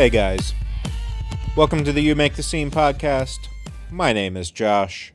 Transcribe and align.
Hey 0.00 0.08
guys, 0.08 0.54
welcome 1.54 1.84
to 1.84 1.92
the 1.92 2.00
You 2.00 2.14
Make 2.14 2.34
the 2.34 2.42
Scene 2.42 2.70
podcast. 2.70 3.36
My 3.90 4.14
name 4.14 4.34
is 4.34 4.50
Josh, 4.50 5.12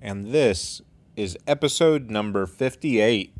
and 0.00 0.32
this 0.32 0.80
is 1.16 1.36
episode 1.46 2.08
number 2.08 2.46
58. 2.46 3.34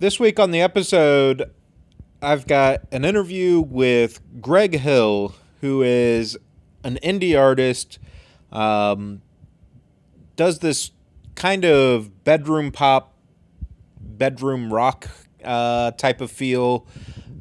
This 0.00 0.18
week 0.18 0.40
on 0.40 0.50
the 0.50 0.60
episode, 0.60 1.48
I've 2.20 2.48
got 2.48 2.80
an 2.90 3.04
interview 3.04 3.60
with 3.60 4.20
Greg 4.40 4.80
Hill, 4.80 5.32
who 5.60 5.84
is 5.84 6.36
an 6.82 6.98
indie 7.04 7.38
artist, 7.38 8.00
um, 8.50 9.22
does 10.34 10.58
this 10.58 10.90
kind 11.36 11.64
of 11.64 12.24
bedroom 12.24 12.72
pop, 12.72 13.14
bedroom 14.00 14.74
rock 14.74 15.08
uh, 15.44 15.92
type 15.92 16.20
of 16.20 16.32
feel. 16.32 16.84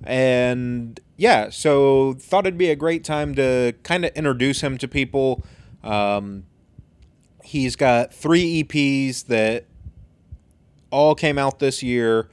And 0.04 1.00
yeah, 1.18 1.50
so 1.50 2.14
thought 2.14 2.46
it'd 2.46 2.58
be 2.58 2.70
a 2.70 2.76
great 2.76 3.04
time 3.04 3.36
to 3.36 3.74
kind 3.84 4.06
of 4.06 4.12
introduce 4.16 4.62
him 4.62 4.78
to 4.78 4.88
people. 4.88 5.44
Um, 5.84 6.46
he's 7.44 7.76
got 7.76 8.14
three 8.14 8.64
EPs 8.64 9.26
that 9.28 9.66
all 10.92 11.16
came 11.16 11.38
out 11.38 11.60
this 11.60 11.84
year. 11.84 12.30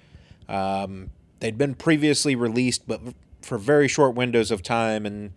Um, 0.48 1.10
they'd 1.40 1.58
been 1.58 1.74
previously 1.74 2.36
released, 2.36 2.86
but 2.86 3.00
for 3.42 3.58
very 3.58 3.88
short 3.88 4.14
windows 4.14 4.50
of 4.50 4.62
time. 4.62 5.06
And 5.06 5.32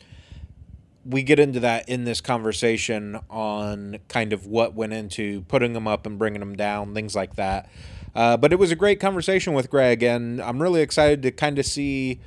we 1.05 1.23
get 1.23 1.39
into 1.39 1.59
that 1.61 1.89
in 1.89 2.03
this 2.03 2.21
conversation 2.21 3.19
on 3.29 3.99
kind 4.07 4.33
of 4.33 4.45
what 4.45 4.73
went 4.73 4.93
into 4.93 5.41
putting 5.43 5.73
them 5.73 5.87
up 5.87 6.05
and 6.05 6.19
bringing 6.19 6.39
them 6.39 6.55
down, 6.55 6.93
things 6.93 7.15
like 7.15 7.35
that. 7.35 7.69
Uh, 8.15 8.37
but 8.37 8.51
it 8.51 8.57
was 8.57 8.71
a 8.71 8.75
great 8.75 8.99
conversation 8.99 9.53
with 9.53 9.69
Greg, 9.69 10.03
and 10.03 10.41
I'm 10.41 10.61
really 10.61 10.81
excited 10.81 11.21
to 11.23 11.31
kind 11.31 11.59
of 11.59 11.65
see 11.65 12.19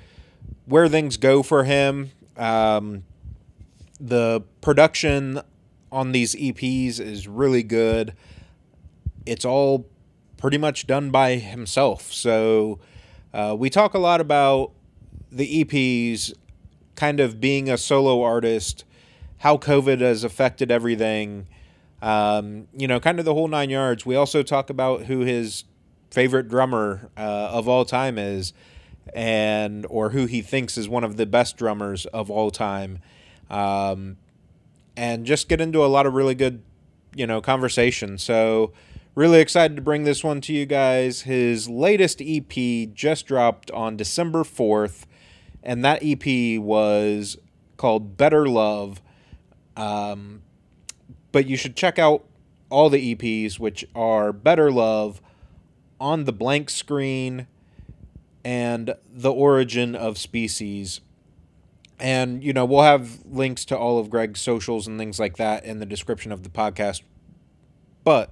where 0.66 0.88
things 0.88 1.16
go 1.16 1.42
for 1.42 1.64
him. 1.64 2.12
Um, 2.36 3.04
the 4.00 4.42
production 4.60 5.40
on 5.90 6.12
these 6.12 6.34
EPs 6.34 6.98
is 6.98 7.28
really 7.28 7.62
good. 7.62 8.14
It's 9.26 9.44
all 9.44 9.86
pretty 10.36 10.58
much 10.58 10.86
done 10.86 11.10
by 11.10 11.36
himself. 11.36 12.12
So 12.12 12.80
uh, 13.32 13.54
we 13.56 13.70
talk 13.70 13.94
a 13.94 13.98
lot 13.98 14.20
about 14.20 14.72
the 15.30 15.64
EPs, 15.64 16.32
kind 16.96 17.20
of 17.20 17.40
being 17.40 17.70
a 17.70 17.78
solo 17.78 18.22
artist, 18.22 18.84
how 19.38 19.56
COVID 19.56 20.00
has 20.00 20.24
affected 20.24 20.70
everything. 20.70 21.46
Um, 22.00 22.66
you 22.76 22.88
know, 22.88 22.98
kind 22.98 23.18
of 23.18 23.24
the 23.24 23.34
whole 23.34 23.48
nine 23.48 23.70
yards. 23.70 24.04
We 24.04 24.16
also 24.16 24.42
talk 24.42 24.70
about 24.70 25.04
who 25.04 25.20
his 25.20 25.64
favorite 26.12 26.48
drummer 26.48 27.10
uh, 27.16 27.20
of 27.20 27.68
all 27.68 27.84
time 27.84 28.18
is, 28.18 28.52
and 29.14 29.86
or 29.88 30.10
who 30.10 30.26
he 30.26 30.42
thinks 30.42 30.76
is 30.78 30.88
one 30.88 31.04
of 31.04 31.16
the 31.16 31.26
best 31.26 31.56
drummers 31.56 32.06
of 32.06 32.30
all 32.30 32.50
time, 32.50 32.98
um, 33.50 34.16
and 34.96 35.24
just 35.26 35.48
get 35.48 35.60
into 35.60 35.84
a 35.84 35.86
lot 35.86 36.06
of 36.06 36.14
really 36.14 36.34
good, 36.34 36.62
you 37.14 37.26
know, 37.26 37.40
conversation. 37.40 38.18
So. 38.18 38.72
Really 39.14 39.40
excited 39.40 39.76
to 39.76 39.82
bring 39.82 40.04
this 40.04 40.24
one 40.24 40.40
to 40.40 40.54
you 40.54 40.64
guys. 40.64 41.20
His 41.20 41.68
latest 41.68 42.22
EP 42.24 42.94
just 42.94 43.26
dropped 43.26 43.70
on 43.72 43.94
December 43.94 44.42
4th, 44.42 45.04
and 45.62 45.84
that 45.84 46.02
EP 46.02 46.58
was 46.58 47.36
called 47.76 48.16
Better 48.16 48.48
Love. 48.48 49.02
Um, 49.76 50.40
but 51.30 51.46
you 51.46 51.56
should 51.56 51.76
check 51.76 51.98
out 51.98 52.24
all 52.70 52.88
the 52.88 53.14
EPs, 53.14 53.58
which 53.58 53.84
are 53.94 54.32
Better 54.32 54.70
Love, 54.70 55.20
On 56.02 56.24
the 56.24 56.32
Blank 56.32 56.68
Screen, 56.68 57.46
and 58.44 58.94
The 59.10 59.32
Origin 59.32 59.94
of 59.94 60.18
Species. 60.18 61.00
And, 61.98 62.42
you 62.42 62.52
know, 62.52 62.64
we'll 62.64 62.82
have 62.82 63.24
links 63.24 63.64
to 63.66 63.78
all 63.78 63.98
of 63.98 64.10
Greg's 64.10 64.40
socials 64.40 64.86
and 64.86 64.98
things 64.98 65.20
like 65.20 65.36
that 65.36 65.64
in 65.64 65.78
the 65.78 65.86
description 65.86 66.32
of 66.32 66.42
the 66.42 66.48
podcast. 66.48 67.02
But 68.02 68.30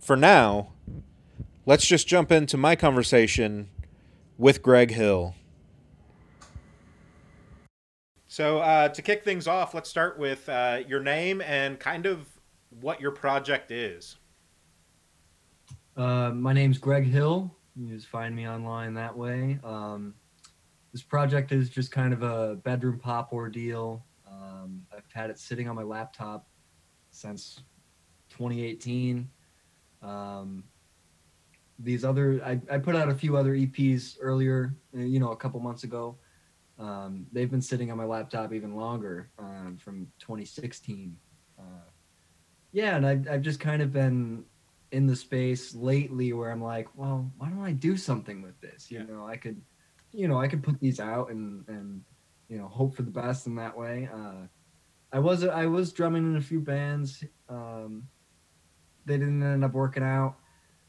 for 0.00 0.16
now, 0.16 0.72
let's 1.66 1.86
just 1.86 2.08
jump 2.08 2.32
into 2.32 2.56
my 2.56 2.74
conversation 2.74 3.68
with 4.38 4.62
Greg 4.62 4.92
Hill. 4.92 5.34
So, 8.28 8.60
uh, 8.60 8.88
to 8.88 9.02
kick 9.02 9.24
things 9.24 9.46
off, 9.46 9.74
let's 9.74 9.90
start 9.90 10.18
with 10.18 10.48
uh, 10.48 10.80
your 10.86 11.00
name 11.00 11.40
and 11.40 11.78
kind 11.78 12.06
of 12.06 12.26
what 12.80 13.00
your 13.00 13.10
project 13.10 13.70
is. 13.70 14.16
Uh, 15.98 16.30
my 16.30 16.52
name's 16.52 16.78
Greg 16.78 17.04
Hill. 17.04 17.52
You 17.74 17.92
just 17.92 18.06
find 18.06 18.34
me 18.34 18.46
online 18.46 18.94
that 18.94 19.16
way. 19.16 19.58
Um, 19.64 20.14
this 20.92 21.02
project 21.02 21.50
is 21.50 21.68
just 21.68 21.90
kind 21.90 22.12
of 22.12 22.22
a 22.22 22.54
bedroom 22.54 23.00
pop 23.00 23.32
ordeal. 23.32 24.06
Um, 24.24 24.86
I've 24.96 25.10
had 25.12 25.28
it 25.28 25.40
sitting 25.40 25.68
on 25.68 25.74
my 25.74 25.82
laptop 25.82 26.46
since 27.10 27.64
2018. 28.30 29.28
Um, 30.00 30.62
these 31.80 32.04
other, 32.04 32.40
I, 32.44 32.60
I 32.70 32.78
put 32.78 32.94
out 32.94 33.08
a 33.08 33.14
few 33.14 33.36
other 33.36 33.54
EPs 33.54 34.18
earlier, 34.20 34.76
uh, 34.96 35.00
you 35.00 35.18
know, 35.18 35.32
a 35.32 35.36
couple 35.36 35.58
months 35.58 35.82
ago. 35.82 36.16
Um, 36.78 37.26
they've 37.32 37.50
been 37.50 37.60
sitting 37.60 37.90
on 37.90 37.96
my 37.96 38.04
laptop 38.04 38.52
even 38.52 38.76
longer 38.76 39.30
um, 39.40 39.76
from 39.82 40.06
2016. 40.20 41.16
Uh, 41.58 41.62
yeah, 42.70 42.94
and 42.94 43.04
I've, 43.04 43.28
I've 43.28 43.42
just 43.42 43.58
kind 43.58 43.82
of 43.82 43.92
been 43.92 44.44
in 44.92 45.06
the 45.06 45.16
space 45.16 45.74
lately 45.74 46.32
where 46.32 46.50
I'm 46.50 46.62
like, 46.62 46.94
well, 46.96 47.32
why 47.36 47.50
don't 47.50 47.62
I 47.64 47.72
do 47.72 47.96
something 47.96 48.42
with 48.42 48.60
this? 48.60 48.90
You 48.90 49.00
Yeah. 49.00 49.04
know, 49.04 49.26
I 49.26 49.36
could, 49.36 49.62
you 50.12 50.28
know, 50.28 50.38
I 50.40 50.48
could 50.48 50.62
put 50.62 50.80
these 50.80 51.00
out 51.00 51.30
and 51.30 51.66
and 51.68 52.04
you 52.48 52.58
know 52.58 52.68
hope 52.68 52.94
for 52.94 53.02
the 53.02 53.10
best 53.10 53.46
in 53.46 53.54
that 53.56 53.76
way. 53.76 54.08
Uh, 54.12 54.46
I 55.12 55.18
was 55.20 55.44
I 55.44 55.66
was 55.66 55.92
drumming 55.92 56.24
in 56.24 56.36
a 56.36 56.40
few 56.42 56.60
bands. 56.60 57.24
Um, 57.48 58.10
they 59.04 59.18
didn't 59.18 59.42
end 59.42 59.64
up 59.64 59.72
working 59.72 60.02
out, 60.02 60.38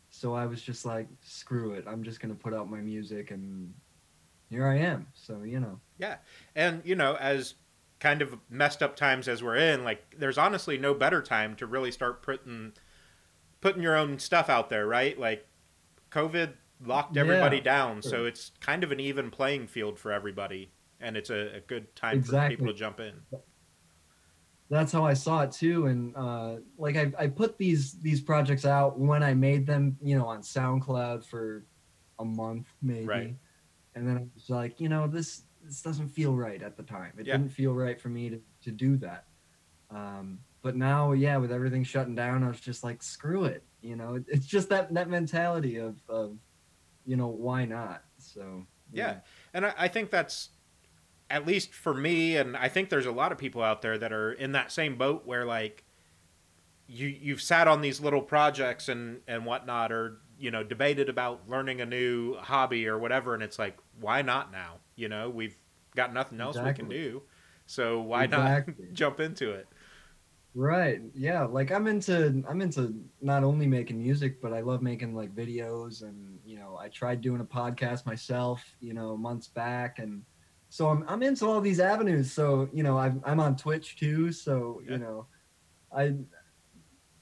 so 0.09 0.33
I 0.33 0.45
was 0.47 0.61
just 0.61 0.85
like, 0.85 1.09
screw 1.21 1.73
it. 1.73 1.85
I'm 1.87 2.03
just 2.03 2.19
gonna 2.19 2.35
put 2.35 2.53
out 2.53 2.69
my 2.69 2.81
music, 2.81 3.31
and 3.31 3.73
here 4.49 4.67
I 4.67 4.77
am. 4.79 5.07
So 5.13 5.43
you 5.43 5.59
know, 5.59 5.81
Yeah. 5.97 6.17
And, 6.55 6.85
you 6.85 6.95
know, 6.95 7.15
as 7.15 7.55
kind 7.99 8.21
of 8.21 8.39
messed 8.49 8.81
up 8.81 8.95
times 8.95 9.27
as 9.27 9.43
we're 9.43 9.57
in, 9.57 9.83
like, 9.83 10.15
there's 10.17 10.37
honestly 10.37 10.77
no 10.77 10.93
better 10.93 11.21
time 11.21 11.55
to 11.57 11.67
really 11.67 11.91
start 11.91 12.23
putting 12.23 12.73
putting 13.61 13.83
your 13.83 13.95
own 13.95 14.19
stuff 14.19 14.49
out 14.49 14.69
there, 14.69 14.87
right? 14.87 15.17
Like, 15.19 15.47
COVID 16.11 16.57
locked 16.81 17.17
everybody 17.17 17.57
Yeah, 17.57 17.61
down, 17.61 18.01
so 18.01 18.25
it's 18.25 18.51
kind 18.61 18.83
of 18.83 18.91
an 18.91 18.99
even 18.99 19.31
playing 19.31 19.67
field 19.67 19.99
for 19.99 20.11
everybody, 20.11 20.75
and 20.99 21.17
it's 21.17 21.29
a, 21.29 21.57
a 21.57 21.61
good 21.61 21.95
time 21.95 22.23
for 22.23 22.39
people 22.39 22.67
to 22.67 22.73
jump 22.73 22.99
in. 22.99 23.25
that's 24.69 24.91
how 24.91 25.03
I 25.03 25.13
saw 25.13 25.41
it 25.41 25.51
too. 25.51 25.87
And 25.87 26.15
uh, 26.15 26.57
like 26.77 26.95
I, 26.95 27.11
I 27.17 27.27
put 27.27 27.57
these 27.57 27.99
these 28.01 28.21
projects 28.21 28.65
out 28.65 28.99
when 28.99 29.23
I 29.23 29.33
made 29.33 29.65
them, 29.65 29.97
you 30.01 30.17
know, 30.17 30.27
on 30.27 30.41
SoundCloud 30.41 31.25
for 31.25 31.65
a 32.19 32.25
month 32.25 32.67
maybe, 32.81 33.07
Right. 33.07 33.35
and 33.95 34.07
then 34.07 34.17
I 34.17 34.27
was 34.35 34.49
like, 34.49 34.79
you 34.79 34.89
know, 34.89 35.07
this 35.07 35.43
this 35.61 35.81
doesn't 35.81 36.09
feel 36.09 36.35
right 36.35 36.61
at 36.61 36.77
the 36.77 36.83
time. 36.83 37.13
It 37.19 37.23
Yeah. 37.23 37.33
didn't 37.33 37.49
feel 37.49 37.73
right 37.73 37.99
for 37.99 38.09
me 38.09 38.29
to 38.29 38.41
to 38.63 38.71
do 38.71 38.97
that. 38.97 39.27
Um, 39.89 40.41
but 40.61 40.75
now, 40.75 41.13
yeah, 41.13 41.37
with 41.37 41.51
everything 41.51 41.83
shutting 41.83 42.15
down, 42.15 42.43
I 42.43 42.47
was 42.47 42.59
just 42.59 42.83
like, 42.83 43.01
screw 43.01 43.45
it. 43.45 43.63
You 43.81 43.95
know, 43.95 44.15
it, 44.15 44.25
it's 44.27 44.45
just 44.45 44.69
that 44.69 44.93
that 44.93 45.09
mentality 45.09 45.77
of 45.77 45.97
of, 46.09 46.37
you 47.05 47.15
know, 47.15 47.27
why 47.27 47.65
not? 47.65 48.03
So 48.17 48.65
Yeah. 48.91 49.19
And 49.53 49.65
I, 49.65 49.73
I 49.77 49.87
think 49.87 50.11
that's 50.11 50.49
at 51.29 51.45
least 51.45 51.73
for 51.73 51.93
me, 51.93 52.35
and 52.37 52.57
I 52.57 52.67
think 52.67 52.89
there's 52.89 53.05
a 53.05 53.11
lot 53.11 53.31
of 53.31 53.37
people 53.37 53.61
out 53.61 53.81
there 53.81 53.97
that 53.97 54.11
are 54.11 54.33
in 54.33 54.51
that 54.53 54.71
same 54.71 54.97
boat 54.97 55.25
where 55.25 55.45
like 55.45 55.83
you 56.87 57.07
you've 57.07 57.41
sat 57.41 57.67
on 57.67 57.81
these 57.81 58.01
little 58.01 58.21
projects 58.21 58.89
and 58.89 59.21
and 59.27 59.45
whatnot, 59.45 59.91
or 59.91 60.17
you 60.37 60.51
know 60.51 60.63
debated 60.63 61.07
about 61.07 61.47
learning 61.47 61.81
a 61.81 61.85
new 61.85 62.35
hobby 62.35 62.87
or 62.87 62.97
whatever, 62.97 63.33
and 63.33 63.43
it's 63.43 63.59
like 63.59 63.77
why 63.99 64.21
not 64.21 64.51
now? 64.51 64.77
You 64.95 65.07
know 65.07 65.29
we've 65.29 65.55
got 65.95 66.13
nothing 66.13 66.41
else 66.41 66.57
we 66.57 66.73
can 66.73 66.89
do, 66.89 67.21
so 67.65 68.01
why 68.01 68.25
Exactly. 68.25 68.85
not 68.85 68.93
jump 68.93 69.19
into 69.19 69.51
it? 69.51 69.67
Right. 70.55 71.01
Yeah. 71.13 71.43
Like 71.43 71.71
I'm 71.71 71.87
into 71.87 72.43
I'm 72.49 72.61
into 72.61 72.95
not 73.21 73.43
only 73.43 73.67
making 73.67 74.01
music, 74.01 74.41
but 74.41 74.51
I 74.51 74.61
love 74.61 74.81
making 74.81 75.13
like 75.15 75.33
videos 75.35 76.01
and 76.01 76.39
you 76.43 76.57
know, 76.57 76.77
I 76.77 76.89
tried 76.89 77.21
doing 77.21 77.39
a 77.41 77.45
podcast 77.45 78.05
myself, 78.05 78.63
you 78.79 78.93
know, 78.93 79.15
months 79.15 79.47
back 79.47 79.99
and 79.99 80.23
so 80.69 80.89
I'm 80.89 81.05
I'm 81.07 81.21
into 81.23 81.45
all 81.45 81.61
these 81.61 81.79
avenues. 81.79 82.31
So, 82.31 82.67
you 82.73 82.83
know, 82.83 82.97
I'm 82.97 83.21
I'm 83.25 83.39
on 83.39 83.55
Twitch 83.57 83.97
too, 83.97 84.31
so, 84.31 84.81
Yeah. 84.85 84.91
you 84.93 84.97
know, 84.97 85.27
I 85.95 86.13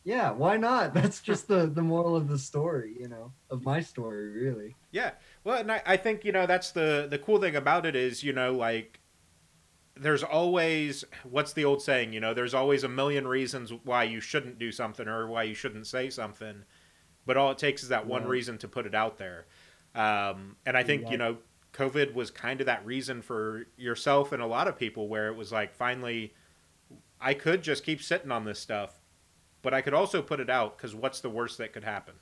yeah, 0.03 0.31
why 0.31 0.57
not? 0.57 0.93
That's 0.93 1.21
just 1.21 1.47
the 1.47 1.67
the 1.67 1.81
moral 1.81 2.15
of 2.15 2.27
the 2.27 2.37
story, 2.37 2.95
you 2.99 3.07
know, 3.09 3.33
of 3.49 3.63
my 3.65 3.81
story 3.81 4.29
really. 4.29 4.75
Yeah. 4.91 5.11
Well, 5.43 5.59
and 5.59 5.71
I, 5.71 5.81
I 5.85 5.97
think, 5.97 6.23
you 6.23 6.31
know, 6.31 6.45
that's 6.45 6.71
the 6.71 7.07
the 7.09 7.19
cool 7.19 7.39
thing 7.39 7.55
about 7.55 7.85
it 7.85 7.95
is, 7.95 8.23
you 8.23 8.33
know, 8.33 8.53
like 8.53 8.99
there's 10.01 10.23
always 10.23 11.03
what's 11.23 11.53
the 11.53 11.65
old 11.65 11.81
saying, 11.81 12.13
you 12.13 12.19
know, 12.19 12.33
there's 12.33 12.53
always 12.53 12.83
a 12.83 12.89
million 12.89 13.27
reasons 13.27 13.71
why 13.83 14.03
you 14.03 14.19
shouldn't 14.19 14.59
do 14.59 14.71
something 14.71 15.07
or 15.07 15.27
why 15.27 15.43
you 15.43 15.53
shouldn't 15.53 15.87
say 15.87 16.09
something. 16.09 16.63
But 17.25 17.37
all 17.37 17.51
it 17.51 17.57
takes 17.57 17.83
is 17.83 17.89
that 17.89 18.07
one 18.07 18.23
Right. 18.23 18.27
reason 18.27 18.57
to 18.59 18.67
put 18.67 18.85
it 18.85 18.95
out 18.95 19.17
there. 19.17 19.47
Um, 19.95 20.57
and 20.65 20.77
I 20.77 20.83
think, 20.83 21.09
you 21.09 21.17
know, 21.17 21.39
COVID 21.73 22.13
was 22.13 22.31
kind 22.31 22.59
of 22.61 22.65
that 22.67 22.85
reason 22.85 23.21
for 23.21 23.67
yourself 23.77 24.31
and 24.31 24.41
a 24.41 24.47
lot 24.47 24.67
of 24.67 24.77
people 24.77 25.07
where 25.09 25.27
it 25.29 25.35
was 25.35 25.51
like 25.51 25.73
finally 25.75 26.33
I 27.19 27.33
could 27.35 27.63
just 27.63 27.83
keep 27.83 28.01
sitting 28.01 28.31
on 28.31 28.45
this 28.45 28.59
stuff, 28.59 29.01
but 29.61 29.73
I 29.73 29.81
could 29.81 29.93
also 29.93 30.21
put 30.21 30.39
it 30.39 30.49
out 30.49 30.77
because 30.77 30.95
what's 30.95 31.21
the 31.21 31.29
worst 31.29 31.57
that 31.59 31.73
could 31.73 31.83
happen? 31.83 32.15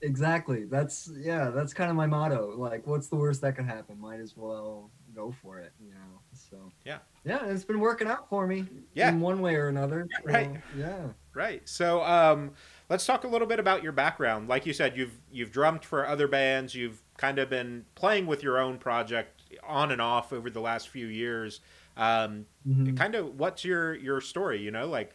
Exactly. 0.00 0.64
That's 0.64 1.10
yeah. 1.16 1.50
That's 1.50 1.74
kind 1.74 1.90
of 1.90 1.96
my 1.96 2.06
motto. 2.06 2.56
Like, 2.56 2.86
what's 2.86 3.08
the 3.08 3.16
worst 3.16 3.40
that 3.40 3.56
could 3.56 3.64
happen? 3.66 3.98
Might 3.98 4.20
as 4.20 4.36
well 4.36 4.92
go 5.18 5.34
for 5.42 5.58
it. 5.58 5.72
You 5.80 5.90
know. 5.90 6.20
So 6.32 6.56
yeah, 6.84 6.98
yeah. 7.24 7.46
It's 7.46 7.64
been 7.64 7.80
working 7.80 8.08
out 8.08 8.28
for 8.28 8.46
me. 8.46 8.66
Yeah. 8.94 9.10
In 9.10 9.20
one 9.20 9.40
way 9.40 9.56
or 9.56 9.68
another. 9.68 10.06
So, 10.10 10.32
right. 10.32 10.50
Yeah. 10.76 11.08
Right. 11.34 11.68
So 11.68 12.02
um, 12.02 12.52
let's 12.88 13.04
talk 13.06 13.24
a 13.24 13.28
little 13.28 13.46
bit 13.46 13.60
about 13.60 13.82
your 13.82 13.92
background. 13.92 14.48
Like 14.48 14.66
you 14.66 14.72
said, 14.72 14.96
you've 14.96 15.18
you've 15.30 15.50
drummed 15.50 15.84
for 15.84 16.06
other 16.06 16.28
bands. 16.28 16.74
You've 16.74 17.02
kind 17.16 17.38
of 17.38 17.50
been 17.50 17.84
playing 17.94 18.26
with 18.26 18.42
your 18.42 18.58
own 18.58 18.78
project 18.78 19.42
on 19.66 19.90
and 19.90 20.00
off 20.00 20.32
over 20.32 20.50
the 20.50 20.60
last 20.60 20.88
few 20.88 21.06
years. 21.06 21.60
Um, 21.96 22.46
mm-hmm. 22.66 22.94
Kind 22.94 23.14
of, 23.14 23.38
what's 23.38 23.64
your 23.64 23.94
your 23.94 24.20
story? 24.20 24.60
You 24.60 24.70
know, 24.70 24.86
like 24.86 25.12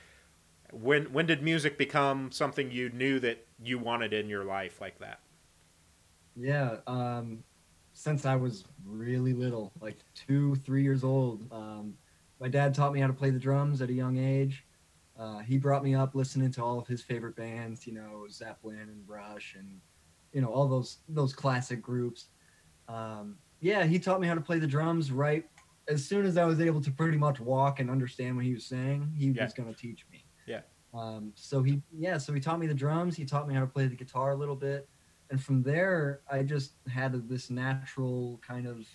when 0.71 1.13
when 1.13 1.25
did 1.25 1.41
music 1.41 1.77
become 1.77 2.31
something 2.31 2.71
you 2.71 2.89
knew 2.89 3.19
that 3.19 3.45
you 3.63 3.79
wanted 3.79 4.13
in 4.13 4.27
your 4.27 4.44
life 4.44 4.81
like 4.81 4.99
that? 4.99 5.19
Yeah, 6.35 6.77
um, 6.88 7.44
since 7.94 8.25
I 8.25 8.36
was 8.36 8.66
really 8.86 9.34
little, 9.34 9.72
like 9.80 9.98
two, 10.16 10.56
three 10.56 10.84
years 10.84 11.04
old. 11.04 11.45
Um, 11.51 11.94
my 12.40 12.48
dad 12.48 12.74
taught 12.74 12.94
me 12.94 13.00
how 13.00 13.07
to 13.07 13.13
play 13.13 13.30
the 13.30 13.40
drums 13.40 13.81
at 13.81 13.90
a 13.90 13.94
young 13.94 14.18
age. 14.18 14.66
Uh, 15.18 15.40
he 15.40 15.57
brought 15.57 15.84
me 15.84 15.94
up 15.94 16.16
listening 16.16 16.51
to 16.51 16.63
all 16.63 16.80
of 16.80 16.88
his 16.88 17.01
favorite 17.01 17.36
bands, 17.36 17.86
you 17.86 17.94
know, 17.94 18.25
Zeppelin 18.30 18.80
and 18.80 19.07
Rush, 19.07 19.56
and 19.57 19.80
you 20.31 20.42
know 20.42 20.48
all 20.48 20.68
those 20.68 20.98
those 21.07 21.34
classic 21.34 21.81
groups. 21.81 22.25
Um, 22.88 23.38
yeah, 23.60 23.86
he 23.86 24.00
taught 24.00 24.19
me 24.19 24.28
how 24.28 24.34
to 24.34 24.42
play 24.42 24.60
the 24.60 24.68
drums 24.68 25.12
right 25.12 25.45
as 25.88 26.06
soon 26.06 26.25
as 26.25 26.38
I 26.38 26.45
was 26.45 26.60
able 26.60 26.81
to 26.81 26.92
pretty 26.92 27.18
much 27.18 27.40
walk 27.40 27.80
and 27.80 27.90
understand 27.90 28.36
what 28.36 28.45
he 28.45 28.54
was 28.54 28.66
saying. 28.66 29.12
He 29.16 29.28
yeah. 29.28 29.44
was 29.44 29.54
going 29.54 29.74
to 29.74 29.80
teach 29.80 30.06
me. 30.12 30.25
Yeah. 30.45 30.62
Um, 30.94 31.31
so 31.36 31.63
he, 31.63 31.81
yeah, 31.92 32.18
so 32.18 32.34
he 32.34 32.40
taught 32.40 32.60
me 32.60 32.68
the 32.68 32.74
drums. 32.74 33.16
He 33.16 33.25
taught 33.25 33.48
me 33.48 33.54
how 33.54 33.62
to 33.62 33.68
play 33.68 33.88
the 33.88 33.95
guitar 33.95 34.31
a 34.31 34.36
little 34.36 34.56
bit, 34.56 34.88
and 35.33 35.41
from 35.41 35.63
there, 35.63 36.21
I 36.31 36.44
just 36.44 36.74
had 36.88 37.27
this 37.27 37.50
natural 37.50 38.39
kind 38.47 38.68
of 38.68 38.85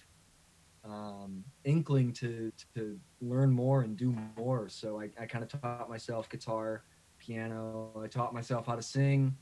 um, 0.85 1.43
inkling 1.65 2.13
to 2.13 2.53
to 2.77 2.97
learn 3.21 3.51
more 3.51 3.83
and 3.83 3.97
do 3.97 4.15
more. 4.37 4.69
So 4.69 5.01
I, 5.01 5.11
I 5.21 5.27
kind 5.27 5.43
of 5.43 5.51
taught 5.61 5.91
myself 5.91 6.29
guitar, 6.29 6.85
piano. 7.19 7.91
I 8.01 8.07
taught 8.07 8.33
myself 8.33 8.67
how 8.67 8.77
to 8.77 8.83
sing. 8.83 9.37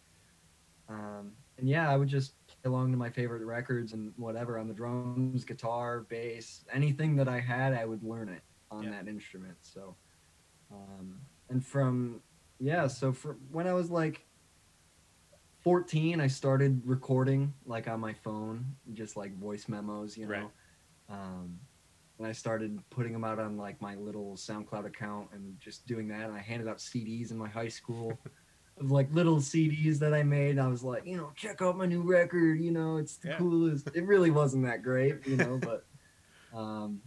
Um, 0.89 1.33
and 1.59 1.69
yeah, 1.69 1.91
I 1.91 1.99
would 1.99 2.09
just 2.09 2.33
play 2.47 2.71
along 2.71 2.93
to 2.93 2.97
my 2.97 3.11
favorite 3.11 3.45
records 3.45 3.93
and 3.93 4.15
whatever 4.17 4.59
on 4.59 4.67
the 4.67 4.73
drums, 4.73 5.45
guitar, 5.45 6.07
bass, 6.09 6.65
anything 6.73 7.15
that 7.17 7.29
I 7.29 7.41
had, 7.41 7.75
I 7.75 7.85
would 7.85 8.03
learn 8.03 8.31
it 8.31 8.43
on 8.71 8.85
yeah. 8.85 8.93
that 8.93 9.07
instrument. 9.07 9.57
So, 9.61 9.97
um, 10.73 11.21
and 11.51 11.63
from 11.63 12.23
yeah 12.59 12.87
so 12.87 13.13
for 13.13 13.37
when 13.51 13.67
i 13.67 13.73
was 13.73 13.91
like 13.91 14.26
14 15.67 16.21
i 16.21 16.29
started 16.29 16.81
recording 16.85 17.53
like 17.65 17.89
on 17.89 17.99
my 17.99 18.13
phone 18.13 18.65
just 18.95 19.17
like 19.17 19.37
voice 19.37 19.69
memos 19.69 20.17
you 20.17 20.25
know? 20.25 20.31
Right. 20.31 20.49
um, 21.11 21.59
and 22.19 22.27
i 22.29 22.31
started 22.31 22.79
putting 22.89 23.13
them 23.13 23.25
out 23.25 23.41
on 23.41 23.57
like 23.57 23.83
my 23.83 23.97
little 23.97 24.37
soundcloud 24.37 24.87
account 24.87 25.27
and 25.33 25.59
just 25.59 25.85
doing 25.89 26.07
that. 26.07 26.21
And 26.21 26.37
i 26.37 26.39
handed 26.39 26.69
out 26.69 26.79
cds 26.79 27.33
in 27.33 27.37
my 27.37 27.49
high 27.49 27.67
school 27.67 28.17
of 28.81 28.93
like 28.93 29.13
little 29.13 29.39
cds 29.39 29.99
that 29.99 30.15
i 30.15 30.23
made. 30.23 30.61
I 30.61 30.69
was 30.69 30.85
like 30.85 31.05
you 31.05 31.17
know 31.17 31.33
check 31.35 31.61
out 31.61 31.77
my 31.77 31.87
new 31.87 32.03
record 32.03 32.61
you 32.61 32.71
know 32.71 32.99
it's 32.99 33.17
the 33.17 33.31
yeah. 33.31 33.37
coolest. 33.37 33.89
It 33.93 34.07
really 34.07 34.31
wasn't 34.31 34.65
that 34.67 34.85
great 34.85 35.27
you 35.27 35.37
know 35.37 35.59
but 35.61 35.85
um, 36.57 37.01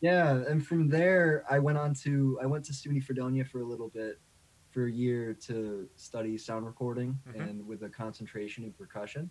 yeah 0.00 0.42
and 0.48 0.66
from 0.66 0.88
there 0.88 1.44
i 1.50 1.58
went 1.58 1.76
on 1.76 1.92
to 2.04 2.38
i 2.42 2.46
went 2.46 2.64
to 2.64 2.72
suny 2.72 3.02
fredonia 3.02 3.44
for 3.44 3.60
a 3.60 3.64
little 3.66 3.90
bit 3.90 4.18
for 4.76 4.84
a 4.84 4.92
year 4.92 5.32
to 5.32 5.88
study 5.96 6.36
sound 6.36 6.66
recording 6.66 7.18
mm-hmm. 7.26 7.40
and 7.40 7.66
with 7.66 7.82
a 7.84 7.88
concentration 7.88 8.62
in 8.62 8.72
percussion. 8.72 9.30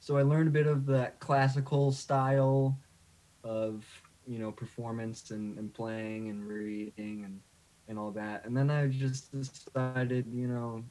So 0.00 0.16
I 0.16 0.22
learned 0.22 0.48
a 0.48 0.50
bit 0.50 0.66
of 0.66 0.86
that 0.86 1.20
classical 1.20 1.92
style 1.92 2.80
of 3.44 3.84
you 4.26 4.38
know 4.38 4.50
performance 4.50 5.30
and, 5.30 5.58
and 5.58 5.74
playing 5.74 6.30
and 6.30 6.42
reading 6.42 7.24
and 7.26 7.38
and 7.86 7.98
all 7.98 8.10
that. 8.12 8.46
And 8.46 8.56
then 8.56 8.70
I 8.70 8.86
just 8.86 9.30
decided, 9.30 10.24
you 10.32 10.48
know, 10.48 10.82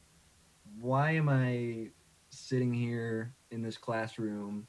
why 0.80 1.14
am 1.14 1.28
I 1.28 1.88
sitting 2.30 2.72
here 2.72 3.34
in 3.50 3.64
this 3.64 3.78
classroom 3.78 4.68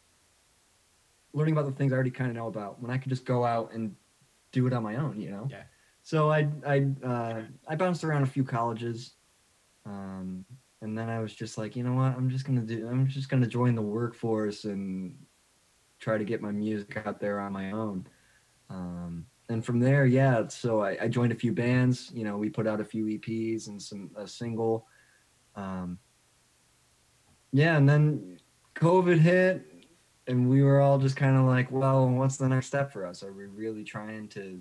learning 1.34 1.52
about 1.52 1.66
the 1.66 1.72
things 1.72 1.92
I 1.92 1.96
already 1.96 2.12
kind 2.12 2.30
of 2.30 2.36
know 2.36 2.46
about 2.46 2.80
when 2.80 2.90
I 2.90 2.96
could 2.96 3.10
just 3.10 3.26
go 3.26 3.44
out 3.44 3.74
and 3.74 3.94
do 4.52 4.66
it 4.66 4.72
on 4.72 4.82
my 4.82 4.96
own, 4.96 5.20
you 5.20 5.30
know? 5.30 5.48
Yeah. 5.50 5.64
So 6.02 6.30
I 6.30 6.48
I 6.66 6.86
uh, 7.04 7.42
I 7.68 7.76
bounced 7.76 8.04
around 8.04 8.22
a 8.22 8.26
few 8.26 8.42
colleges, 8.42 9.16
um, 9.88 10.44
and 10.82 10.96
then 10.96 11.08
I 11.08 11.18
was 11.18 11.34
just 11.34 11.58
like, 11.58 11.74
you 11.74 11.82
know 11.82 11.94
what? 11.94 12.16
I'm 12.16 12.28
just 12.28 12.44
gonna 12.44 12.60
do. 12.60 12.86
I'm 12.88 13.08
just 13.08 13.28
gonna 13.28 13.46
join 13.46 13.74
the 13.74 13.82
workforce 13.82 14.64
and 14.64 15.16
try 15.98 16.18
to 16.18 16.24
get 16.24 16.42
my 16.42 16.52
music 16.52 17.02
out 17.04 17.20
there 17.20 17.40
on 17.40 17.52
my 17.52 17.72
own. 17.72 18.06
Um, 18.70 19.26
and 19.48 19.64
from 19.64 19.80
there, 19.80 20.04
yeah. 20.04 20.46
So 20.48 20.82
I, 20.82 20.98
I, 21.00 21.08
joined 21.08 21.32
a 21.32 21.36
few 21.36 21.52
bands. 21.52 22.10
You 22.12 22.22
know, 22.22 22.36
we 22.36 22.50
put 22.50 22.66
out 22.66 22.80
a 22.80 22.84
few 22.84 23.06
EPs 23.06 23.68
and 23.68 23.80
some 23.80 24.10
a 24.14 24.28
single. 24.28 24.86
Um, 25.56 25.98
yeah, 27.50 27.76
and 27.76 27.88
then 27.88 28.38
COVID 28.76 29.18
hit, 29.18 29.64
and 30.26 30.50
we 30.50 30.62
were 30.62 30.80
all 30.80 30.98
just 30.98 31.16
kind 31.16 31.36
of 31.36 31.46
like, 31.46 31.72
well, 31.72 32.06
what's 32.08 32.36
the 32.36 32.48
next 32.48 32.66
step 32.66 32.92
for 32.92 33.06
us? 33.06 33.22
Are 33.22 33.32
we 33.32 33.46
really 33.46 33.84
trying 33.84 34.28
to? 34.28 34.60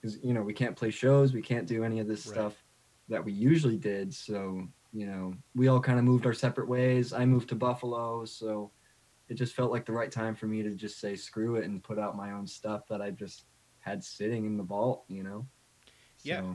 Because 0.00 0.18
you 0.24 0.32
know, 0.32 0.42
we 0.42 0.54
can't 0.54 0.74
play 0.74 0.90
shows, 0.90 1.34
we 1.34 1.42
can't 1.42 1.68
do 1.68 1.84
any 1.84 2.00
of 2.00 2.08
this 2.08 2.26
right. 2.26 2.34
stuff 2.34 2.61
that 3.12 3.24
we 3.24 3.32
usually 3.32 3.76
did. 3.76 4.12
So, 4.12 4.66
you 4.92 5.06
know, 5.06 5.34
we 5.54 5.68
all 5.68 5.80
kind 5.80 5.98
of 5.98 6.04
moved 6.04 6.26
our 6.26 6.32
separate 6.32 6.68
ways. 6.68 7.12
I 7.12 7.24
moved 7.24 7.48
to 7.50 7.54
Buffalo, 7.54 8.24
so 8.24 8.70
it 9.28 9.34
just 9.34 9.54
felt 9.54 9.70
like 9.70 9.86
the 9.86 9.92
right 9.92 10.10
time 10.10 10.34
for 10.34 10.46
me 10.46 10.62
to 10.62 10.74
just 10.74 10.98
say 10.98 11.14
screw 11.14 11.56
it 11.56 11.64
and 11.64 11.82
put 11.82 11.98
out 11.98 12.16
my 12.16 12.32
own 12.32 12.46
stuff 12.46 12.88
that 12.88 13.00
I 13.00 13.10
just 13.10 13.44
had 13.80 14.02
sitting 14.02 14.46
in 14.46 14.56
the 14.56 14.62
vault, 14.62 15.04
you 15.08 15.22
know. 15.22 15.46
So, 16.16 16.28
yeah. 16.28 16.42
yeah. 16.42 16.54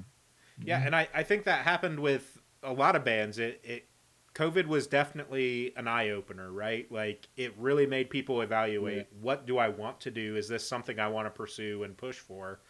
Yeah, 0.63 0.81
and 0.83 0.95
I 0.95 1.07
I 1.13 1.21
think 1.21 1.43
that 1.43 1.63
happened 1.63 1.99
with 1.99 2.39
a 2.63 2.73
lot 2.73 2.95
of 2.95 3.05
bands. 3.05 3.37
It 3.37 3.61
it 3.63 3.89
COVID 4.33 4.65
was 4.65 4.87
definitely 4.87 5.73
an 5.77 5.87
eye 5.87 6.09
opener, 6.09 6.51
right? 6.51 6.91
Like 6.91 7.27
it 7.37 7.53
really 7.57 7.85
made 7.85 8.09
people 8.09 8.41
evaluate 8.41 8.97
yeah. 8.97 9.17
what 9.21 9.45
do 9.45 9.57
I 9.57 9.69
want 9.69 9.99
to 10.01 10.11
do? 10.11 10.35
Is 10.35 10.47
this 10.47 10.67
something 10.67 10.99
I 10.99 11.07
want 11.07 11.27
to 11.27 11.31
pursue 11.31 11.83
and 11.83 11.95
push 11.95 12.17
for? 12.17 12.61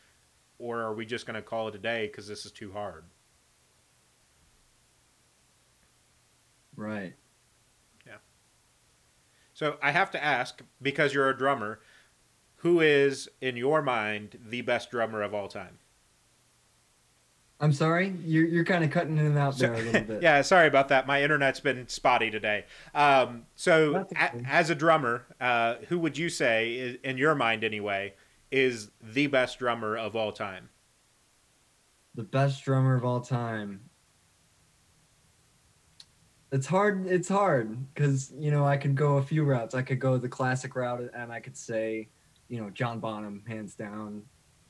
Or 0.60 0.82
are 0.82 0.94
we 0.94 1.06
just 1.06 1.26
going 1.26 1.36
to 1.36 1.42
call 1.42 1.68
it 1.68 1.76
a 1.76 1.80
day 1.80 2.08
because 2.08 2.28
this 2.28 2.46
is 2.46 2.52
too 2.52 2.72
hard? 2.72 3.06
Right. 6.78 7.16
Yeah. 8.06 8.18
So 9.54 9.78
I 9.82 9.92
have 9.92 10.12
to 10.12 10.24
ask, 10.24 10.62
because 10.82 11.14
you're 11.14 11.30
a 11.30 11.38
drummer, 11.38 11.82
who 12.58 12.80
is, 12.80 13.28
in 13.42 13.58
your 13.58 13.82
mind, 13.82 14.38
the 14.48 14.62
best 14.62 14.92
drummer 14.92 15.22
of 15.22 15.34
all 15.34 15.50
time? 15.50 15.80
I'm 17.60 17.74
sorry, 17.74 18.14
you're 18.24 18.46
you're 18.46 18.64
kind 18.64 18.84
of 18.84 18.92
cutting 18.92 19.18
in 19.18 19.26
and 19.26 19.38
out 19.38 19.58
there 19.58 19.74
a 19.74 19.82
little 19.82 20.02
bit. 20.08 20.22
yeah, 20.22 20.44
sorry 20.44 20.68
about 20.68 20.90
that. 20.90 21.08
My 21.08 21.24
internet's 21.24 21.60
been 21.60 21.88
spotty 21.88 22.30
today. 22.30 22.66
Um, 22.94 23.48
so, 23.56 24.06
a, 24.16 24.32
as 24.46 24.70
a 24.70 24.76
drummer, 24.76 25.26
uh, 25.42 25.76
who 25.88 25.98
would 25.98 26.20
you 26.20 26.30
say, 26.30 27.00
in 27.04 27.18
your 27.18 27.34
mind 27.34 27.64
anyway, 27.64 28.14
is 28.52 28.92
the 29.02 29.26
best 29.26 29.58
drummer 29.58 29.98
of 29.98 30.16
all 30.16 30.32
time? 30.32 30.70
The 32.14 32.24
best 32.24 32.64
drummer 32.64 32.96
of 32.96 33.04
all 33.04 33.22
time 33.22 33.87
it's 36.52 36.66
hard 36.66 37.06
it's 37.08 37.28
hard 37.28 37.94
because 37.94 38.32
you 38.38 38.52
know 38.52 38.66
i 38.66 38.78
could 38.78 38.96
go 38.96 39.18
a 39.18 39.22
few 39.22 39.44
routes. 39.44 39.76
I 39.76 39.82
could 39.82 40.00
go 40.00 40.18
the 40.18 40.30
classic 40.30 40.76
route 40.76 41.10
and 41.14 41.32
i 41.32 41.40
could 41.40 41.58
say 41.58 42.08
you 42.48 42.62
know 42.62 42.70
john 42.70 43.00
bonham 43.00 43.44
hands 43.48 43.76
down 43.76 44.24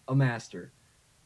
a 0.07 0.15
master. 0.15 0.71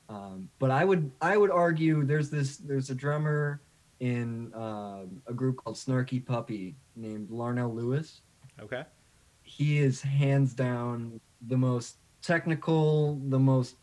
Um, 0.09 0.49
but 0.59 0.71
i 0.71 0.83
would 0.83 1.09
i 1.21 1.37
would 1.37 1.51
argue 1.51 2.03
there's 2.03 2.29
this 2.29 2.57
there's 2.57 2.89
a 2.89 2.95
drummer 2.95 3.61
in 3.99 4.51
uh, 4.53 5.03
a 5.27 5.33
group 5.33 5.57
called 5.57 5.75
snarky 5.75 6.25
puppy 6.25 6.75
named 6.95 7.29
larnell 7.29 7.73
lewis. 7.73 8.21
Okay. 8.59 8.83
He 9.43 9.77
is 9.77 10.01
hands 10.01 10.53
down 10.53 11.21
the 11.47 11.57
most 11.57 11.97
technical 12.21 13.19
the 13.29 13.39
most 13.39 13.75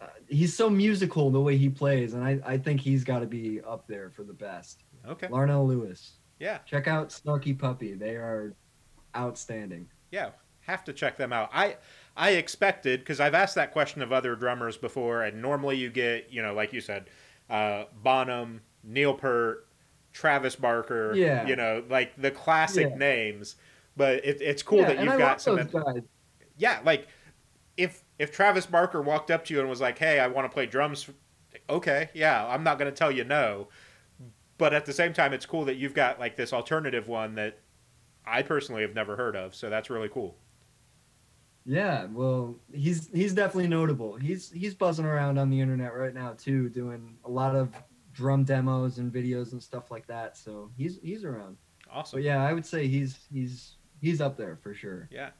uh, 0.00 0.06
he's 0.28 0.54
so 0.54 0.68
musical 0.68 1.30
the 1.30 1.40
way 1.40 1.56
he 1.56 1.68
plays 1.68 2.12
and 2.12 2.22
i, 2.22 2.38
I 2.44 2.58
think 2.58 2.78
he's 2.78 3.04
got 3.04 3.20
to 3.20 3.26
be 3.26 3.60
up 3.62 3.86
there 3.86 4.10
for 4.10 4.22
the 4.22 4.34
best 4.34 4.82
Okay. 5.08 5.28
Larnell 5.28 5.66
Lewis. 5.66 6.18
Yeah. 6.38 6.58
Check 6.66 6.86
out 6.88 7.10
Snarky 7.10 7.58
Puppy. 7.58 7.94
They 7.94 8.16
are 8.16 8.54
outstanding. 9.16 9.88
Yeah, 10.10 10.30
have 10.60 10.84
to 10.84 10.92
check 10.92 11.16
them 11.16 11.32
out. 11.32 11.50
I 11.52 11.76
I 12.16 12.30
expected 12.30 13.00
because 13.00 13.20
I've 13.20 13.34
asked 13.34 13.54
that 13.54 13.72
question 13.72 14.02
of 14.02 14.12
other 14.12 14.36
drummers 14.36 14.76
before, 14.76 15.22
and 15.22 15.40
normally 15.40 15.76
you 15.76 15.90
get 15.90 16.30
you 16.30 16.42
know 16.42 16.54
like 16.54 16.72
you 16.72 16.80
said, 16.80 17.06
uh, 17.50 17.84
Bonham, 18.02 18.60
Neil 18.84 19.14
Peart, 19.14 19.66
Travis 20.12 20.56
Barker. 20.56 21.14
Yeah. 21.14 21.46
You 21.46 21.56
know 21.56 21.82
like 21.88 22.20
the 22.20 22.30
classic 22.30 22.90
yeah. 22.90 22.96
names. 22.96 23.56
But 23.96 24.24
it, 24.26 24.42
it's 24.42 24.62
cool 24.62 24.80
yeah, 24.80 24.88
that 24.88 25.02
you've 25.02 25.18
got 25.18 25.40
some. 25.40 25.56
Guys. 25.56 26.02
yeah, 26.58 26.80
like 26.84 27.08
if 27.76 28.02
if 28.18 28.30
Travis 28.30 28.66
Barker 28.66 29.00
walked 29.00 29.30
up 29.30 29.44
to 29.46 29.54
you 29.54 29.60
and 29.60 29.68
was 29.68 29.80
like, 29.80 29.98
"Hey, 29.98 30.20
I 30.20 30.26
want 30.26 30.44
to 30.44 30.52
play 30.52 30.66
drums," 30.66 31.08
okay, 31.70 32.10
yeah, 32.12 32.46
I'm 32.46 32.62
not 32.62 32.78
going 32.78 32.90
to 32.90 32.96
tell 32.96 33.10
you 33.10 33.24
no. 33.24 33.68
But 34.58 34.72
at 34.72 34.86
the 34.86 34.92
same 34.92 35.12
time, 35.12 35.32
it's 35.32 35.46
cool 35.46 35.64
that 35.66 35.76
you've 35.76 35.94
got 35.94 36.18
like 36.18 36.36
this 36.36 36.52
alternative 36.52 37.08
one 37.08 37.34
that 37.34 37.58
I 38.24 38.42
personally 38.42 38.82
have 38.82 38.94
never 38.94 39.16
heard 39.16 39.36
of. 39.36 39.54
So 39.54 39.70
that's 39.70 39.90
really 39.90 40.08
cool. 40.08 40.36
Yeah, 41.64 42.06
well, 42.12 42.54
he's 42.72 43.08
he's 43.12 43.34
definitely 43.34 43.68
notable. 43.68 44.14
He's 44.16 44.50
he's 44.52 44.74
buzzing 44.74 45.04
around 45.04 45.36
on 45.36 45.50
the 45.50 45.60
internet 45.60 45.94
right 45.94 46.14
now 46.14 46.34
too, 46.38 46.68
doing 46.68 47.16
a 47.24 47.30
lot 47.30 47.56
of 47.56 47.74
drum 48.12 48.44
demos 48.44 48.98
and 48.98 49.12
videos 49.12 49.52
and 49.52 49.60
stuff 49.62 49.90
like 49.90 50.06
that. 50.06 50.36
So 50.36 50.70
he's 50.76 51.00
he's 51.02 51.24
around. 51.24 51.56
Awesome. 51.90 52.18
But 52.18 52.24
yeah, 52.24 52.42
I 52.44 52.52
would 52.52 52.64
say 52.64 52.86
he's 52.86 53.18
he's 53.32 53.74
he's 54.00 54.20
up 54.20 54.36
there 54.36 54.56
for 54.62 54.74
sure. 54.74 55.08
Yeah, 55.10 55.30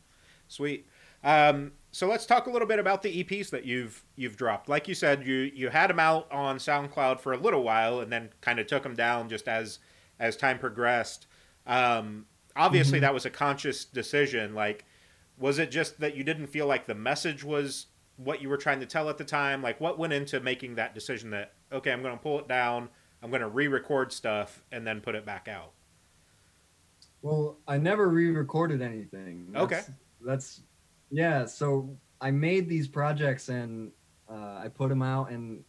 sweet. 0.49 0.89
Um, 1.23 1.73
so 1.97 2.09
let's 2.09 2.27
talk 2.27 2.47
a 2.47 2.51
little 2.51 2.69
bit 2.69 2.79
about 2.79 3.03
the 3.03 3.25
EPs 3.25 3.51
that 3.51 3.65
you've 3.65 4.05
you've 4.17 4.37
dropped. 4.37 4.69
Like 4.69 4.89
you 4.89 4.95
said, 4.95 5.27
you 5.27 5.51
you 5.55 5.69
had 5.69 5.91
them 5.91 6.01
out 6.01 6.31
on 6.31 6.59
SoundCloud 6.59 7.21
for 7.21 7.33
a 7.33 7.39
little 7.39 7.63
while, 7.63 8.01
and 8.01 8.13
then 8.13 8.31
kind 8.41 8.59
of 8.59 8.67
took 8.67 8.83
them 8.83 8.95
down 8.95 9.29
just 9.29 9.49
as 9.49 9.79
as 10.19 10.37
time 10.37 10.59
progressed. 10.59 11.27
Um, 11.67 12.27
obviously, 12.55 12.99
mm-hmm. 12.99 13.03
that 13.03 13.15
was 13.15 13.27
a 13.27 13.31
conscious 13.31 13.85
decision. 13.85 14.55
Like 14.55 14.85
was 15.39 15.59
it 15.59 15.71
just 15.71 16.01
that 16.01 16.17
you 16.17 16.25
didn't 16.25 16.47
feel 16.47 16.67
like 16.67 16.87
the 16.87 16.95
message 16.95 17.45
was 17.45 17.87
what 18.17 18.41
you 18.41 18.49
were 18.49 18.57
trying 18.57 18.81
to 18.81 18.87
tell 18.87 19.09
at 19.11 19.19
the 19.19 19.25
time? 19.25 19.63
Like, 19.63 19.81
what 19.81 19.99
went 19.99 20.13
into 20.13 20.41
making 20.41 20.77
that 20.77 20.95
decision 20.95 21.31
that, 21.31 21.53
okay, 21.73 21.93
I'm 21.93 22.03
going 22.03 22.17
to 22.17 22.23
pull 22.23 22.39
it 22.39 22.49
down, 22.49 22.89
I'm 23.23 23.31
going 23.31 23.43
to 23.43 23.49
re 23.49 23.69
record 23.69 24.13
stuff, 24.13 24.63
and 24.73 24.87
then 24.87 25.01
put 25.01 25.15
it 25.15 25.27
back 25.27 25.49
out? 25.49 25.73
Well, 27.23 27.59
I 27.67 27.79
never 27.79 28.09
re 28.09 28.31
recorded 28.31 28.81
anything. 28.81 29.49
That's, 29.51 29.65
okay. 29.65 29.81
That's, 30.25 30.63
yeah. 31.11 31.47
So 31.47 31.97
I 32.21 32.31
made 32.31 32.69
these 32.69 32.89
projects 32.89 33.49
and 33.49 33.93
uh, 34.29 34.61
I 34.65 34.69
put 34.69 34.89
them 34.89 35.03
out, 35.03 35.31
and, 35.31 35.63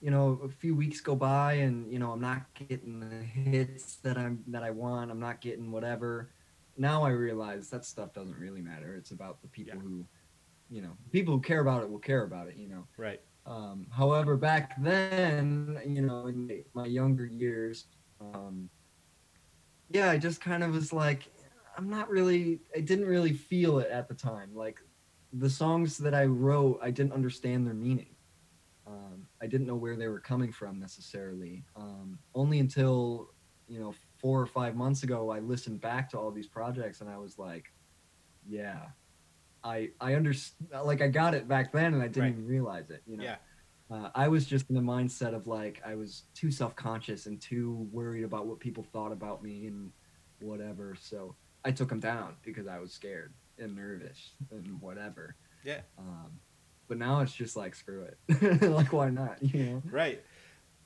you 0.00 0.10
know, 0.10 0.40
a 0.44 0.48
few 0.48 0.76
weeks 0.76 1.00
go 1.00 1.16
by, 1.16 1.54
and, 1.54 1.90
you 1.92 1.98
know, 1.98 2.12
I'm 2.12 2.20
not 2.20 2.42
getting 2.54 3.00
the 3.00 3.16
hits 3.16 3.96
that 3.96 4.16
I'm, 4.16 4.44
that 4.48 4.62
I 4.62 4.70
want. 4.70 5.10
I'm 5.10 5.20
not 5.20 5.40
getting 5.40 5.72
whatever 5.72 6.30
now 6.78 7.02
I 7.02 7.10
realize 7.10 7.70
that 7.70 7.84
stuff 7.84 8.12
doesn't 8.12 8.38
really 8.38 8.60
matter. 8.60 8.94
It's 8.96 9.10
about 9.10 9.40
the 9.42 9.48
people 9.48 9.76
yeah. 9.76 9.82
who, 9.82 10.04
you 10.70 10.82
know, 10.82 10.92
people 11.10 11.34
who 11.34 11.40
care 11.40 11.60
about 11.60 11.82
it 11.82 11.90
will 11.90 11.98
care 11.98 12.24
about 12.24 12.48
it. 12.48 12.56
You 12.56 12.68
know. 12.68 12.86
Right. 12.96 13.20
Um, 13.46 13.86
however, 13.90 14.36
back 14.36 14.72
then, 14.82 15.80
you 15.86 16.02
know, 16.02 16.26
in 16.26 16.64
my 16.74 16.86
younger 16.86 17.26
years, 17.26 17.86
um, 18.20 18.68
yeah, 19.88 20.10
I 20.10 20.18
just 20.18 20.40
kind 20.40 20.64
of 20.64 20.72
was 20.72 20.92
like, 20.92 21.22
I'm 21.76 21.88
not 21.88 22.08
really. 22.08 22.60
I 22.74 22.80
didn't 22.80 23.06
really 23.06 23.32
feel 23.32 23.78
it 23.78 23.90
at 23.90 24.08
the 24.08 24.14
time. 24.14 24.50
Like 24.54 24.80
the 25.32 25.50
songs 25.50 25.98
that 25.98 26.14
I 26.14 26.24
wrote, 26.24 26.78
I 26.82 26.90
didn't 26.90 27.12
understand 27.12 27.66
their 27.66 27.74
meaning. 27.74 28.14
Um, 28.86 29.26
I 29.42 29.46
didn't 29.46 29.66
know 29.66 29.74
where 29.74 29.96
they 29.96 30.08
were 30.08 30.20
coming 30.20 30.52
from 30.52 30.78
necessarily. 30.78 31.64
Um, 31.74 32.18
only 32.34 32.60
until 32.60 33.30
you 33.68 33.80
know 33.80 33.94
four 34.18 34.40
or 34.40 34.46
five 34.46 34.76
months 34.76 35.02
ago, 35.02 35.30
I 35.30 35.40
listened 35.40 35.80
back 35.80 36.08
to 36.10 36.18
all 36.18 36.30
these 36.30 36.46
projects 36.46 37.00
and 37.00 37.10
I 37.10 37.18
was 37.18 37.38
like, 37.38 37.72
yeah, 38.48 38.80
I 39.62 39.90
I 40.00 40.14
understand. 40.14 40.70
Like 40.84 41.02
I 41.02 41.08
got 41.08 41.34
it 41.34 41.48
back 41.48 41.72
then 41.72 41.94
and 41.94 42.02
I 42.02 42.06
didn't 42.08 42.22
right. 42.22 42.32
even 42.32 42.46
realize 42.46 42.90
it. 42.90 43.02
You 43.06 43.18
know. 43.18 43.24
Yeah. 43.24 43.36
Uh, 43.88 44.10
I 44.16 44.26
was 44.26 44.46
just 44.46 44.68
in 44.68 44.74
the 44.74 44.80
mindset 44.80 45.32
of 45.32 45.46
like 45.46 45.80
I 45.86 45.94
was 45.94 46.24
too 46.34 46.50
self 46.50 46.74
conscious 46.74 47.26
and 47.26 47.40
too 47.40 47.88
worried 47.92 48.24
about 48.24 48.46
what 48.46 48.58
people 48.58 48.84
thought 48.92 49.12
about 49.12 49.42
me 49.42 49.66
and 49.66 49.92
whatever. 50.40 50.96
So 51.00 51.36
I 51.66 51.72
took 51.72 51.88
them 51.88 51.98
down 51.98 52.36
because 52.44 52.68
I 52.68 52.78
was 52.78 52.92
scared 52.92 53.34
and 53.58 53.74
nervous 53.74 54.30
and 54.52 54.80
whatever. 54.80 55.34
Yeah. 55.64 55.80
Um, 55.98 56.38
but 56.86 56.96
now 56.96 57.22
it's 57.22 57.32
just 57.32 57.56
like 57.56 57.74
screw 57.74 58.04
it. 58.04 58.62
like 58.70 58.92
why 58.92 59.10
not? 59.10 59.42
You 59.42 59.64
know. 59.64 59.82
Right. 59.90 60.22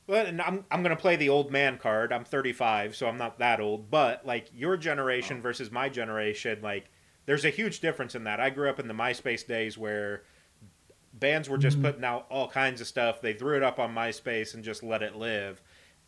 But 0.06 0.26
and 0.26 0.40
I'm 0.40 0.64
I'm 0.70 0.82
gonna 0.82 0.96
play 0.96 1.16
the 1.16 1.28
old 1.28 1.52
man 1.52 1.76
card. 1.76 2.14
I'm 2.14 2.24
35, 2.24 2.96
so 2.96 3.06
I'm 3.06 3.18
not 3.18 3.38
that 3.40 3.60
old. 3.60 3.90
But 3.90 4.24
like 4.24 4.48
your 4.54 4.78
generation 4.78 5.36
oh. 5.38 5.42
versus 5.42 5.70
my 5.70 5.90
generation, 5.90 6.60
like 6.62 6.90
there's 7.26 7.44
a 7.44 7.50
huge 7.50 7.80
difference 7.80 8.14
in 8.14 8.24
that. 8.24 8.40
I 8.40 8.48
grew 8.48 8.70
up 8.70 8.80
in 8.80 8.88
the 8.88 8.94
MySpace 8.94 9.46
days 9.46 9.76
where 9.76 10.22
bands 11.12 11.50
were 11.50 11.58
just 11.58 11.76
mm-hmm. 11.76 11.86
putting 11.86 12.04
out 12.04 12.24
all 12.30 12.48
kinds 12.48 12.80
of 12.80 12.86
stuff. 12.86 13.20
They 13.20 13.34
threw 13.34 13.58
it 13.58 13.62
up 13.62 13.78
on 13.78 13.94
MySpace 13.94 14.54
and 14.54 14.64
just 14.64 14.82
let 14.82 15.02
it 15.02 15.14
live. 15.14 15.60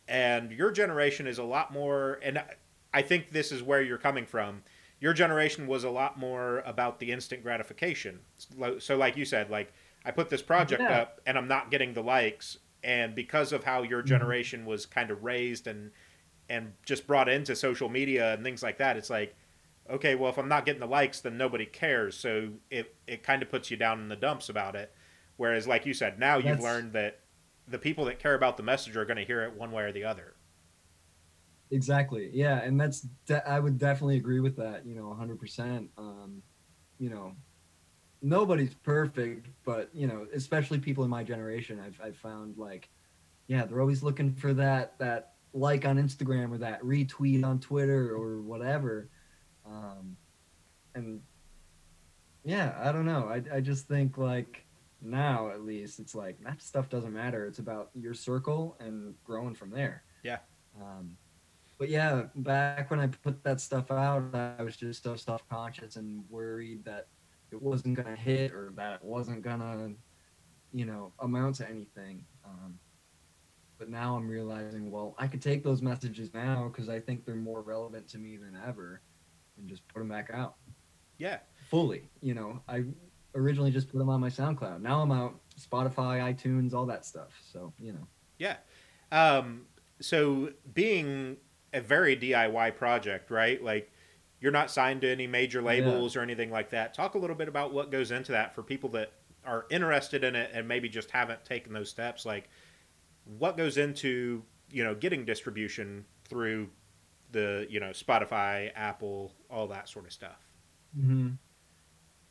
And 0.08 0.50
your 0.50 0.72
generation 0.72 1.26
is 1.26 1.36
a 1.36 1.44
lot 1.44 1.72
more, 1.72 2.18
and 2.22 2.42
I 2.94 3.02
think 3.02 3.30
this 3.30 3.52
is 3.52 3.62
where 3.62 3.82
you're 3.82 3.98
coming 3.98 4.26
from. 4.26 4.62
Your 5.00 5.12
generation 5.12 5.66
was 5.66 5.84
a 5.84 5.90
lot 5.90 6.18
more 6.18 6.60
about 6.60 7.00
the 7.00 7.10
instant 7.10 7.42
gratification. 7.42 8.20
So, 8.78 8.96
like 8.96 9.16
you 9.16 9.24
said, 9.24 9.50
like 9.50 9.72
I 10.04 10.10
put 10.10 10.30
this 10.30 10.42
project 10.42 10.82
yeah. 10.82 11.00
up 11.00 11.20
and 11.26 11.36
I'm 11.36 11.48
not 11.48 11.70
getting 11.70 11.94
the 11.94 12.02
likes, 12.02 12.58
and 12.84 13.14
because 13.14 13.52
of 13.52 13.64
how 13.64 13.82
your 13.82 14.00
mm-hmm. 14.00 14.08
generation 14.08 14.64
was 14.64 14.86
kind 14.86 15.10
of 15.10 15.24
raised 15.24 15.66
and 15.66 15.90
and 16.48 16.72
just 16.84 17.06
brought 17.06 17.28
into 17.28 17.54
social 17.54 17.88
media 17.88 18.34
and 18.34 18.44
things 18.44 18.62
like 18.62 18.78
that 18.78 18.96
it's 18.96 19.10
like 19.10 19.34
okay 19.88 20.14
well 20.14 20.30
if 20.30 20.38
i'm 20.38 20.48
not 20.48 20.66
getting 20.66 20.80
the 20.80 20.86
likes 20.86 21.20
then 21.20 21.36
nobody 21.36 21.64
cares 21.64 22.16
so 22.16 22.50
it 22.70 22.94
it 23.06 23.22
kind 23.22 23.42
of 23.42 23.50
puts 23.50 23.70
you 23.70 23.76
down 23.76 24.00
in 24.00 24.08
the 24.08 24.16
dumps 24.16 24.48
about 24.48 24.74
it 24.74 24.92
whereas 25.36 25.66
like 25.66 25.86
you 25.86 25.94
said 25.94 26.18
now 26.18 26.36
you've 26.36 26.60
learned 26.60 26.92
that 26.92 27.20
the 27.68 27.78
people 27.78 28.04
that 28.04 28.18
care 28.18 28.34
about 28.34 28.56
the 28.56 28.62
message 28.62 28.96
are 28.96 29.04
going 29.04 29.16
to 29.16 29.24
hear 29.24 29.42
it 29.42 29.54
one 29.54 29.70
way 29.70 29.84
or 29.84 29.92
the 29.92 30.04
other 30.04 30.34
exactly 31.72 32.30
yeah 32.32 32.62
and 32.62 32.80
that's 32.80 33.00
de- 33.26 33.48
i 33.48 33.58
would 33.58 33.78
definitely 33.78 34.16
agree 34.16 34.40
with 34.40 34.56
that 34.56 34.86
you 34.86 34.94
know 34.94 35.16
100% 35.18 35.88
um 35.98 36.42
you 36.98 37.10
know 37.10 37.34
nobody's 38.22 38.74
perfect, 38.74 39.48
but 39.64 39.90
you 39.92 40.06
know, 40.06 40.26
especially 40.32 40.78
people 40.78 41.04
in 41.04 41.10
my 41.10 41.24
generation, 41.24 41.80
I've 41.84 42.00
I've 42.02 42.16
found 42.16 42.56
like, 42.56 42.88
yeah, 43.48 43.66
they're 43.66 43.80
always 43.80 44.02
looking 44.02 44.32
for 44.32 44.54
that 44.54 44.98
that 44.98 45.32
like 45.52 45.84
on 45.84 45.98
Instagram 45.98 46.52
or 46.52 46.58
that 46.58 46.80
retweet 46.82 47.44
on 47.44 47.58
Twitter 47.58 48.10
or 48.14 48.40
whatever, 48.40 49.10
um, 49.66 50.16
and 50.94 51.20
yeah, 52.44 52.74
I 52.80 52.92
don't 52.92 53.06
know. 53.06 53.28
I 53.28 53.56
I 53.56 53.60
just 53.60 53.88
think 53.88 54.16
like 54.16 54.64
now 55.02 55.50
at 55.50 55.62
least 55.62 55.98
it's 55.98 56.14
like 56.14 56.38
that 56.44 56.62
stuff 56.62 56.88
doesn't 56.88 57.12
matter. 57.12 57.46
It's 57.46 57.58
about 57.58 57.90
your 57.94 58.14
circle 58.14 58.76
and 58.80 59.14
growing 59.24 59.54
from 59.54 59.70
there. 59.70 60.04
Yeah. 60.22 60.38
Um, 60.80 61.16
but 61.82 61.90
yeah, 61.90 62.26
back 62.36 62.92
when 62.92 63.00
I 63.00 63.08
put 63.08 63.42
that 63.42 63.60
stuff 63.60 63.90
out, 63.90 64.32
I 64.36 64.62
was 64.62 64.76
just 64.76 65.02
so 65.02 65.16
self 65.16 65.42
conscious 65.48 65.96
and 65.96 66.22
worried 66.30 66.84
that 66.84 67.08
it 67.50 67.60
wasn't 67.60 67.96
gonna 67.96 68.14
hit 68.14 68.52
or 68.52 68.72
that 68.76 69.00
it 69.00 69.04
wasn't 69.04 69.42
gonna, 69.42 69.90
you 70.72 70.84
know, 70.84 71.12
amount 71.18 71.56
to 71.56 71.68
anything. 71.68 72.24
Um, 72.44 72.78
but 73.80 73.88
now 73.88 74.14
I'm 74.14 74.28
realizing, 74.28 74.92
well, 74.92 75.16
I 75.18 75.26
could 75.26 75.42
take 75.42 75.64
those 75.64 75.82
messages 75.82 76.32
now 76.32 76.70
because 76.72 76.88
I 76.88 77.00
think 77.00 77.26
they're 77.26 77.34
more 77.34 77.62
relevant 77.62 78.06
to 78.10 78.18
me 78.18 78.36
than 78.36 78.56
ever, 78.64 79.00
and 79.58 79.68
just 79.68 79.82
put 79.88 79.98
them 79.98 80.08
back 80.08 80.30
out. 80.32 80.54
Yeah, 81.18 81.38
fully. 81.68 82.08
You 82.20 82.34
know, 82.34 82.62
I 82.68 82.84
originally 83.34 83.72
just 83.72 83.88
put 83.88 83.98
them 83.98 84.08
on 84.08 84.20
my 84.20 84.28
SoundCloud. 84.28 84.82
Now 84.82 85.00
I'm 85.00 85.10
out 85.10 85.40
Spotify, 85.60 86.32
iTunes, 86.32 86.74
all 86.74 86.86
that 86.86 87.04
stuff. 87.04 87.32
So 87.52 87.72
you 87.80 87.92
know. 87.92 88.06
Yeah. 88.38 88.58
Um, 89.10 89.62
so 90.00 90.50
being 90.74 91.38
a 91.72 91.80
very 91.80 92.16
DIY 92.16 92.76
project, 92.76 93.30
right? 93.30 93.62
Like 93.62 93.90
you're 94.40 94.52
not 94.52 94.70
signed 94.70 95.02
to 95.02 95.10
any 95.10 95.26
major 95.26 95.62
labels 95.62 96.14
yeah. 96.14 96.20
or 96.20 96.24
anything 96.24 96.50
like 96.50 96.70
that. 96.70 96.94
Talk 96.94 97.14
a 97.14 97.18
little 97.18 97.36
bit 97.36 97.48
about 97.48 97.72
what 97.72 97.90
goes 97.90 98.10
into 98.10 98.32
that 98.32 98.54
for 98.54 98.62
people 98.62 98.90
that 98.90 99.12
are 99.44 99.66
interested 99.70 100.24
in 100.24 100.34
it 100.34 100.50
and 100.52 100.66
maybe 100.66 100.88
just 100.88 101.10
haven't 101.10 101.44
taken 101.44 101.72
those 101.72 101.90
steps. 101.90 102.26
Like, 102.26 102.48
what 103.24 103.56
goes 103.56 103.76
into 103.76 104.42
you 104.70 104.82
know 104.82 104.94
getting 104.94 105.24
distribution 105.24 106.04
through 106.28 106.68
the 107.30 107.66
you 107.70 107.80
know 107.80 107.90
Spotify, 107.90 108.70
Apple, 108.74 109.32
all 109.50 109.68
that 109.68 109.88
sort 109.88 110.06
of 110.06 110.12
stuff. 110.12 110.48
Mm-hmm. 110.98 111.30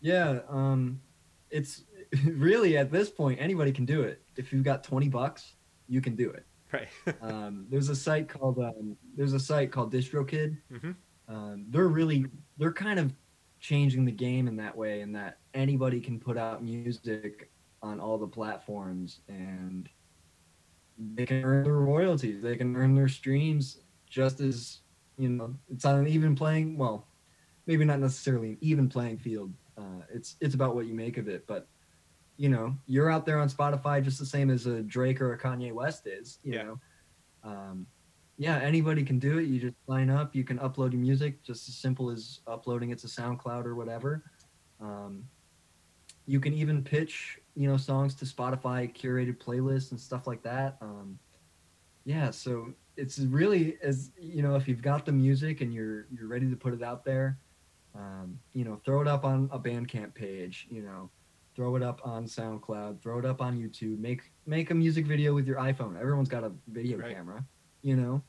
Yeah, 0.02 0.40
um, 0.50 1.02
it's 1.50 1.84
really 2.26 2.78
at 2.78 2.92
this 2.92 3.10
point 3.10 3.40
anybody 3.42 3.72
can 3.72 3.86
do 3.86 4.02
it. 4.02 4.22
If 4.36 4.52
you've 4.52 4.64
got 4.64 4.84
twenty 4.84 5.10
bucks, 5.10 5.56
you 5.88 6.02
can 6.02 6.16
do 6.16 6.30
it. 6.30 6.46
Right. 6.72 6.88
um, 7.22 7.66
there's 7.70 7.90
a 7.90 7.96
site 7.96 8.30
called 8.30 8.60
um, 8.60 8.98
there's 9.16 9.34
a 9.34 9.40
site 9.40 9.72
called 9.72 9.94
DistroKid. 9.94 10.58
Mm-hmm 10.72 10.92
um, 11.32 11.66
they're 11.70 11.88
really 11.88 12.26
they're 12.58 12.74
kind 12.74 13.00
of 13.00 13.14
changing 13.60 14.06
the 14.06 14.12
game 14.12 14.48
in 14.48 14.58
that 14.58 14.76
way, 14.76 15.02
in 15.02 15.12
that 15.14 15.38
anybody 15.54 16.02
can 16.02 16.20
put 16.20 16.38
out 16.38 16.64
music 16.64 17.52
on 17.82 18.00
all 18.00 18.18
the 18.18 18.28
platforms 18.28 19.22
and 19.28 19.90
they 21.16 21.26
can 21.26 21.44
earn 21.44 21.64
their 21.64 21.74
royalties. 21.74 22.42
They 22.42 22.56
can 22.56 22.76
earn 22.76 22.96
their 22.96 23.08
streams 23.08 23.80
just 24.08 24.42
as 24.42 24.80
you 25.18 25.30
know. 25.30 25.56
It's 25.70 25.86
on 25.86 26.00
an 26.00 26.08
even 26.08 26.36
playing. 26.36 26.78
Well, 26.78 27.08
maybe 27.66 27.86
not 27.86 28.00
necessarily 28.00 28.52
an 28.52 28.58
even 28.62 28.90
playing 28.90 29.20
field. 29.20 29.54
Uh, 29.78 30.02
it's 30.14 30.36
it's 30.42 30.56
about 30.56 30.76
what 30.76 30.86
you 30.86 30.94
make 30.94 31.18
of 31.18 31.30
it, 31.30 31.48
but 31.48 31.68
you 32.42 32.50
know, 32.50 32.76
you're 32.88 33.12
out 33.12 33.24
there 33.24 33.38
on 33.38 33.48
Spotify 33.52 34.04
just 34.04 34.18
the 34.18 34.26
same 34.26 34.50
as 34.50 34.66
a 34.66 34.82
Drake 34.82 35.22
or 35.22 35.34
a 35.34 35.38
Kanye 35.38 35.72
West 35.72 36.08
is. 36.08 36.40
You 36.44 36.54
yeah. 36.54 36.64
know, 36.64 36.80
um, 37.44 37.86
yeah, 38.40 38.58
anybody 38.58 39.04
can 39.04 39.20
do 39.20 39.38
it. 39.38 39.44
You 39.44 39.60
just 39.60 39.76
sign 39.88 40.10
up. 40.10 40.36
You 40.36 40.44
can 40.44 40.58
upload 40.58 40.92
your 40.92 41.02
music, 41.02 41.44
just 41.44 41.70
as 41.70 41.76
simple 41.76 42.10
as 42.10 42.40
uploading 42.48 42.90
it 42.90 42.98
to 42.98 43.08
SoundCloud 43.08 43.66
or 43.66 43.76
whatever. 43.76 44.24
Um, 44.80 45.24
you 46.26 46.40
can 46.40 46.56
even 46.56 46.84
pitch, 46.84 47.38
you 47.56 47.70
know, 47.70 47.78
songs 47.78 48.16
to 48.16 48.26
Spotify 48.26 48.92
curated 48.92 49.38
playlists 49.38 49.92
and 49.92 50.00
stuff 50.00 50.26
like 50.26 50.42
that. 50.42 50.78
Um, 50.82 51.20
yeah, 52.06 52.32
so 52.32 52.74
it's 52.98 53.20
really 53.20 53.78
as 53.84 54.14
you 54.20 54.42
know, 54.42 54.56
if 54.56 54.68
you've 54.68 54.82
got 54.82 55.06
the 55.06 55.12
music 55.12 55.62
and 55.62 55.72
you're 55.72 56.08
you're 56.10 56.28
ready 56.28 56.50
to 56.50 56.56
put 56.56 56.74
it 56.74 56.82
out 56.82 57.06
there, 57.06 57.38
um, 57.94 58.40
you 58.54 58.66
know, 58.66 58.82
throw 58.84 59.00
it 59.00 59.08
up 59.08 59.26
on 59.26 59.48
a 59.52 59.60
Bandcamp 59.60 60.16
page. 60.16 60.68
You 60.72 60.82
know, 60.82 61.12
throw 61.56 61.76
it 61.76 61.84
up 61.84 62.02
on 62.04 62.26
SoundCloud, 62.26 63.02
throw 63.02 63.20
it 63.20 63.26
up 63.26 63.42
on 63.42 63.58
YouTube. 63.58 64.00
Make 64.00 64.22
make 64.46 64.72
a 64.72 64.76
music 64.76 65.06
video 65.06 65.34
with 65.34 65.48
your 65.48 65.58
iPhone. 65.58 66.00
Everyone's 66.00 66.30
got 66.30 66.44
a 66.44 66.52
video 66.68 66.98
right. 66.98 67.16
camera. 67.16 67.44
You 67.82 67.96
know, 67.96 68.22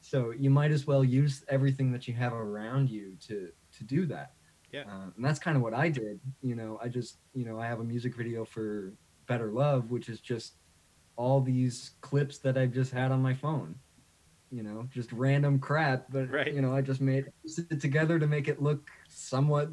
so 0.00 0.32
you 0.32 0.50
might 0.50 0.70
as 0.70 0.86
well 0.86 1.04
use 1.04 1.44
everything 1.48 1.92
that 1.92 2.06
you 2.08 2.14
have 2.14 2.32
around 2.32 2.90
you 2.90 3.16
to 3.26 3.50
to 3.78 3.84
do 3.84 4.06
that. 4.06 4.32
Yeah. 4.72 4.82
Uh, 4.82 5.10
and 5.14 5.24
that's 5.24 5.38
kind 5.38 5.56
of 5.56 5.62
what 5.62 5.74
I 5.74 5.88
did. 5.88 6.18
You 6.42 6.54
know, 6.54 6.78
I 6.82 6.88
just, 6.88 7.18
you 7.34 7.44
know, 7.44 7.60
I 7.60 7.66
have 7.66 7.80
a 7.80 7.84
music 7.84 8.16
video 8.16 8.44
for 8.44 8.94
Better 9.26 9.52
Love, 9.52 9.90
which 9.90 10.08
is 10.08 10.20
just 10.20 10.54
all 11.16 11.40
these 11.40 11.90
clips 12.00 12.38
that 12.38 12.56
I've 12.56 12.72
just 12.72 12.90
had 12.90 13.12
on 13.12 13.20
my 13.22 13.34
phone. 13.34 13.74
You 14.50 14.62
know, 14.62 14.88
just 14.90 15.12
random 15.12 15.58
crap, 15.58 16.06
but 16.10 16.30
right. 16.30 16.52
you 16.52 16.60
know, 16.60 16.74
I 16.74 16.82
just 16.82 17.00
made 17.00 17.26
it 17.44 17.80
together 17.80 18.18
to 18.18 18.26
make 18.26 18.48
it 18.48 18.60
look 18.60 18.90
somewhat 19.08 19.70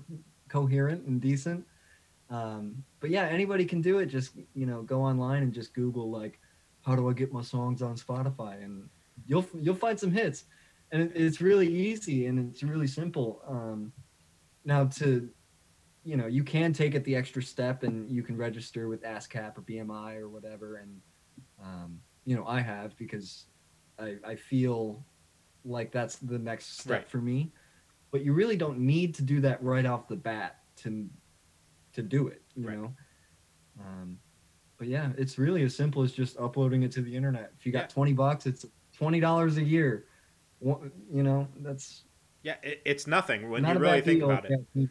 coherent 0.47 1.05
and 1.05 1.19
decent. 1.19 1.65
Um, 2.29 2.83
but 2.99 3.09
yeah, 3.09 3.23
anybody 3.23 3.65
can 3.65 3.81
do 3.81 3.99
it. 3.99 4.07
Just 4.07 4.33
you 4.53 4.65
know, 4.65 4.81
go 4.83 5.01
online 5.01 5.43
and 5.43 5.53
just 5.53 5.73
Google 5.73 6.11
like, 6.11 6.39
how 6.85 6.95
do 6.95 7.09
I 7.09 7.13
get 7.13 7.33
my 7.33 7.41
songs 7.41 7.81
on 7.81 7.95
Spotify, 7.95 8.63
and 8.63 8.89
you'll 9.25 9.45
you'll 9.59 9.75
find 9.75 9.99
some 9.99 10.11
hits. 10.11 10.45
And 10.91 11.03
it, 11.03 11.11
it's 11.15 11.39
really 11.39 11.67
easy 11.67 12.25
and 12.25 12.51
it's 12.51 12.63
really 12.63 12.87
simple. 12.87 13.43
Um, 13.47 13.91
now 14.65 14.85
to 14.85 15.29
you 16.03 16.17
know 16.17 16.27
you 16.27 16.43
can 16.43 16.73
take 16.73 16.95
it 16.95 17.03
the 17.03 17.15
extra 17.15 17.41
step 17.41 17.83
and 17.83 18.09
you 18.09 18.23
can 18.23 18.37
register 18.37 18.87
with 18.87 19.03
ASCAP 19.03 19.57
or 19.57 19.61
BMI 19.61 20.17
or 20.17 20.29
whatever 20.29 20.77
and 20.77 21.01
um, 21.61 21.99
you 22.25 22.35
know 22.35 22.45
I 22.45 22.61
have 22.61 22.97
because 22.97 23.45
I, 23.97 24.15
I 24.25 24.35
feel 24.35 25.03
like 25.65 25.91
that's 25.91 26.17
the 26.17 26.39
next 26.39 26.79
step 26.79 26.91
right. 26.91 27.09
for 27.09 27.17
me 27.17 27.51
but 28.11 28.23
you 28.23 28.33
really 28.33 28.55
don't 28.55 28.79
need 28.79 29.13
to 29.15 29.23
do 29.23 29.41
that 29.41 29.61
right 29.61 29.85
off 29.85 30.07
the 30.07 30.15
bat 30.15 30.59
to 30.77 31.07
to 32.01 32.07
do 32.07 32.27
it 32.27 32.41
you 32.55 32.67
right. 32.67 32.77
know 32.77 32.93
um, 33.79 34.17
but 34.77 34.87
yeah 34.87 35.09
it's 35.17 35.37
really 35.37 35.63
as 35.63 35.75
simple 35.75 36.01
as 36.01 36.11
just 36.11 36.37
uploading 36.37 36.83
it 36.83 36.91
to 36.91 37.01
the 37.01 37.15
internet 37.15 37.51
if 37.57 37.65
you 37.65 37.71
got 37.71 37.83
yeah. 37.83 37.87
20 37.87 38.13
bucks 38.13 38.45
it's 38.45 38.65
20 38.97 39.19
dollars 39.19 39.57
a 39.57 39.63
year 39.63 40.05
you 40.61 41.23
know 41.23 41.47
that's 41.59 42.03
yeah, 42.43 42.55
it, 42.63 42.81
it's 42.85 43.07
nothing 43.07 43.49
when 43.49 43.63
Not 43.63 43.75
you 43.75 43.81
really 43.81 44.01
think 44.01 44.23
about 44.23 44.45
it. 44.45 44.89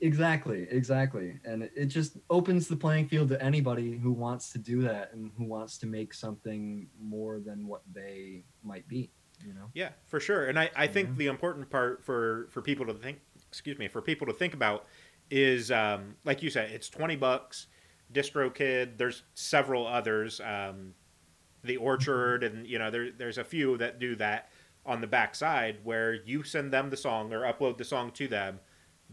Exactly, 0.00 0.68
exactly. 0.70 1.40
And 1.44 1.68
it 1.74 1.86
just 1.86 2.18
opens 2.30 2.68
the 2.68 2.76
playing 2.76 3.08
field 3.08 3.30
to 3.30 3.42
anybody 3.42 3.98
who 3.98 4.12
wants 4.12 4.50
to 4.50 4.58
do 4.58 4.82
that 4.82 5.12
and 5.12 5.32
who 5.36 5.44
wants 5.44 5.76
to 5.78 5.86
make 5.86 6.14
something 6.14 6.86
more 7.00 7.40
than 7.40 7.66
what 7.66 7.82
they 7.92 8.44
might 8.62 8.86
be, 8.86 9.10
you 9.44 9.52
know? 9.52 9.70
Yeah, 9.74 9.88
for 10.06 10.20
sure. 10.20 10.46
And 10.46 10.56
I, 10.56 10.70
I 10.76 10.86
think 10.86 11.16
the 11.16 11.26
important 11.26 11.68
part 11.68 12.04
for, 12.04 12.46
for 12.52 12.62
people 12.62 12.86
to 12.86 12.94
think, 12.94 13.18
excuse 13.48 13.76
me, 13.76 13.88
for 13.88 14.00
people 14.00 14.28
to 14.28 14.32
think 14.32 14.54
about 14.54 14.86
is, 15.30 15.70
um, 15.70 16.16
like 16.24 16.42
you 16.42 16.50
said, 16.50 16.70
it's 16.70 16.88
20 16.88 17.16
bucks, 17.16 17.66
DistroKid, 18.12 18.96
there's 18.96 19.22
several 19.34 19.86
others, 19.86 20.40
um, 20.40 20.94
the 21.64 21.76
Orchard, 21.76 22.44
and, 22.44 22.66
you 22.66 22.78
know, 22.78 22.90
there, 22.90 23.10
there's 23.10 23.38
a 23.38 23.44
few 23.44 23.76
that 23.78 23.98
do 23.98 24.16
that 24.16 24.50
on 24.88 25.02
the 25.02 25.06
backside 25.06 25.76
where 25.84 26.14
you 26.14 26.42
send 26.42 26.72
them 26.72 26.88
the 26.88 26.96
song 26.96 27.32
or 27.32 27.42
upload 27.42 27.76
the 27.76 27.84
song 27.84 28.10
to 28.12 28.26
them. 28.26 28.58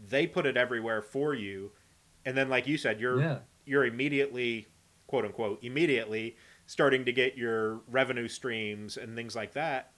They 0.08 0.26
put 0.26 0.46
it 0.46 0.56
everywhere 0.56 1.02
for 1.02 1.34
you. 1.34 1.70
And 2.24 2.36
then 2.36 2.48
like 2.48 2.66
you 2.66 2.78
said 2.78 2.98
you're 2.98 3.20
yeah. 3.20 3.38
you're 3.66 3.84
immediately 3.84 4.66
quote 5.06 5.26
unquote 5.26 5.62
immediately 5.62 6.36
starting 6.64 7.04
to 7.04 7.12
get 7.12 7.36
your 7.36 7.82
revenue 7.86 8.26
streams 8.26 8.96
and 8.96 9.14
things 9.14 9.36
like 9.36 9.52
that. 9.52 9.92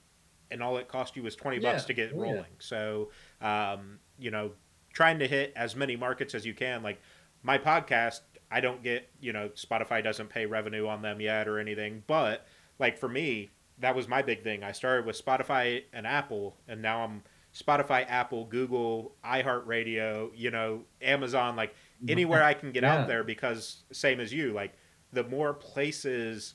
And 0.50 0.62
all 0.62 0.76
it 0.78 0.88
cost 0.88 1.16
you 1.16 1.22
was 1.22 1.36
20 1.36 1.60
bucks 1.60 1.84
to 1.84 1.94
get 1.94 2.12
oh, 2.12 2.20
rolling. 2.20 2.38
Yeah. 2.38 2.42
so 2.58 3.10
um, 3.40 4.00
you 4.18 4.30
know 4.30 4.50
trying 4.98 5.18
to 5.18 5.28
hit 5.28 5.52
as 5.54 5.76
many 5.76 5.94
markets 5.96 6.34
as 6.34 6.44
you 6.44 6.52
can 6.52 6.82
like 6.82 7.00
my 7.42 7.56
podcast 7.56 8.20
i 8.50 8.60
don't 8.60 8.82
get 8.82 9.08
you 9.20 9.32
know 9.32 9.48
spotify 9.50 10.02
doesn't 10.02 10.28
pay 10.28 10.44
revenue 10.44 10.88
on 10.88 11.02
them 11.02 11.20
yet 11.20 11.46
or 11.46 11.58
anything 11.58 12.02
but 12.08 12.46
like 12.80 12.98
for 12.98 13.08
me 13.08 13.50
that 13.80 13.94
was 13.94 14.08
my 14.08 14.22
big 14.22 14.42
thing. 14.42 14.62
I 14.62 14.72
started 14.72 15.06
with 15.06 15.22
Spotify 15.22 15.84
and 15.92 16.06
Apple, 16.06 16.56
and 16.66 16.82
now 16.82 17.04
I'm 17.04 17.22
Spotify, 17.54 18.04
Apple, 18.08 18.44
Google, 18.44 19.14
iHeartRadio, 19.24 20.30
you 20.34 20.50
know, 20.50 20.82
Amazon, 21.00 21.56
like 21.56 21.70
mm-hmm. 21.70 22.10
anywhere 22.10 22.42
I 22.42 22.54
can 22.54 22.72
get 22.72 22.82
yeah. 22.82 22.96
out 22.96 23.08
there 23.08 23.24
because 23.24 23.84
same 23.92 24.20
as 24.20 24.32
you, 24.32 24.52
like 24.52 24.74
the 25.12 25.24
more 25.24 25.54
places 25.54 26.54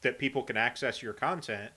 that 0.00 0.18
people 0.18 0.42
can 0.42 0.56
access 0.56 1.02
your 1.02 1.12
content, 1.12 1.70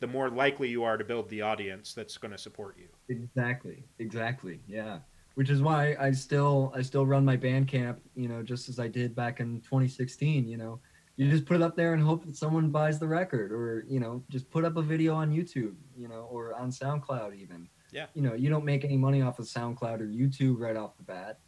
the 0.00 0.06
more 0.06 0.28
likely 0.28 0.68
you 0.68 0.82
are 0.84 0.96
to 0.96 1.04
build 1.04 1.28
the 1.28 1.42
audience 1.42 1.94
that's 1.94 2.18
going 2.18 2.32
to 2.32 2.38
support 2.38 2.76
you. 2.78 2.88
Exactly. 3.08 3.84
Exactly. 3.98 4.60
Yeah. 4.66 4.98
Which 5.34 5.50
is 5.50 5.62
why 5.62 5.96
I 5.98 6.10
still 6.10 6.72
I 6.74 6.82
still 6.82 7.06
run 7.06 7.24
my 7.24 7.36
Bandcamp, 7.36 7.98
you 8.14 8.28
know, 8.28 8.42
just 8.42 8.68
as 8.68 8.78
I 8.78 8.88
did 8.88 9.14
back 9.14 9.40
in 9.40 9.60
2016, 9.60 10.46
you 10.46 10.56
know. 10.56 10.80
You 11.16 11.30
just 11.30 11.44
put 11.44 11.56
it 11.56 11.62
up 11.62 11.76
there 11.76 11.92
and 11.92 12.02
hope 12.02 12.24
that 12.24 12.34
someone 12.34 12.70
buys 12.70 12.98
the 12.98 13.06
record 13.06 13.52
or 13.52 13.84
you 13.86 14.00
know 14.00 14.22
just 14.30 14.50
put 14.50 14.64
up 14.64 14.78
a 14.78 14.82
video 14.82 15.14
on 15.14 15.30
youtube 15.30 15.74
you 15.94 16.08
know 16.08 16.26
or 16.30 16.54
on 16.54 16.70
soundcloud 16.70 17.36
even. 17.38 17.68
Yeah. 17.92 18.06
You 18.14 18.22
know 18.22 18.32
you 18.34 18.48
don't 18.48 18.64
make 18.64 18.84
any 18.84 18.96
money 18.96 19.20
off 19.20 19.38
of 19.38 19.44
soundcloud 19.44 20.00
or 20.00 20.06
youtube 20.06 20.56
right 20.58 20.76
off 20.76 20.96
the 20.96 21.02
bat 21.02 21.40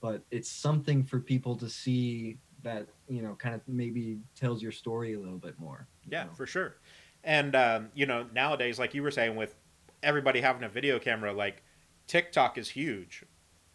but 0.00 0.22
it's 0.30 0.50
something 0.50 1.04
for 1.04 1.20
people 1.20 1.54
to 1.56 1.68
see 1.68 2.38
that 2.62 2.88
you 3.08 3.22
know 3.22 3.34
kind 3.34 3.54
of 3.54 3.60
maybe 3.66 4.18
tells 4.34 4.62
your 4.62 4.72
story 4.72 5.14
a 5.14 5.20
little 5.20 5.38
bit 5.38 5.58
more 5.58 5.86
yeah 6.08 6.24
know? 6.24 6.30
for 6.32 6.46
sure. 6.46 6.76
And 7.22 7.54
um, 7.54 7.88
you 7.94 8.06
know 8.06 8.26
nowadays 8.32 8.78
like 8.78 8.94
you 8.94 9.02
were 9.02 9.10
saying 9.10 9.36
with 9.36 9.54
everybody 10.02 10.40
having 10.40 10.64
a 10.64 10.68
video 10.68 10.98
camera 10.98 11.32
like 11.32 11.62
tiktok 12.10 12.58
is 12.58 12.68
huge 12.68 13.24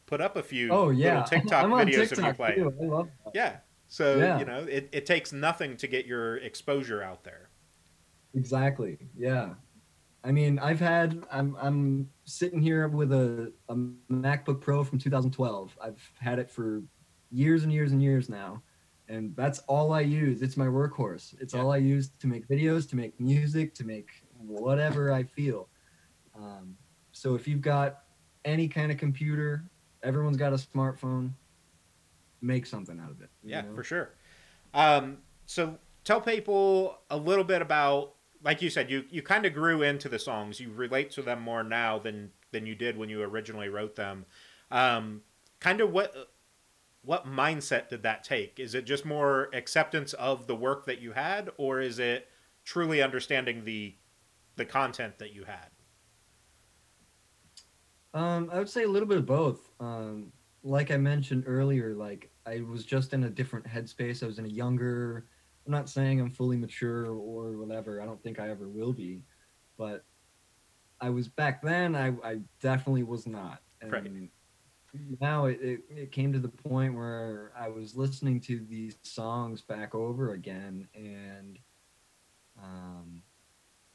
put 0.05 0.21
up 0.21 0.35
a 0.35 0.43
few 0.43 0.69
oh, 0.71 0.89
yeah. 0.89 1.23
little 1.23 1.23
tiktok 1.23 1.65
videos 1.65 2.09
TikTok 2.09 2.39
of 2.39 2.57
you 2.57 2.71
playing 2.71 3.11
yeah 3.33 3.57
so, 3.87 4.17
yeah. 4.17 4.39
you 4.39 4.45
know, 4.45 4.59
it, 4.59 4.89
it 4.91 5.05
takes 5.05 5.31
nothing 5.31 5.77
to 5.77 5.87
get 5.87 6.05
your 6.05 6.37
exposure 6.37 7.01
out 7.01 7.23
there. 7.23 7.49
Exactly. 8.33 8.97
Yeah. 9.17 9.53
I 10.23 10.31
mean, 10.31 10.57
I've 10.59 10.79
had 10.79 11.23
I'm 11.31 11.55
I'm 11.61 12.09
sitting 12.25 12.59
here 12.59 12.87
with 12.87 13.13
a, 13.13 13.53
a 13.69 13.75
MacBook 14.11 14.59
Pro 14.59 14.83
from 14.83 14.97
2012. 14.97 15.77
I've 15.81 16.11
had 16.19 16.39
it 16.39 16.49
for 16.49 16.81
years 17.31 17.63
and 17.63 17.71
years 17.71 17.91
and 17.91 18.01
years 18.01 18.27
now. 18.27 18.63
And 19.07 19.35
that's 19.35 19.59
all 19.59 19.93
I 19.93 20.01
use. 20.01 20.41
It's 20.41 20.57
my 20.57 20.65
workhorse. 20.65 21.39
It's 21.39 21.53
yeah. 21.53 21.61
all 21.61 21.71
I 21.71 21.77
use 21.77 22.09
to 22.19 22.27
make 22.27 22.47
videos, 22.47 22.89
to 22.89 22.95
make 22.95 23.19
music, 23.19 23.75
to 23.75 23.83
make 23.83 24.09
whatever 24.39 25.13
I 25.13 25.23
feel. 25.23 25.69
Um, 26.35 26.75
so 27.11 27.35
if 27.35 27.47
you've 27.47 27.61
got 27.61 28.04
any 28.45 28.67
kind 28.67 28.91
of 28.91 28.97
computer, 28.97 29.63
everyone's 30.03 30.37
got 30.37 30.53
a 30.53 30.57
smartphone 30.57 31.31
make 32.41 32.65
something 32.65 32.99
out 32.99 33.11
of 33.11 33.21
it. 33.21 33.29
Yeah, 33.43 33.61
know? 33.61 33.75
for 33.75 33.83
sure. 33.83 34.11
Um, 34.73 35.17
so 35.45 35.77
tell 36.03 36.21
people 36.21 36.99
a 37.09 37.17
little 37.17 37.43
bit 37.43 37.61
about, 37.61 38.13
like 38.43 38.61
you 38.61 38.69
said, 38.69 38.89
you 38.89 39.05
you 39.09 39.21
kind 39.21 39.45
of 39.45 39.53
grew 39.53 39.81
into 39.81 40.07
the 40.07 40.19
songs. 40.19 40.59
You 40.59 40.71
relate 40.71 41.11
to 41.11 41.21
them 41.21 41.41
more 41.41 41.63
now 41.63 41.99
than 41.99 42.31
than 42.51 42.65
you 42.65 42.75
did 42.75 42.97
when 42.97 43.09
you 43.09 43.21
originally 43.23 43.69
wrote 43.69 43.95
them. 43.95 44.25
Um, 44.71 45.21
kind 45.59 45.81
of 45.81 45.91
what 45.91 46.29
what 47.01 47.27
mindset 47.27 47.89
did 47.89 48.03
that 48.03 48.23
take? 48.23 48.59
Is 48.59 48.73
it 48.75 48.85
just 48.85 49.05
more 49.05 49.49
acceptance 49.53 50.13
of 50.13 50.47
the 50.47 50.55
work 50.55 50.85
that 50.85 51.01
you 51.01 51.11
had, 51.11 51.51
or 51.57 51.79
is 51.79 51.99
it 51.99 52.29
truly 52.63 53.01
understanding 53.01 53.65
the 53.65 53.95
the 54.55 54.65
content 54.65 55.17
that 55.19 55.33
you 55.33 55.43
had? 55.45 55.69
Um, 58.15 58.49
I 58.51 58.57
would 58.59 58.69
say 58.69 58.83
a 58.83 58.87
little 58.87 59.07
bit 59.07 59.17
of 59.17 59.25
both. 59.25 59.69
Um, 59.79 60.31
like 60.63 60.89
I 60.89 60.97
mentioned 60.97 61.43
earlier, 61.45 61.93
like 61.93 62.31
I 62.47 62.61
was 62.61 62.85
just 62.85 63.13
in 63.13 63.25
a 63.25 63.29
different 63.29 63.67
headspace. 63.67 64.23
I 64.23 64.25
was 64.25 64.39
in 64.39 64.45
a 64.45 64.49
younger. 64.49 65.27
I'm 65.65 65.71
not 65.71 65.89
saying 65.89 66.21
I'm 66.21 66.31
fully 66.31 66.57
mature 66.57 67.07
or 67.07 67.57
whatever. 67.57 68.01
I 68.01 68.05
don't 68.05 68.21
think 68.23 68.39
I 68.39 68.49
ever 68.49 68.69
will 68.69 68.93
be, 68.93 69.23
but 69.77 70.05
I 71.01 71.09
was 71.09 71.27
back 71.27 71.61
then. 71.61 71.95
I, 71.95 72.13
I 72.23 72.39
definitely 72.61 73.03
was 73.03 73.27
not. 73.27 73.61
And 73.81 73.91
right. 73.91 74.03
Now 75.19 75.45
it, 75.45 75.59
it, 75.61 75.79
it 75.89 76.11
came 76.13 76.31
to 76.31 76.39
the 76.39 76.47
point 76.47 76.95
where 76.95 77.51
I 77.57 77.67
was 77.67 77.97
listening 77.97 78.39
to 78.41 78.65
these 78.69 78.95
songs 79.01 79.61
back 79.61 79.93
over 79.93 80.31
again, 80.31 80.87
and 80.95 81.59
um, 82.63 83.21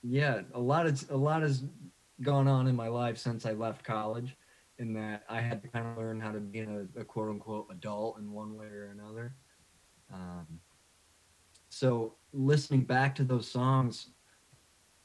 yeah, 0.02 0.42
a 0.52 0.61
lot 0.61 0.87
of 0.87 1.11
a 1.11 1.16
lot 1.16 1.40
has 1.40 1.64
gone 2.22 2.48
on 2.48 2.66
in 2.66 2.76
my 2.76 2.88
life 2.88 3.18
since 3.18 3.46
I 3.46 3.52
left 3.52 3.85
college 3.85 4.37
in 4.78 4.94
that 4.94 5.24
I 5.28 5.40
had 5.40 5.62
to 5.62 5.68
kind 5.68 5.87
of 5.87 5.98
learn 5.98 6.20
how 6.20 6.33
to 6.33 6.40
be 6.40 6.61
a, 6.61 6.87
a 6.98 7.04
quote 7.04 7.28
unquote 7.28 7.66
adult 7.70 8.18
in 8.18 8.33
one 8.33 8.56
way 8.56 8.66
or 8.66 8.94
another. 8.94 9.35
Um, 10.12 10.61
so 11.68 12.16
listening 12.33 12.83
back 12.83 13.14
to 13.16 13.24
those 13.24 13.48
songs 13.48 14.09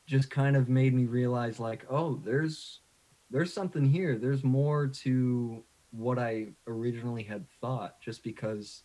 just 0.08 0.30
kind 0.30 0.56
of 0.56 0.70
made 0.70 0.94
me 0.94 1.06
realize 1.06 1.60
like, 1.60 1.86
oh, 1.90 2.22
there's 2.24 2.82
there's 3.30 3.54
something 3.54 3.86
here. 3.86 4.18
There's 4.18 4.44
more 4.44 4.88
to 4.88 5.64
what 5.92 6.20
I 6.20 6.50
originally 6.68 7.24
had 7.24 7.50
thought, 7.60 8.00
just 8.02 8.24
because, 8.24 8.84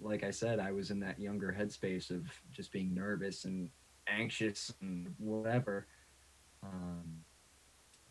like 0.00 0.22
I 0.22 0.30
said, 0.30 0.60
I 0.60 0.70
was 0.70 0.90
in 0.90 1.00
that 1.00 1.18
younger 1.18 1.54
headspace 1.58 2.10
of 2.10 2.26
just 2.50 2.72
being 2.72 2.94
nervous 2.94 3.44
and 3.44 3.68
anxious 4.06 4.72
and 4.80 5.14
whatever. 5.18 5.86
Um, 6.62 7.24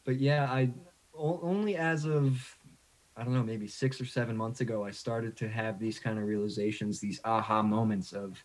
but 0.05 0.19
yeah, 0.19 0.45
I 0.51 0.71
only 1.13 1.75
as 1.75 2.05
of 2.05 2.57
I 3.15 3.23
don't 3.23 3.33
know, 3.33 3.43
maybe 3.43 3.67
six 3.67 3.99
or 3.99 4.05
seven 4.05 4.35
months 4.37 4.61
ago, 4.61 4.85
I 4.85 4.91
started 4.91 5.35
to 5.37 5.49
have 5.49 5.79
these 5.79 5.99
kind 5.99 6.17
of 6.17 6.25
realizations, 6.25 6.99
these 6.99 7.19
aha 7.25 7.61
moments 7.61 8.13
of 8.13 8.43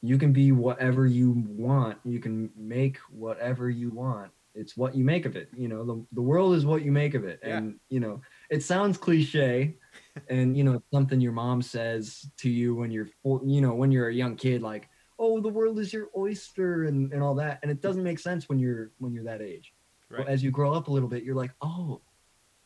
you 0.00 0.18
can 0.18 0.32
be 0.32 0.50
whatever 0.50 1.06
you 1.06 1.30
want, 1.46 1.98
you 2.04 2.18
can 2.18 2.50
make 2.56 2.96
whatever 3.10 3.70
you 3.70 3.90
want. 3.90 4.32
It's 4.54 4.76
what 4.76 4.94
you 4.94 5.04
make 5.04 5.24
of 5.24 5.36
it. 5.36 5.48
You 5.56 5.68
know, 5.68 5.84
the, 5.84 6.04
the 6.12 6.20
world 6.20 6.54
is 6.54 6.66
what 6.66 6.82
you 6.82 6.90
make 6.90 7.14
of 7.14 7.24
it. 7.24 7.40
Yeah. 7.42 7.58
And, 7.58 7.76
you 7.88 8.00
know, 8.00 8.20
it 8.50 8.62
sounds 8.62 8.98
cliche 8.98 9.76
and, 10.28 10.56
you 10.56 10.64
know, 10.64 10.82
something 10.92 11.20
your 11.20 11.32
mom 11.32 11.62
says 11.62 12.28
to 12.38 12.50
you 12.50 12.74
when 12.74 12.90
you're, 12.90 13.08
you 13.24 13.60
know, 13.60 13.74
when 13.74 13.92
you're 13.92 14.08
a 14.08 14.14
young 14.14 14.36
kid, 14.36 14.62
like, 14.62 14.88
oh, 15.22 15.40
the 15.40 15.48
world 15.48 15.78
is 15.78 15.92
your 15.92 16.08
oyster 16.16 16.84
and, 16.84 17.12
and 17.12 17.22
all 17.22 17.34
that. 17.36 17.60
And 17.62 17.70
it 17.70 17.80
doesn't 17.80 18.02
make 18.02 18.18
sense 18.18 18.48
when 18.48 18.58
you're, 18.58 18.90
when 18.98 19.12
you're 19.12 19.24
that 19.24 19.40
age. 19.40 19.72
Right. 20.10 20.18
But 20.18 20.28
as 20.28 20.42
you 20.42 20.50
grow 20.50 20.74
up 20.74 20.88
a 20.88 20.90
little 20.90 21.08
bit, 21.08 21.22
you're 21.22 21.36
like, 21.36 21.52
oh, 21.62 22.00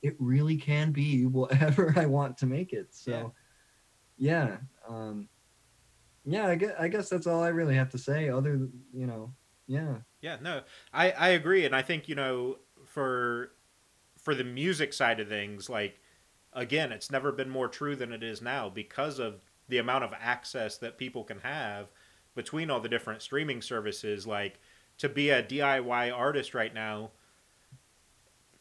it 0.02 0.16
really 0.18 0.56
can 0.56 0.90
be 0.90 1.26
whatever 1.26 1.92
I 1.96 2.06
want 2.06 2.38
to 2.38 2.46
make 2.46 2.72
it. 2.72 2.88
So, 2.90 3.34
yeah, 4.16 4.48
yeah 4.48 4.56
um, 4.88 5.28
yeah, 6.24 6.46
I 6.46 6.54
guess, 6.56 6.72
I 6.78 6.88
guess 6.88 7.08
that's 7.08 7.26
all 7.26 7.42
I 7.42 7.48
really 7.48 7.76
have 7.76 7.90
to 7.90 7.98
say. 7.98 8.30
Other, 8.30 8.68
you 8.92 9.06
know, 9.06 9.32
yeah. 9.66 9.96
Yeah, 10.20 10.38
no, 10.42 10.62
I 10.92 11.12
I 11.12 11.28
agree, 11.30 11.66
and 11.66 11.76
I 11.76 11.82
think 11.82 12.08
you 12.08 12.16
know 12.16 12.56
for 12.84 13.52
for 14.18 14.34
the 14.34 14.42
music 14.42 14.92
side 14.92 15.20
of 15.20 15.28
things, 15.28 15.70
like 15.70 16.00
again, 16.52 16.90
it's 16.90 17.12
never 17.12 17.30
been 17.30 17.50
more 17.50 17.68
true 17.68 17.94
than 17.94 18.12
it 18.12 18.24
is 18.24 18.42
now 18.42 18.68
because 18.68 19.20
of 19.20 19.40
the 19.68 19.78
amount 19.78 20.02
of 20.02 20.12
access 20.18 20.78
that 20.78 20.98
people 20.98 21.22
can 21.22 21.38
have 21.40 21.88
between 22.36 22.70
all 22.70 22.78
the 22.78 22.88
different 22.88 23.22
streaming 23.22 23.60
services. 23.60 24.28
Like 24.28 24.60
to 24.98 25.08
be 25.08 25.30
a 25.30 25.42
DIY 25.42 26.16
artist 26.16 26.54
right 26.54 26.72
now 26.72 27.10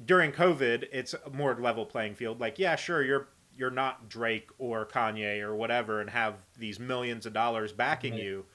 during 0.03 0.31
COVID, 0.31 0.87
it's 0.91 1.13
a 1.13 1.29
more 1.29 1.55
level 1.55 1.85
playing 1.85 2.15
field. 2.15 2.41
Like, 2.41 2.57
yeah, 2.57 2.75
sure, 2.75 3.03
you're 3.03 3.27
you're 3.55 3.71
not 3.71 4.09
Drake 4.09 4.49
or 4.57 4.85
Kanye 4.85 5.41
or 5.41 5.55
whatever 5.55 6.01
and 6.01 6.09
have 6.09 6.35
these 6.57 6.77
millions 6.77 7.25
of 7.25 7.31
dollars 7.31 7.71
backing 7.71 8.13
right. 8.13 8.23
you, 8.23 8.45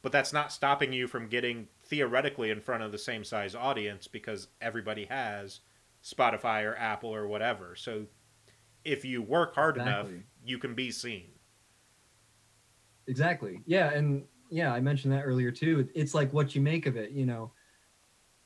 but 0.00 0.12
that's 0.12 0.32
not 0.32 0.50
stopping 0.50 0.94
you 0.94 1.06
from 1.06 1.28
getting 1.28 1.68
theoretically 1.84 2.50
in 2.50 2.60
front 2.60 2.82
of 2.82 2.90
the 2.90 2.98
same 2.98 3.22
size 3.22 3.54
audience 3.54 4.06
because 4.06 4.48
everybody 4.62 5.04
has 5.04 5.60
Spotify 6.02 6.64
or 6.64 6.74
Apple 6.76 7.14
or 7.14 7.26
whatever. 7.26 7.76
So 7.76 8.06
if 8.82 9.04
you 9.04 9.20
work 9.20 9.54
hard 9.54 9.76
exactly. 9.76 10.12
enough, 10.12 10.24
you 10.44 10.58
can 10.58 10.74
be 10.74 10.90
seen. 10.90 11.26
Exactly. 13.06 13.60
Yeah, 13.66 13.90
and 13.92 14.24
yeah, 14.50 14.72
I 14.72 14.80
mentioned 14.80 15.12
that 15.12 15.22
earlier 15.22 15.50
too. 15.50 15.88
It's 15.94 16.14
like 16.14 16.32
what 16.32 16.54
you 16.54 16.60
make 16.60 16.86
of 16.86 16.96
it, 16.96 17.10
you 17.10 17.26
know. 17.26 17.52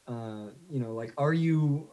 Uh, 0.07 0.51
you 0.69 0.81
know, 0.81 0.93
like 0.93 1.13
are 1.19 1.33
you 1.33 1.91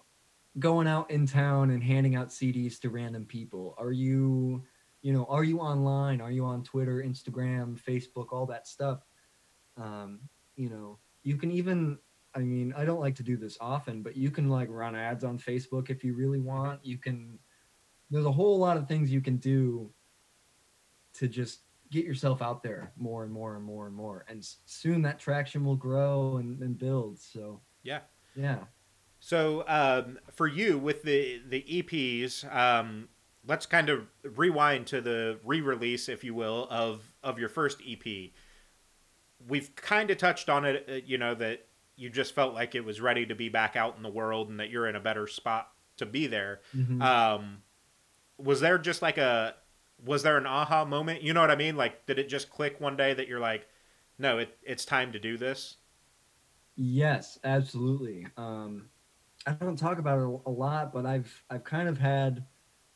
going 0.60 0.88
out 0.88 1.12
in 1.12 1.26
town 1.28 1.70
and 1.70 1.84
handing 1.84 2.16
out 2.16 2.30
CDs 2.30 2.80
to 2.82 2.90
random 2.90 3.26
people? 3.26 3.76
Are 3.78 3.92
you, 3.92 4.64
you 5.02 5.14
know, 5.14 5.26
are 5.30 5.44
you 5.44 5.60
online? 5.60 6.22
Are 6.22 6.32
you 6.32 6.46
on 6.46 6.64
Twitter, 6.64 7.04
Instagram, 7.06 7.80
Facebook, 7.80 8.28
all 8.32 8.46
that 8.48 8.68
stuff? 8.68 9.02
Um, 9.78 10.22
you 10.56 10.70
know, 10.70 10.98
you 11.24 11.38
can 11.38 11.52
even, 11.52 12.00
I 12.34 12.40
mean, 12.40 12.74
I 12.76 12.86
don't 12.86 13.00
like 13.00 13.16
to 13.16 13.24
do 13.24 13.38
this 13.38 13.58
often, 13.62 14.02
but 14.02 14.16
you 14.16 14.32
can 14.32 14.50
like 14.50 14.70
run 14.70 14.96
ads 14.96 15.24
on 15.24 15.38
Facebook 15.38 15.90
if 15.90 16.04
you 16.04 16.16
really 16.16 16.40
want. 16.40 16.84
You 16.84 16.98
can, 16.98 17.38
there's 18.10 18.26
a 18.26 18.32
whole 18.32 18.58
lot 18.58 18.78
of 18.78 18.88
things 18.88 19.12
you 19.12 19.22
can 19.22 19.38
do 19.38 19.92
to 21.16 21.28
just 21.28 21.60
get 21.92 22.06
yourself 22.06 22.42
out 22.42 22.64
there 22.64 22.92
more 22.98 23.24
and 23.24 23.32
more 23.32 23.56
and 23.56 23.64
more 23.64 23.88
and 23.88 23.96
more. 23.96 24.26
And 24.28 24.46
soon 24.66 25.02
that 25.04 25.20
traction 25.20 25.64
will 25.64 25.76
grow 25.76 26.38
and, 26.38 26.62
and 26.62 26.78
build. 26.78 27.20
So, 27.20 27.62
yeah. 27.84 28.00
Yeah. 28.36 28.60
So 29.20 29.64
um, 29.68 30.20
for 30.34 30.48
you 30.48 30.78
with 30.78 31.04
the 31.04 31.42
the 31.48 31.64
EPs, 31.64 32.54
um, 32.56 33.10
let's 33.46 33.66
kind 33.66 33.90
of 33.90 34.08
rewind 34.24 34.88
to 34.88 35.02
the 35.02 35.40
re-release, 35.44 36.10
if 36.10 36.24
you 36.24 36.34
will, 36.34 36.68
of 36.70 37.14
of 37.24 37.40
your 37.40 37.50
first 37.50 37.82
EP. 37.88 38.32
We've 39.48 39.76
kind 39.76 40.12
of 40.12 40.18
touched 40.18 40.50
on 40.50 40.66
it, 40.66 40.86
uh, 40.90 40.94
you 41.06 41.18
know, 41.18 41.36
that 41.36 41.68
you 41.96 42.10
just 42.10 42.36
felt 42.36 42.54
like 42.54 42.76
it 42.76 42.86
was 42.86 43.02
ready 43.02 43.26
to 43.26 43.36
be 43.36 43.50
back 43.50 43.76
out 43.76 43.96
in 43.98 44.04
the 44.04 44.10
world, 44.10 44.50
and 44.50 44.60
that 44.60 44.70
you're 44.70 44.88
in 44.88 44.96
a 44.96 45.00
better 45.00 45.28
spot 45.28 45.70
to 45.98 46.06
be 46.06 46.28
there. 46.28 46.62
Mm-hmm. 46.76 47.02
Um, 47.02 47.58
was 48.38 48.60
there 48.60 48.78
just 48.78 49.02
like 49.02 49.18
a 49.18 49.56
was 50.04 50.24
there 50.24 50.38
an 50.38 50.46
aha 50.46 50.86
moment? 50.86 51.22
You 51.22 51.34
know 51.34 51.42
what 51.42 51.52
I 51.52 51.56
mean? 51.56 51.76
Like, 51.76 52.06
did 52.06 52.20
it 52.20 52.30
just 52.30 52.50
click 52.50 52.80
one 52.80 52.96
day 52.96 53.14
that 53.14 53.28
you're 53.28 53.40
like, 53.40 53.68
no, 54.20 54.40
it, 54.40 54.58
it's 54.64 54.86
time 54.86 55.12
to 55.12 55.20
do 55.20 55.38
this? 55.38 55.78
Yes, 56.76 57.40
absolutely. 57.44 58.28
Um, 58.38 58.90
I 59.46 59.52
don't 59.54 59.78
talk 59.78 59.98
about 59.98 60.20
it 60.20 60.42
a 60.46 60.52
lot, 60.52 60.94
but 60.94 61.06
I've 61.06 61.44
I've 61.50 61.64
kind 61.64 61.88
of 61.88 61.98
had, 61.98 62.46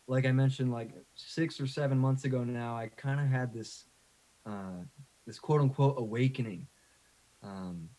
like 0.08 0.26
I 0.26 0.32
mentioned, 0.32 0.72
like 0.72 0.92
six 1.16 1.60
or 1.60 1.68
seven 1.68 1.98
months 1.98 2.26
ago 2.26 2.44
now, 2.44 2.76
I 2.76 2.88
kind 2.96 3.20
of 3.20 3.28
had 3.28 3.54
this, 3.54 3.86
uh, 4.46 4.84
this 5.26 5.40
quote 5.40 5.62
unquote 5.62 5.96
awakening. 5.98 6.68
Um, 7.42 7.90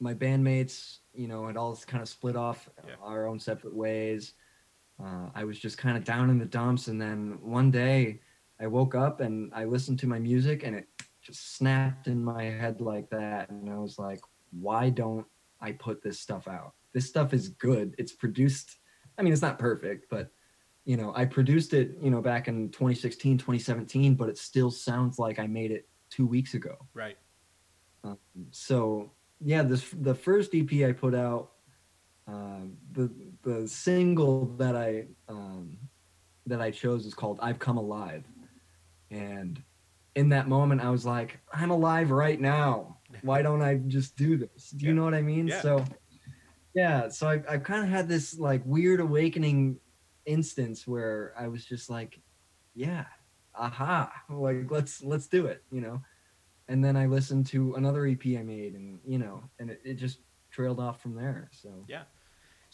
my 0.00 0.14
bandmates, 0.14 0.98
you 1.14 1.28
know, 1.28 1.46
had 1.46 1.56
all 1.56 1.76
kind 1.86 2.02
of 2.02 2.08
split 2.08 2.36
off 2.36 2.68
yeah. 2.86 2.94
our 3.02 3.26
own 3.26 3.38
separate 3.38 3.74
ways. 3.74 4.34
Uh, 5.02 5.28
I 5.34 5.44
was 5.44 5.58
just 5.58 5.78
kind 5.78 5.96
of 5.96 6.04
down 6.04 6.30
in 6.30 6.38
the 6.38 6.46
dumps, 6.46 6.88
and 6.88 7.00
then 7.00 7.38
one 7.42 7.70
day 7.70 8.20
I 8.60 8.66
woke 8.66 8.94
up 8.94 9.20
and 9.20 9.52
I 9.54 9.64
listened 9.64 9.98
to 10.00 10.06
my 10.06 10.18
music, 10.18 10.62
and 10.64 10.74
it 10.74 10.88
just 11.22 11.56
snapped 11.56 12.06
in 12.06 12.24
my 12.24 12.44
head 12.44 12.80
like 12.80 13.10
that, 13.10 13.50
and 13.50 13.70
I 13.70 13.76
was 13.76 13.98
like, 13.98 14.20
why 14.52 14.90
don't 14.90 15.26
I 15.60 15.72
put 15.72 16.02
this 16.02 16.20
stuff 16.20 16.48
out? 16.48 16.72
this 16.96 17.06
stuff 17.06 17.34
is 17.34 17.48
good. 17.48 17.94
It's 17.98 18.12
produced. 18.12 18.78
I 19.18 19.22
mean, 19.22 19.34
it's 19.34 19.42
not 19.42 19.58
perfect, 19.58 20.06
but 20.08 20.30
you 20.86 20.96
know, 20.96 21.12
I 21.14 21.26
produced 21.26 21.74
it, 21.74 21.98
you 22.00 22.10
know, 22.10 22.22
back 22.22 22.48
in 22.48 22.70
2016, 22.70 23.36
2017, 23.36 24.14
but 24.14 24.30
it 24.30 24.38
still 24.38 24.70
sounds 24.70 25.18
like 25.18 25.38
I 25.38 25.46
made 25.46 25.72
it 25.72 25.86
two 26.08 26.26
weeks 26.26 26.54
ago. 26.54 26.74
Right. 26.94 27.18
Um, 28.02 28.16
so 28.50 29.12
yeah, 29.42 29.62
this 29.62 29.90
the 30.00 30.14
first 30.14 30.54
EP 30.54 30.88
I 30.88 30.92
put 30.92 31.14
out, 31.14 31.50
um, 32.26 32.76
the 32.92 33.10
the 33.42 33.68
single 33.68 34.46
that 34.56 34.76
I 34.76 35.06
um, 35.28 35.78
that 36.46 36.60
I 36.60 36.70
chose 36.70 37.06
is 37.06 37.14
called 37.14 37.38
"I've 37.42 37.58
Come 37.58 37.76
Alive," 37.76 38.24
and 39.10 39.62
in 40.14 40.30
that 40.30 40.48
moment, 40.48 40.80
I 40.80 40.90
was 40.90 41.04
like, 41.06 41.40
"I'm 41.52 41.70
alive 41.70 42.10
right 42.10 42.40
now. 42.40 42.98
Why 43.22 43.42
don't 43.42 43.62
I 43.62 43.76
just 43.86 44.16
do 44.16 44.36
this?" 44.36 44.70
Do 44.70 44.86
you 44.86 44.92
yeah. 44.92 44.96
know 44.96 45.04
what 45.04 45.14
I 45.14 45.22
mean? 45.22 45.48
Yeah. 45.48 45.60
So 45.60 45.84
yeah 46.76 47.08
so 47.08 47.26
i 47.26 47.42
i 47.48 47.56
kind 47.56 47.82
of 47.82 47.88
had 47.88 48.06
this 48.06 48.38
like 48.38 48.62
weird 48.66 49.00
awakening 49.00 49.80
instance 50.26 50.86
where 50.86 51.32
i 51.36 51.48
was 51.48 51.64
just 51.64 51.88
like 51.88 52.20
yeah 52.74 53.06
aha 53.54 54.12
like 54.28 54.70
let's 54.70 55.02
let's 55.02 55.26
do 55.26 55.46
it 55.46 55.64
you 55.72 55.80
know 55.80 56.00
and 56.68 56.84
then 56.84 56.94
i 56.94 57.06
listened 57.06 57.46
to 57.46 57.74
another 57.74 58.06
ep 58.06 58.26
i 58.26 58.42
made 58.42 58.74
and 58.74 59.00
you 59.06 59.18
know 59.18 59.42
and 59.58 59.70
it, 59.70 59.80
it 59.84 59.94
just 59.94 60.18
trailed 60.52 60.78
off 60.78 61.00
from 61.00 61.14
there 61.14 61.48
so 61.50 61.84
yeah 61.88 62.02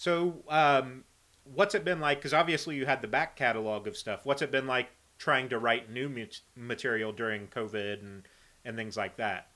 so 0.02 0.42
um 0.48 1.04
what's 1.44 1.74
it 1.74 1.84
been 1.84 2.00
like 2.00 2.18
because 2.18 2.34
obviously 2.34 2.76
you 2.76 2.86
had 2.86 3.02
the 3.02 3.08
back 3.08 3.36
catalog 3.36 3.86
of 3.86 3.96
stuff 3.96 4.24
what's 4.24 4.42
it 4.42 4.50
been 4.50 4.66
like 4.66 4.88
trying 5.18 5.48
to 5.48 5.58
write 5.58 5.90
new 5.90 6.08
material 6.56 7.12
during 7.12 7.46
covid 7.46 8.00
and 8.00 8.22
and 8.64 8.76
things 8.76 8.96
like 8.96 9.16
that 9.16 9.52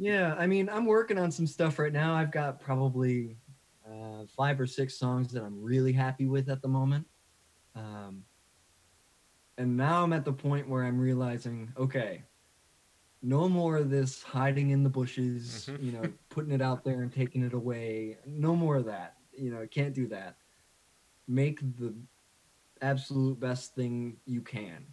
yeah, 0.00 0.34
I 0.38 0.46
mean, 0.46 0.70
I'm 0.70 0.86
working 0.86 1.18
on 1.18 1.30
some 1.30 1.46
stuff 1.46 1.78
right 1.78 1.92
now. 1.92 2.14
I've 2.14 2.32
got 2.32 2.58
probably 2.58 3.36
uh, 3.86 4.24
five 4.34 4.58
or 4.58 4.66
six 4.66 4.98
songs 4.98 5.30
that 5.32 5.42
I'm 5.42 5.62
really 5.62 5.92
happy 5.92 6.26
with 6.26 6.48
at 6.48 6.62
the 6.62 6.68
moment. 6.68 7.06
Um, 7.76 8.24
and 9.58 9.76
now 9.76 10.02
I'm 10.02 10.14
at 10.14 10.24
the 10.24 10.32
point 10.32 10.66
where 10.70 10.84
I'm 10.84 10.98
realizing, 10.98 11.70
okay, 11.76 12.22
no 13.22 13.48
more 13.48 13.76
of 13.76 13.90
this 13.90 14.22
hiding 14.22 14.70
in 14.70 14.82
the 14.82 14.88
bushes, 14.88 15.68
mm-hmm. 15.70 15.84
you 15.84 15.92
know, 15.92 16.02
putting 16.28 16.52
it 16.52 16.62
out 16.62 16.84
there 16.84 17.02
and 17.02 17.12
taking 17.12 17.42
it 17.42 17.52
away. 17.52 18.18
No 18.26 18.56
more 18.56 18.76
of 18.76 18.86
that. 18.86 19.16
You 19.32 19.50
know, 19.50 19.66
can't 19.70 19.94
do 19.94 20.06
that. 20.08 20.36
Make 21.28 21.60
the 21.78 21.94
absolute 22.82 23.38
best 23.38 23.74
thing 23.74 24.16
you 24.26 24.40
can. 24.40 24.86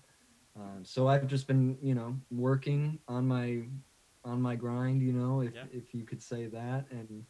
Um, 0.55 0.83
so 0.83 1.07
I've 1.07 1.27
just 1.27 1.47
been, 1.47 1.77
you 1.81 1.95
know, 1.95 2.15
working 2.31 2.99
on 3.07 3.27
my 3.27 3.63
on 4.25 4.41
my 4.41 4.55
grind, 4.55 5.01
you 5.01 5.13
know, 5.13 5.41
if 5.41 5.53
yeah. 5.53 5.63
if 5.71 5.93
you 5.93 6.03
could 6.03 6.21
say 6.21 6.47
that. 6.47 6.85
And 6.91 7.25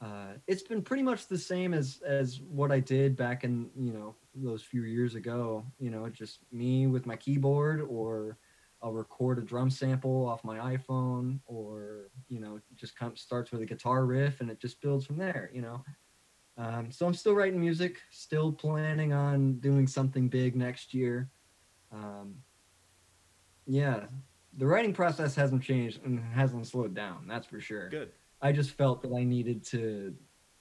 uh, 0.00 0.34
it's 0.46 0.62
been 0.62 0.82
pretty 0.82 1.02
much 1.02 1.26
the 1.28 1.38
same 1.38 1.72
as 1.72 2.02
as 2.04 2.40
what 2.40 2.72
I 2.72 2.80
did 2.80 3.16
back 3.16 3.44
in 3.44 3.70
you 3.76 3.92
know 3.92 4.14
those 4.34 4.62
few 4.62 4.82
years 4.82 5.14
ago. 5.14 5.64
You 5.78 5.90
know, 5.90 6.08
just 6.08 6.40
me 6.50 6.86
with 6.86 7.06
my 7.06 7.16
keyboard, 7.16 7.80
or 7.80 8.38
I'll 8.82 8.92
record 8.92 9.38
a 9.38 9.42
drum 9.42 9.70
sample 9.70 10.26
off 10.26 10.44
my 10.44 10.76
iPhone, 10.76 11.40
or 11.46 12.10
you 12.28 12.40
know, 12.40 12.60
just 12.74 12.96
kind 12.96 13.10
of 13.12 13.18
starts 13.18 13.50
with 13.52 13.62
a 13.62 13.66
guitar 13.66 14.04
riff 14.06 14.40
and 14.40 14.50
it 14.50 14.60
just 14.60 14.80
builds 14.80 15.06
from 15.06 15.16
there. 15.18 15.50
You 15.52 15.62
know, 15.62 15.84
Um, 16.58 16.90
so 16.90 17.06
I'm 17.06 17.14
still 17.14 17.34
writing 17.34 17.60
music, 17.60 18.00
still 18.10 18.52
planning 18.52 19.12
on 19.12 19.60
doing 19.60 19.86
something 19.86 20.28
big 20.28 20.56
next 20.56 20.94
year. 20.94 21.30
Um, 21.90 22.44
yeah, 23.66 24.06
the 24.52 24.66
writing 24.66 24.92
process 24.92 25.34
hasn't 25.34 25.62
changed 25.62 26.02
and 26.04 26.18
hasn't 26.20 26.66
slowed 26.66 26.94
down. 26.94 27.26
That's 27.26 27.46
for 27.46 27.60
sure. 27.60 27.88
Good. 27.90 28.12
I 28.40 28.52
just 28.52 28.70
felt 28.72 29.02
that 29.02 29.12
I 29.16 29.24
needed 29.24 29.64
to 29.66 30.16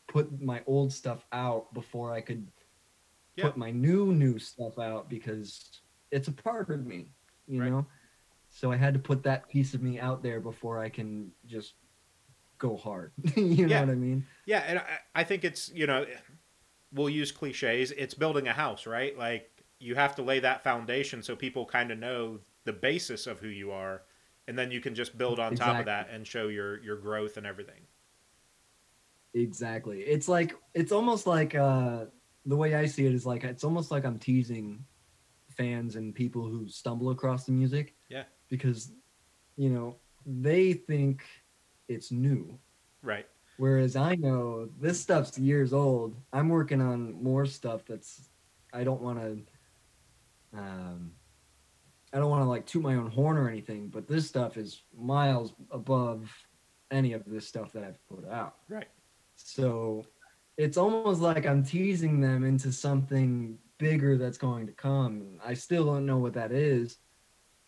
put 0.08 0.42
my 0.42 0.64
old 0.66 0.92
stuff 0.94 1.26
out 1.32 1.74
before 1.74 2.12
I 2.14 2.22
could 2.22 2.52
Yeah. 3.36 3.46
put 3.46 3.58
my 3.58 3.72
new 3.72 4.14
new 4.14 4.40
stuff 4.40 4.80
out 4.80 5.10
because 5.10 5.82
it's 6.12 6.28
a 6.30 6.32
part 6.32 6.70
of 6.70 6.86
me, 6.86 7.14
you 7.48 7.62
Right. 7.62 7.70
know. 7.72 7.88
So 8.56 8.72
I 8.72 8.78
had 8.78 8.94
to 8.94 9.02
put 9.02 9.22
that 9.24 9.50
piece 9.50 9.74
of 9.74 9.84
me 9.84 10.00
out 10.00 10.24
there 10.24 10.40
before 10.40 10.80
I 10.80 10.88
can 10.88 11.30
just 11.46 11.74
go 12.58 12.78
hard. 12.78 13.12
you 13.36 13.68
know 13.68 13.76
Yeah. 13.76 13.82
what 13.82 13.90
I 13.90 13.96
mean? 13.96 14.26
Yeah, 14.46 14.64
and 14.66 14.80
I, 14.80 15.00
I 15.14 15.24
think 15.26 15.44
it's 15.44 15.70
you 15.74 15.86
know, 15.88 16.06
we'll 16.94 17.10
use 17.10 17.34
cliches. 17.34 17.92
It's 17.92 18.14
building 18.14 18.48
a 18.48 18.54
house, 18.54 18.88
right? 18.88 19.18
Like 19.18 19.50
you 19.80 19.94
have 19.96 20.16
to 20.16 20.22
lay 20.22 20.40
that 20.40 20.64
foundation 20.64 21.22
so 21.22 21.36
people 21.36 21.66
kind 21.66 21.92
of 21.92 22.00
know 22.00 22.40
the 22.64 22.72
basis 22.72 23.28
of 23.28 23.40
who 23.40 23.50
you 23.50 23.72
are, 23.72 24.04
and 24.48 24.58
then 24.58 24.72
you 24.72 24.80
can 24.80 24.96
just 24.96 25.18
build 25.18 25.38
on 25.38 25.54
top 25.56 25.78
of 25.82 25.86
that 25.88 26.10
and 26.10 26.26
show 26.26 26.48
your 26.48 26.82
your 26.82 26.96
growth 26.96 27.36
and 27.36 27.46
everything. 27.46 27.82
Exactly. 29.34 30.00
It's 30.00 30.30
like 30.30 30.56
it's 30.74 30.94
almost 30.94 31.28
like 31.28 31.56
uh 31.56 32.06
the 32.46 32.56
way 32.56 32.74
I 32.76 32.86
see 32.86 33.06
it 33.06 33.14
is 33.14 33.26
like 33.26 33.44
it's 33.44 33.66
almost 33.66 33.92
like 33.92 34.06
I'm 34.06 34.18
teasing 34.18 34.86
fans 35.50 35.98
and 35.98 36.16
people 36.16 36.48
who 36.48 36.70
stumble 36.70 37.10
across 37.10 37.46
the 37.46 37.52
music. 37.52 37.96
Yeah. 38.08 38.24
Because 38.58 38.92
you 39.58 39.70
know, 39.70 39.96
they 40.26 40.74
think 40.74 41.24
it's 41.88 42.12
new. 42.12 42.60
Right. 43.02 43.28
Whereas 43.58 43.96
I 43.96 44.16
know 44.16 44.68
this 44.80 45.00
stuff's 45.00 45.38
years 45.38 45.72
old. 45.72 46.16
I'm 46.34 46.50
working 46.50 46.82
on 46.82 47.22
more 47.24 47.46
stuff 47.46 47.86
that's 47.88 48.30
I 48.74 48.84
don't 48.84 49.02
want 49.02 49.20
to 49.20 50.60
um 50.60 51.12
I 52.14 52.20
don't 52.20 52.30
want 52.30 52.44
to 52.44 52.50
like 52.50 52.66
toot 52.66 52.82
my 52.82 52.96
own 52.96 53.10
horn 53.10 53.38
or 53.38 53.50
anything, 53.50 53.88
but 53.88 54.08
this 54.08 54.28
stuff 54.28 54.58
is 54.58 54.84
miles 54.98 55.54
above 55.72 56.32
any 56.92 57.14
of 57.14 57.24
this 57.26 57.48
stuff 57.48 57.72
that 57.74 57.84
I've 57.84 58.08
put 58.08 58.30
out. 58.30 58.56
Right. 58.70 58.88
So 59.36 60.06
it's 60.58 60.78
almost 60.78 61.22
like 61.22 61.46
I'm 61.46 61.64
teasing 61.64 62.22
them 62.22 62.44
into 62.46 62.72
something 62.72 63.58
bigger 63.78 64.18
that's 64.18 64.38
going 64.38 64.68
to 64.68 64.74
come. 64.74 65.40
I 65.44 65.54
still 65.54 65.86
don't 65.86 66.06
know 66.06 66.18
what 66.18 66.34
that 66.34 66.52
is, 66.52 66.98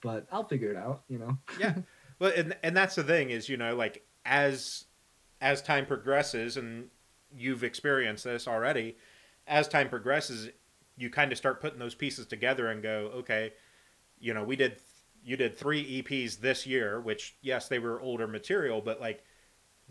but 0.02 0.28
I'll 0.32 0.48
figure 0.48 0.72
it 0.72 0.78
out, 0.78 1.04
you 1.08 1.18
know. 1.20 1.38
Yeah. 1.60 1.76
Well, 2.20 2.32
and 2.36 2.58
and 2.64 2.76
that's 2.76 2.96
the 2.96 3.04
thing 3.04 3.30
is, 3.30 3.48
you 3.48 3.58
know, 3.58 3.76
like 3.76 4.04
as 4.26 4.86
as 5.40 5.62
time 5.62 5.86
progresses, 5.86 6.58
and 6.58 6.90
you've 7.32 7.64
experienced 7.64 8.24
this 8.24 8.48
already, 8.48 8.98
as 9.46 9.68
time 9.68 9.88
progresses, 9.88 10.50
you 10.98 11.12
kind 11.12 11.32
of 11.32 11.38
start 11.38 11.62
putting 11.62 11.78
those 11.78 11.94
pieces 11.94 12.26
together 12.26 12.70
and 12.70 12.82
go, 12.82 13.12
okay, 13.18 13.54
you 14.20 14.34
know, 14.34 14.44
we 14.44 14.56
did 14.56 14.78
you 15.24 15.38
did 15.38 15.56
three 15.60 16.02
EPs 16.02 16.40
this 16.40 16.66
year, 16.66 17.00
which 17.00 17.36
yes, 17.44 17.68
they 17.68 17.78
were 17.78 18.02
older 18.02 18.26
material, 18.26 18.82
but 18.82 19.00
like, 19.00 19.24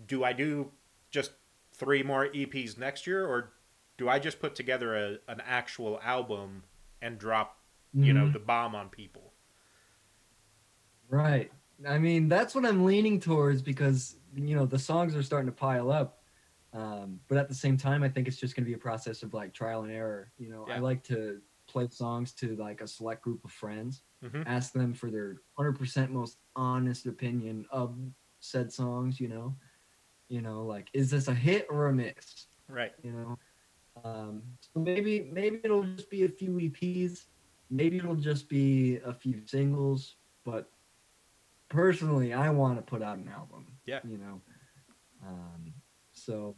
do 0.08 0.24
I 0.24 0.32
do 0.32 0.72
just 1.12 1.30
three 1.74 2.02
more 2.02 2.26
EPs 2.26 2.76
next 2.76 3.06
year, 3.06 3.24
or 3.24 3.52
do 3.98 4.08
I 4.08 4.18
just 4.18 4.40
put 4.40 4.56
together 4.56 4.96
a, 4.96 5.18
an 5.30 5.40
actual 5.46 6.00
album 6.02 6.64
and 7.00 7.20
drop, 7.20 7.58
you 7.94 8.12
know, 8.12 8.24
Mhm. 8.26 8.32
the 8.32 8.38
bomb 8.40 8.74
on 8.74 8.88
people? 8.88 9.32
Right. 11.08 11.52
I 11.86 11.98
mean, 11.98 12.28
that's 12.28 12.54
what 12.54 12.64
I'm 12.64 12.84
leaning 12.84 13.20
towards 13.20 13.62
because 13.62 14.16
you 14.34 14.56
know 14.56 14.66
the 14.66 14.78
songs 14.78 15.14
are 15.14 15.22
starting 15.22 15.46
to 15.46 15.52
pile 15.56 15.90
up. 15.90 16.22
Um, 16.72 17.20
but 17.28 17.38
at 17.38 17.48
the 17.48 17.54
same 17.54 17.76
time, 17.76 18.02
I 18.02 18.08
think 18.08 18.28
it's 18.28 18.36
just 18.36 18.54
going 18.54 18.64
to 18.64 18.68
be 18.68 18.74
a 18.74 18.78
process 18.78 19.22
of 19.22 19.32
like 19.34 19.54
trial 19.54 19.82
and 19.84 19.92
error. 19.92 20.32
You 20.38 20.50
know, 20.50 20.64
I 20.64 20.78
like 20.78 21.02
to 21.04 21.40
play 21.68 21.88
songs 21.90 22.32
to 22.34 22.56
like 22.56 22.80
a 22.80 22.86
select 22.86 23.22
group 23.22 23.44
of 23.44 23.50
friends, 23.52 24.02
Mhm. 24.22 24.46
ask 24.46 24.72
them 24.72 24.94
for 24.94 25.10
their 25.10 25.42
100% 25.54 26.12
most 26.12 26.38
honest 26.54 27.06
opinion 27.06 27.66
of 27.70 27.98
said 28.40 28.72
songs. 28.72 29.20
You 29.20 29.28
know, 29.28 29.56
you 30.28 30.42
know, 30.42 30.64
like 30.64 30.90
is 30.92 31.10
this 31.10 31.28
a 31.28 31.34
hit 31.34 31.66
or 31.70 31.86
a 31.88 31.92
miss? 31.92 32.48
Right. 32.68 32.94
you 33.02 33.12
know 33.12 33.38
um 34.04 34.42
so 34.60 34.80
maybe 34.80 35.30
maybe 35.32 35.60
it'll 35.64 35.82
just 35.84 36.10
be 36.10 36.24
a 36.24 36.28
few 36.28 36.50
eps 36.52 37.26
maybe 37.70 37.96
it'll 37.98 38.16
just 38.16 38.48
be 38.48 38.96
a 38.98 39.12
few 39.14 39.46
singles 39.46 40.16
but 40.44 40.70
personally 41.68 42.32
i 42.32 42.48
want 42.50 42.76
to 42.76 42.82
put 42.82 43.02
out 43.02 43.18
an 43.18 43.28
album. 43.28 43.66
Yeah. 43.86 44.00
you 44.04 44.18
know? 44.18 44.40
Um 45.26 45.72
so 46.12 46.54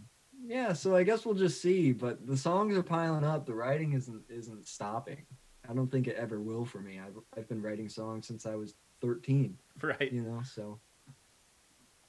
yeah 0.46 0.72
so 0.72 0.94
i 0.94 1.02
guess 1.02 1.24
we'll 1.26 1.34
just 1.34 1.60
see 1.60 1.92
but 1.92 2.26
the 2.26 2.36
songs 2.36 2.76
are 2.76 2.82
piling 2.82 3.24
up. 3.24 3.46
The 3.46 3.54
writing 3.54 3.92
isn't 3.94 4.22
isn't 4.28 4.66
stopping. 4.66 5.26
I 5.68 5.74
don't 5.74 5.90
think 5.90 6.06
it 6.06 6.16
ever 6.16 6.40
will 6.40 6.64
for 6.64 6.80
me. 6.80 6.98
I've, 6.98 7.18
I've 7.36 7.48
been 7.48 7.60
writing 7.60 7.88
songs 7.88 8.26
since 8.26 8.46
i 8.46 8.54
was 8.54 8.74
13 9.02 9.56
Right. 9.82 10.10
you 10.12 10.22
know 10.22 10.42
so. 10.42 10.78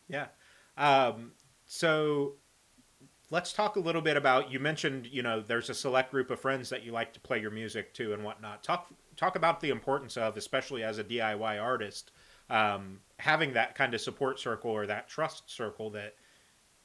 Yeah. 0.07 0.27
Um, 0.77 1.33
so 1.65 2.33
let's 3.31 3.53
talk 3.53 3.75
a 3.75 3.79
little 3.79 4.01
bit 4.01 4.17
about 4.17 4.51
you 4.51 4.59
mentioned 4.59 5.07
you 5.11 5.21
know 5.21 5.39
there's 5.41 5.69
a 5.69 5.73
select 5.73 6.09
group 6.11 6.31
of 6.31 6.39
friends 6.39 6.69
that 6.69 6.83
you 6.83 6.91
like 6.91 7.13
to 7.13 7.19
play 7.19 7.39
your 7.39 7.51
music 7.51 7.93
to 7.95 8.13
and 8.13 8.23
whatnot. 8.23 8.63
Talk 8.63 8.91
talk 9.15 9.35
about 9.35 9.59
the 9.59 9.69
importance 9.69 10.17
of 10.17 10.37
especially 10.37 10.83
as 10.83 10.97
a 10.97 11.03
diy 11.03 11.61
artist 11.61 12.11
um, 12.49 13.01
having 13.19 13.53
that 13.53 13.75
kind 13.75 13.93
of 13.93 14.01
support 14.01 14.39
circle 14.39 14.71
or 14.71 14.87
that 14.87 15.07
trust 15.07 15.49
circle 15.49 15.91
that 15.91 16.15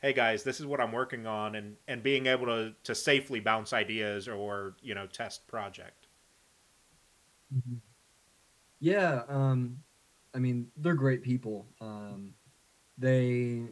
hey 0.00 0.12
guys 0.12 0.44
this 0.44 0.60
is 0.60 0.66
what 0.66 0.80
i'm 0.80 0.92
working 0.92 1.26
on 1.26 1.54
and 1.56 1.76
and 1.88 2.02
being 2.02 2.26
able 2.26 2.46
to 2.46 2.74
to 2.84 2.94
safely 2.94 3.40
bounce 3.40 3.72
ideas 3.72 4.28
or 4.28 4.76
you 4.82 4.94
know 4.94 5.06
test 5.06 5.46
project 5.48 6.08
Yeah, 8.80 9.24
um, 9.28 9.82
I 10.34 10.38
mean 10.38 10.70
they're 10.76 10.94
great 10.94 11.22
people. 11.22 11.74
Um, 11.80 12.34
they 12.98 13.68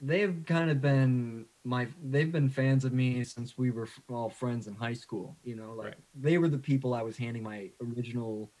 they've 0.00 0.44
kind 0.46 0.70
of 0.70 0.80
been 0.80 1.48
my 1.64 1.88
they've 2.02 2.32
been 2.32 2.48
fans 2.50 2.84
of 2.84 2.92
me 2.92 3.24
since 3.24 3.58
we 3.58 3.70
were 3.70 3.88
all 4.10 4.30
friends 4.30 4.66
in 4.68 4.74
high 4.76 4.94
school. 4.94 5.38
You 5.42 5.56
know, 5.56 5.74
like 5.74 5.92
Right. 5.92 5.98
they 6.14 6.38
were 6.38 6.48
the 6.48 6.58
people 6.58 6.94
I 6.94 7.02
was 7.02 7.16
handing 7.18 7.42
my 7.42 7.72
original 7.82 8.52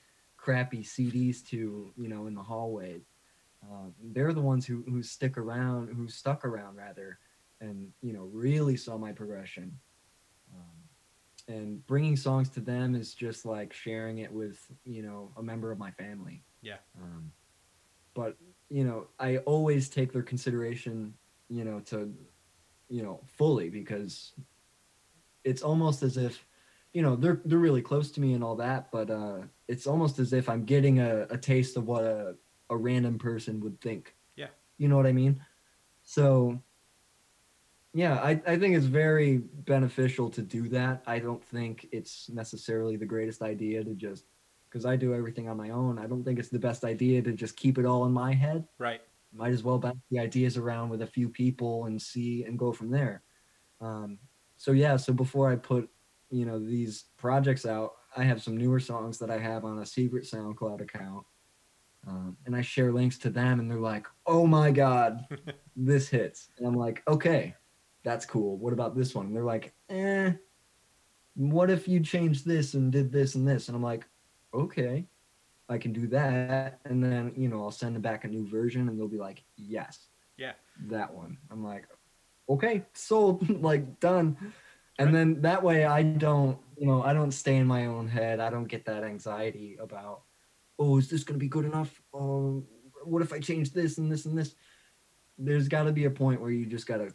crappy 0.48 0.82
CDs 0.82 1.44
to. 1.48 1.92
You 1.96 2.08
know, 2.08 2.26
in 2.26 2.34
the 2.34 2.42
hallway. 2.42 3.02
Um, 3.60 3.92
they're 4.12 4.32
the 4.32 4.40
ones 4.40 4.66
who 4.66 4.84
who 4.88 5.02
stick 5.02 5.36
around, 5.36 5.94
who 5.94 6.08
stuck 6.08 6.44
around 6.44 6.76
rather, 6.76 7.18
and 7.60 7.88
you 8.00 8.12
know 8.12 8.30
really 8.32 8.76
saw 8.76 8.96
my 8.96 9.12
progression. 9.12 9.78
Um, 10.54 10.78
and 11.48 11.86
bringing 11.86 12.16
songs 12.16 12.50
to 12.50 12.60
them 12.60 12.94
is 12.94 13.14
just 13.14 13.44
like 13.44 13.72
sharing 13.72 14.18
it 14.18 14.32
with 14.32 14.58
you 14.84 15.02
know 15.02 15.32
a 15.36 15.42
member 15.42 15.72
of 15.72 15.78
my 15.78 15.90
family 15.92 16.44
Yeah. 16.62 16.76
um, 17.00 17.32
but 18.14 18.36
you 18.68 18.84
know 18.84 19.08
i 19.18 19.38
always 19.38 19.88
take 19.88 20.12
their 20.12 20.22
consideration 20.22 21.14
you 21.48 21.64
know 21.64 21.80
to 21.80 22.14
you 22.88 23.02
know 23.02 23.20
fully 23.26 23.70
because 23.70 24.32
it's 25.44 25.62
almost 25.62 26.02
as 26.02 26.16
if 26.16 26.44
you 26.98 27.04
know 27.04 27.14
they're 27.14 27.40
they're 27.44 27.60
really 27.60 27.80
close 27.80 28.10
to 28.10 28.20
me 28.20 28.32
and 28.34 28.42
all 28.42 28.56
that 28.56 28.90
but 28.90 29.08
uh 29.08 29.38
it's 29.68 29.86
almost 29.86 30.18
as 30.18 30.32
if 30.32 30.48
i'm 30.48 30.64
getting 30.64 30.98
a, 30.98 31.28
a 31.30 31.38
taste 31.38 31.76
of 31.76 31.86
what 31.86 32.02
a, 32.02 32.34
a 32.70 32.76
random 32.76 33.18
person 33.18 33.60
would 33.60 33.80
think. 33.80 34.16
Yeah. 34.34 34.48
you 34.78 34.88
know 34.88 34.96
what 34.96 35.06
i 35.06 35.12
mean? 35.12 35.40
So 36.02 36.60
yeah 37.94 38.16
I, 38.16 38.30
I 38.44 38.58
think 38.58 38.74
it's 38.74 38.86
very 38.86 39.38
beneficial 39.38 40.28
to 40.30 40.42
do 40.42 40.68
that. 40.70 41.04
I 41.06 41.20
don't 41.20 41.44
think 41.44 41.86
it's 41.92 42.28
necessarily 42.30 42.96
the 42.96 43.06
greatest 43.06 43.42
idea 43.42 43.84
to 43.84 43.94
just 43.94 44.24
because 44.68 44.84
i 44.84 44.96
do 44.96 45.14
everything 45.14 45.48
on 45.48 45.56
my 45.56 45.70
own. 45.70 46.00
I 46.00 46.08
don't 46.08 46.24
think 46.24 46.40
it's 46.40 46.48
the 46.48 46.66
best 46.68 46.82
idea 46.82 47.22
to 47.22 47.32
just 47.32 47.56
keep 47.56 47.78
it 47.78 47.86
all 47.86 48.06
in 48.06 48.12
my 48.12 48.34
head. 48.34 48.66
Right. 48.76 49.02
Might 49.32 49.52
as 49.52 49.62
well 49.62 49.78
bounce 49.78 50.02
the 50.10 50.18
ideas 50.18 50.56
around 50.56 50.88
with 50.88 51.02
a 51.02 51.06
few 51.06 51.28
people 51.28 51.84
and 51.84 52.02
see 52.02 52.42
and 52.42 52.58
go 52.58 52.72
from 52.72 52.90
there. 52.90 53.22
Um, 53.80 54.18
so 54.56 54.72
yeah 54.72 54.96
so 54.96 55.12
before 55.12 55.48
i 55.48 55.54
put 55.56 55.88
you 56.30 56.44
know 56.44 56.58
these 56.58 57.04
projects 57.16 57.66
out 57.66 57.92
i 58.16 58.22
have 58.22 58.42
some 58.42 58.56
newer 58.56 58.80
songs 58.80 59.18
that 59.18 59.30
i 59.30 59.38
have 59.38 59.64
on 59.64 59.78
a 59.78 59.86
secret 59.86 60.24
soundcloud 60.24 60.80
account 60.80 61.24
um, 62.06 62.36
and 62.46 62.54
i 62.54 62.60
share 62.60 62.92
links 62.92 63.18
to 63.18 63.30
them 63.30 63.60
and 63.60 63.70
they're 63.70 63.78
like 63.78 64.06
oh 64.26 64.46
my 64.46 64.70
god 64.70 65.26
this 65.76 66.08
hits 66.08 66.48
and 66.58 66.66
i'm 66.66 66.74
like 66.74 67.02
okay 67.08 67.54
that's 68.04 68.26
cool 68.26 68.56
what 68.56 68.72
about 68.72 68.96
this 68.96 69.14
one 69.14 69.26
and 69.26 69.36
they're 69.36 69.44
like 69.44 69.72
eh 69.90 70.32
what 71.34 71.70
if 71.70 71.86
you 71.86 72.00
changed 72.00 72.46
this 72.46 72.74
and 72.74 72.92
did 72.92 73.12
this 73.12 73.34
and 73.34 73.46
this 73.46 73.68
and 73.68 73.76
i'm 73.76 73.82
like 73.82 74.06
okay 74.54 75.06
I 75.68 75.76
can 75.76 75.92
do 75.92 76.06
that. 76.08 76.80
And 76.86 77.02
then, 77.04 77.32
you 77.36 77.48
know, 77.48 77.62
I'll 77.62 77.70
send 77.70 77.94
them 77.94 78.02
back 78.02 78.24
a 78.24 78.28
new 78.28 78.48
version 78.48 78.88
and 78.88 78.98
they'll 78.98 79.06
be 79.06 79.18
like, 79.18 79.44
yes, 79.56 80.08
yeah 80.36 80.52
that 80.86 81.12
one. 81.12 81.36
I'm 81.50 81.64
like, 81.64 81.86
okay, 82.48 82.84
sold, 82.94 83.48
like 83.62 84.00
done. 84.00 84.36
And 84.98 85.14
then 85.14 85.40
that 85.42 85.62
way 85.62 85.84
I 85.84 86.02
don't, 86.02 86.58
you 86.76 86.86
know, 86.86 87.02
I 87.02 87.12
don't 87.12 87.30
stay 87.32 87.56
in 87.56 87.66
my 87.66 87.86
own 87.86 88.08
head. 88.08 88.40
I 88.40 88.50
don't 88.50 88.66
get 88.66 88.84
that 88.86 89.04
anxiety 89.04 89.76
about, 89.80 90.22
oh, 90.78 90.98
is 90.98 91.08
this 91.08 91.22
going 91.24 91.38
to 91.38 91.42
be 91.44 91.48
good 91.48 91.64
enough? 91.64 92.00
Oh, 92.12 92.64
what 93.04 93.22
if 93.22 93.32
I 93.32 93.38
change 93.38 93.72
this 93.72 93.98
and 93.98 94.10
this 94.10 94.26
and 94.26 94.36
this? 94.36 94.54
There's 95.38 95.68
got 95.68 95.84
to 95.84 95.92
be 95.92 96.06
a 96.06 96.10
point 96.10 96.40
where 96.40 96.50
you 96.50 96.66
just 96.66 96.86
got 96.86 96.96
to 96.98 97.14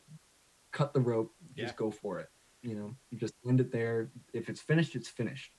cut 0.72 0.93
the 0.93 1.02
rope, 1.02 1.34
just 1.58 1.74
Yeah. 1.74 1.78
go 1.78 1.91
for 1.91 2.19
it. 2.19 2.30
You 2.62 2.76
know, 2.76 2.96
you 3.12 3.17
just 3.17 3.34
end 3.48 3.60
it 3.60 3.72
there. 3.72 4.10
If 4.32 4.48
it's 4.48 4.62
finished, 4.62 4.96
it's 4.96 5.10
finished. 5.10 5.52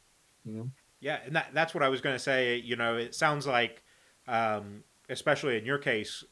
You 0.47 0.53
know. 0.53 0.71
Yeah, 1.01 1.19
and 1.27 1.37
that, 1.37 1.49
that's 1.53 1.75
what 1.75 1.83
I 1.83 1.91
was 1.91 2.01
going 2.01 2.15
to 2.15 2.19
say. 2.23 2.57
You 2.57 2.77
know, 2.77 2.97
it 2.97 3.15
sounds 3.15 3.47
like, 3.47 3.83
um, 4.27 4.83
especially 5.11 5.59
in 5.59 5.67
your 5.67 5.77
case, 5.77 6.25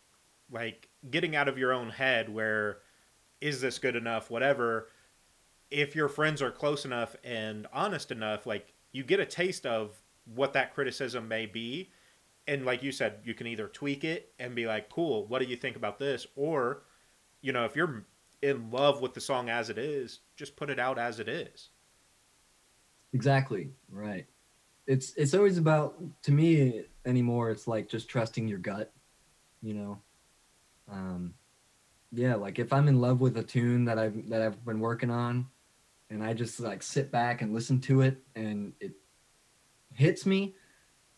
like 0.50 0.88
getting 1.10 1.36
out 1.36 1.48
of 1.48 1.58
your 1.58 1.74
own 1.74 1.90
head 1.90 2.30
where 2.32 2.78
is 3.42 3.60
this 3.60 3.78
good 3.78 3.96
enough, 3.96 4.30
whatever. 4.30 4.88
If 5.72 5.96
your 5.96 6.08
friends 6.08 6.42
are 6.42 6.50
close 6.50 6.84
enough 6.84 7.16
and 7.24 7.66
honest 7.72 8.10
enough, 8.10 8.46
like 8.46 8.74
you 8.92 9.02
get 9.02 9.20
a 9.20 9.26
taste 9.26 9.64
of 9.64 10.02
what 10.34 10.52
that 10.52 10.74
criticism 10.74 11.26
may 11.26 11.46
be. 11.46 11.90
And 12.46 12.64
like 12.64 12.82
you 12.82 12.92
said, 12.92 13.20
you 13.24 13.34
can 13.34 13.46
either 13.46 13.68
tweak 13.68 14.04
it 14.04 14.32
and 14.38 14.54
be 14.54 14.66
like, 14.66 14.90
cool, 14.90 15.26
what 15.26 15.40
do 15.40 15.46
you 15.46 15.56
think 15.56 15.76
about 15.76 15.98
this? 15.98 16.26
Or, 16.36 16.82
you 17.40 17.52
know, 17.52 17.64
if 17.64 17.76
you're 17.76 18.04
in 18.42 18.70
love 18.70 19.00
with 19.00 19.14
the 19.14 19.20
song 19.20 19.48
as 19.48 19.70
it 19.70 19.78
is, 19.78 20.20
just 20.36 20.56
put 20.56 20.68
it 20.68 20.78
out 20.78 20.98
as 20.98 21.20
it 21.20 21.28
is. 21.28 21.70
Exactly. 23.14 23.70
Right. 23.90 24.26
It's 24.86 25.14
it's 25.14 25.34
always 25.34 25.58
about 25.58 25.96
to 26.24 26.32
me 26.32 26.84
anymore 27.06 27.50
it's 27.50 27.68
like 27.68 27.88
just 27.88 28.08
trusting 28.08 28.48
your 28.48 28.58
gut, 28.58 28.92
you 29.62 29.74
know. 29.74 30.00
Um 30.90 31.34
yeah, 32.10 32.34
like 32.34 32.58
if 32.58 32.72
I'm 32.72 32.88
in 32.88 33.00
love 33.00 33.20
with 33.20 33.36
a 33.36 33.42
tune 33.42 33.84
that 33.84 33.98
I've 33.98 34.28
that 34.28 34.42
I've 34.42 34.64
been 34.64 34.80
working 34.80 35.10
on 35.10 35.46
and 36.12 36.22
I 36.22 36.34
just 36.34 36.60
like 36.60 36.82
sit 36.82 37.10
back 37.10 37.40
and 37.40 37.54
listen 37.54 37.80
to 37.82 38.02
it 38.02 38.18
and 38.36 38.74
it 38.80 38.92
hits 39.94 40.26
me, 40.26 40.54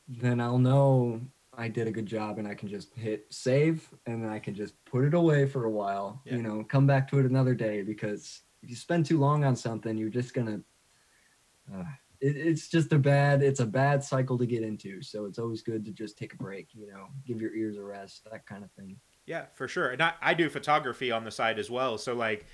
then 0.08 0.40
I'll 0.40 0.58
know 0.58 1.20
I 1.52 1.68
did 1.68 1.88
a 1.88 1.90
good 1.90 2.06
job 2.06 2.38
and 2.38 2.46
I 2.46 2.54
can 2.54 2.68
just 2.68 2.94
hit 2.94 3.26
save 3.28 3.88
and 4.06 4.22
then 4.22 4.30
I 4.30 4.38
can 4.38 4.54
just 4.54 4.72
put 4.84 5.04
it 5.04 5.14
away 5.14 5.46
for 5.46 5.64
a 5.64 5.70
while, 5.70 6.22
yeah. 6.24 6.36
you 6.36 6.42
know, 6.42 6.64
come 6.64 6.86
back 6.86 7.08
to 7.10 7.18
it 7.18 7.26
another 7.26 7.54
day 7.54 7.82
because 7.82 8.42
if 8.62 8.70
you 8.70 8.76
spend 8.76 9.04
too 9.04 9.18
long 9.18 9.44
on 9.44 9.56
something, 9.56 9.98
you're 9.98 10.08
just 10.10 10.32
going 10.32 10.46
to, 10.46 11.76
uh, 11.76 11.84
it, 12.20 12.36
it's 12.36 12.68
just 12.68 12.92
a 12.92 12.98
bad, 12.98 13.42
it's 13.42 13.60
a 13.60 13.66
bad 13.66 14.02
cycle 14.02 14.38
to 14.38 14.46
get 14.46 14.62
into. 14.62 15.02
So 15.02 15.24
it's 15.24 15.40
always 15.40 15.62
good 15.62 15.84
to 15.86 15.90
just 15.90 16.16
take 16.16 16.34
a 16.34 16.36
break, 16.36 16.68
you 16.72 16.86
know, 16.86 17.06
give 17.26 17.40
your 17.40 17.54
ears 17.54 17.78
a 17.78 17.82
rest, 17.82 18.28
that 18.30 18.46
kind 18.46 18.62
of 18.62 18.70
thing. 18.72 18.96
Yeah, 19.26 19.46
for 19.54 19.66
sure. 19.66 19.90
And 19.90 20.02
I, 20.02 20.12
I 20.22 20.34
do 20.34 20.48
photography 20.48 21.10
on 21.10 21.24
the 21.24 21.30
side 21.32 21.58
as 21.58 21.68
well. 21.68 21.98
So 21.98 22.14
like 22.14 22.46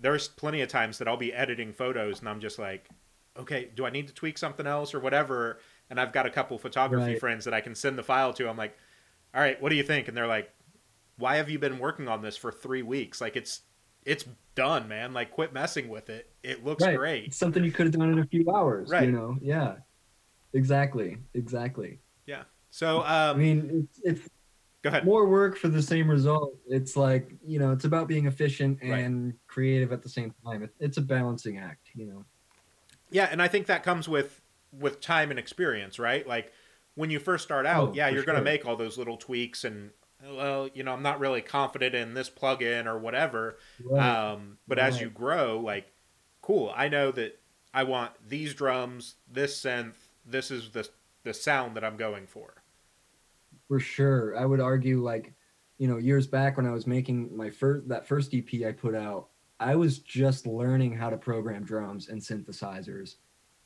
there's 0.00 0.28
plenty 0.28 0.60
of 0.60 0.68
times 0.68 0.98
that 0.98 1.08
I'll 1.08 1.16
be 1.16 1.32
editing 1.32 1.72
photos 1.72 2.20
and 2.20 2.28
I'm 2.28 2.40
just 2.40 2.58
like, 2.58 2.88
okay, 3.36 3.68
do 3.74 3.86
I 3.86 3.90
need 3.90 4.08
to 4.08 4.14
tweak 4.14 4.38
something 4.38 4.66
else 4.66 4.94
or 4.94 5.00
whatever? 5.00 5.60
And 5.90 6.00
I've 6.00 6.12
got 6.12 6.26
a 6.26 6.30
couple 6.30 6.58
photography 6.58 7.12
right. 7.12 7.20
friends 7.20 7.44
that 7.44 7.54
I 7.54 7.60
can 7.60 7.74
send 7.74 7.98
the 7.98 8.02
file 8.02 8.32
to. 8.34 8.48
I'm 8.48 8.56
like, 8.56 8.76
all 9.34 9.40
right, 9.40 9.60
what 9.60 9.70
do 9.70 9.76
you 9.76 9.82
think? 9.82 10.08
And 10.08 10.16
they're 10.16 10.26
like, 10.26 10.50
why 11.16 11.36
have 11.36 11.50
you 11.50 11.58
been 11.58 11.78
working 11.78 12.08
on 12.08 12.22
this 12.22 12.36
for 12.36 12.52
three 12.52 12.82
weeks? 12.82 13.20
Like 13.20 13.36
it's 13.36 13.62
it's 14.04 14.24
done, 14.54 14.88
man. 14.88 15.12
Like 15.12 15.30
quit 15.32 15.52
messing 15.52 15.88
with 15.88 16.10
it. 16.10 16.30
It 16.42 16.64
looks 16.64 16.84
right. 16.84 16.96
great. 16.96 17.24
It's 17.26 17.36
something 17.36 17.64
you 17.64 17.72
could 17.72 17.86
have 17.86 17.94
done 17.94 18.12
in 18.12 18.18
a 18.20 18.26
few 18.26 18.50
hours. 18.50 18.90
Right. 18.90 19.04
You 19.04 19.12
know? 19.12 19.36
Yeah. 19.40 19.76
Exactly. 20.52 21.18
Exactly. 21.34 21.98
Yeah. 22.26 22.44
So 22.70 22.98
um, 23.00 23.04
I 23.06 23.34
mean, 23.34 23.88
it's, 24.04 24.20
it's 24.20 24.28
go 24.90 24.96
ahead. 24.96 25.04
More 25.04 25.26
work 25.26 25.56
for 25.56 25.68
the 25.68 25.82
same 25.82 26.08
result. 26.10 26.56
It's 26.66 26.96
like 26.96 27.32
you 27.44 27.58
know, 27.58 27.72
it's 27.72 27.84
about 27.84 28.08
being 28.08 28.26
efficient 28.26 28.80
and 28.82 29.26
right. 29.26 29.34
creative 29.46 29.92
at 29.92 30.02
the 30.02 30.08
same 30.08 30.34
time. 30.44 30.68
it's 30.80 30.96
a 30.96 31.02
balancing 31.02 31.58
act. 31.58 31.88
You 31.94 32.06
know. 32.06 32.24
Yeah, 33.10 33.28
and 33.30 33.40
I 33.40 33.48
think 33.48 33.66
that 33.66 33.82
comes 33.82 34.08
with 34.08 34.40
with 34.72 35.00
time 35.00 35.30
and 35.30 35.38
experience, 35.38 35.98
right? 35.98 36.26
Like 36.26 36.52
when 36.94 37.10
you 37.10 37.20
first 37.20 37.44
start 37.44 37.64
out, 37.64 37.90
oh, 37.90 37.92
yeah, 37.94 38.08
you're 38.08 38.18
sure. 38.18 38.26
going 38.26 38.38
to 38.38 38.44
make 38.44 38.66
all 38.66 38.76
those 38.76 38.98
little 38.98 39.16
tweaks 39.16 39.64
and 39.64 39.90
well, 40.26 40.68
you 40.74 40.82
know, 40.82 40.92
I'm 40.92 41.02
not 41.02 41.20
really 41.20 41.40
confident 41.40 41.94
in 41.94 42.14
this 42.14 42.28
plugin 42.28 42.86
or 42.86 42.98
whatever. 42.98 43.58
Right. 43.84 44.04
Um, 44.04 44.58
but 44.66 44.78
right. 44.78 44.88
as 44.88 45.00
you 45.00 45.10
grow, 45.10 45.60
like, 45.60 45.92
cool, 46.42 46.72
I 46.74 46.88
know 46.88 47.12
that 47.12 47.40
I 47.72 47.84
want 47.84 48.12
these 48.26 48.52
drums, 48.52 49.14
this 49.30 49.62
synth, 49.62 49.94
this 50.26 50.50
is 50.50 50.70
the 50.70 50.88
the 51.24 51.34
sound 51.34 51.76
that 51.76 51.84
I'm 51.84 51.96
going 51.96 52.26
for. 52.26 52.57
For 53.68 53.78
sure, 53.78 54.36
I 54.36 54.44
would 54.44 54.60
argue 54.60 55.02
like, 55.02 55.34
you 55.78 55.86
know, 55.86 55.98
years 55.98 56.26
back 56.26 56.56
when 56.56 56.66
I 56.66 56.72
was 56.72 56.86
making 56.86 57.36
my 57.36 57.50
first 57.50 57.88
that 57.88 58.08
first 58.08 58.34
EP 58.34 58.66
I 58.66 58.72
put 58.72 58.94
out, 58.94 59.28
I 59.60 59.76
was 59.76 59.98
just 59.98 60.46
learning 60.46 60.96
how 60.96 61.10
to 61.10 61.16
program 61.16 61.64
drums 61.64 62.08
and 62.08 62.20
synthesizers. 62.20 63.16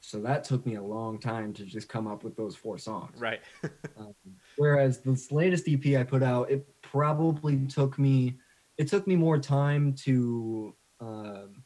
So 0.00 0.20
that 0.22 0.42
took 0.42 0.66
me 0.66 0.74
a 0.74 0.82
long 0.82 1.18
time 1.18 1.52
to 1.54 1.64
just 1.64 1.88
come 1.88 2.08
up 2.08 2.24
with 2.24 2.36
those 2.36 2.56
four 2.56 2.76
songs. 2.76 3.20
Right. 3.20 3.40
um, 3.96 4.14
whereas 4.56 4.98
this 4.98 5.30
latest 5.30 5.68
EP 5.68 5.96
I 5.96 6.02
put 6.02 6.24
out, 6.24 6.50
it 6.50 6.66
probably 6.82 7.64
took 7.66 7.98
me, 8.00 8.36
it 8.78 8.88
took 8.88 9.06
me 9.06 9.14
more 9.14 9.38
time 9.38 9.94
to 10.04 10.74
um, 11.00 11.62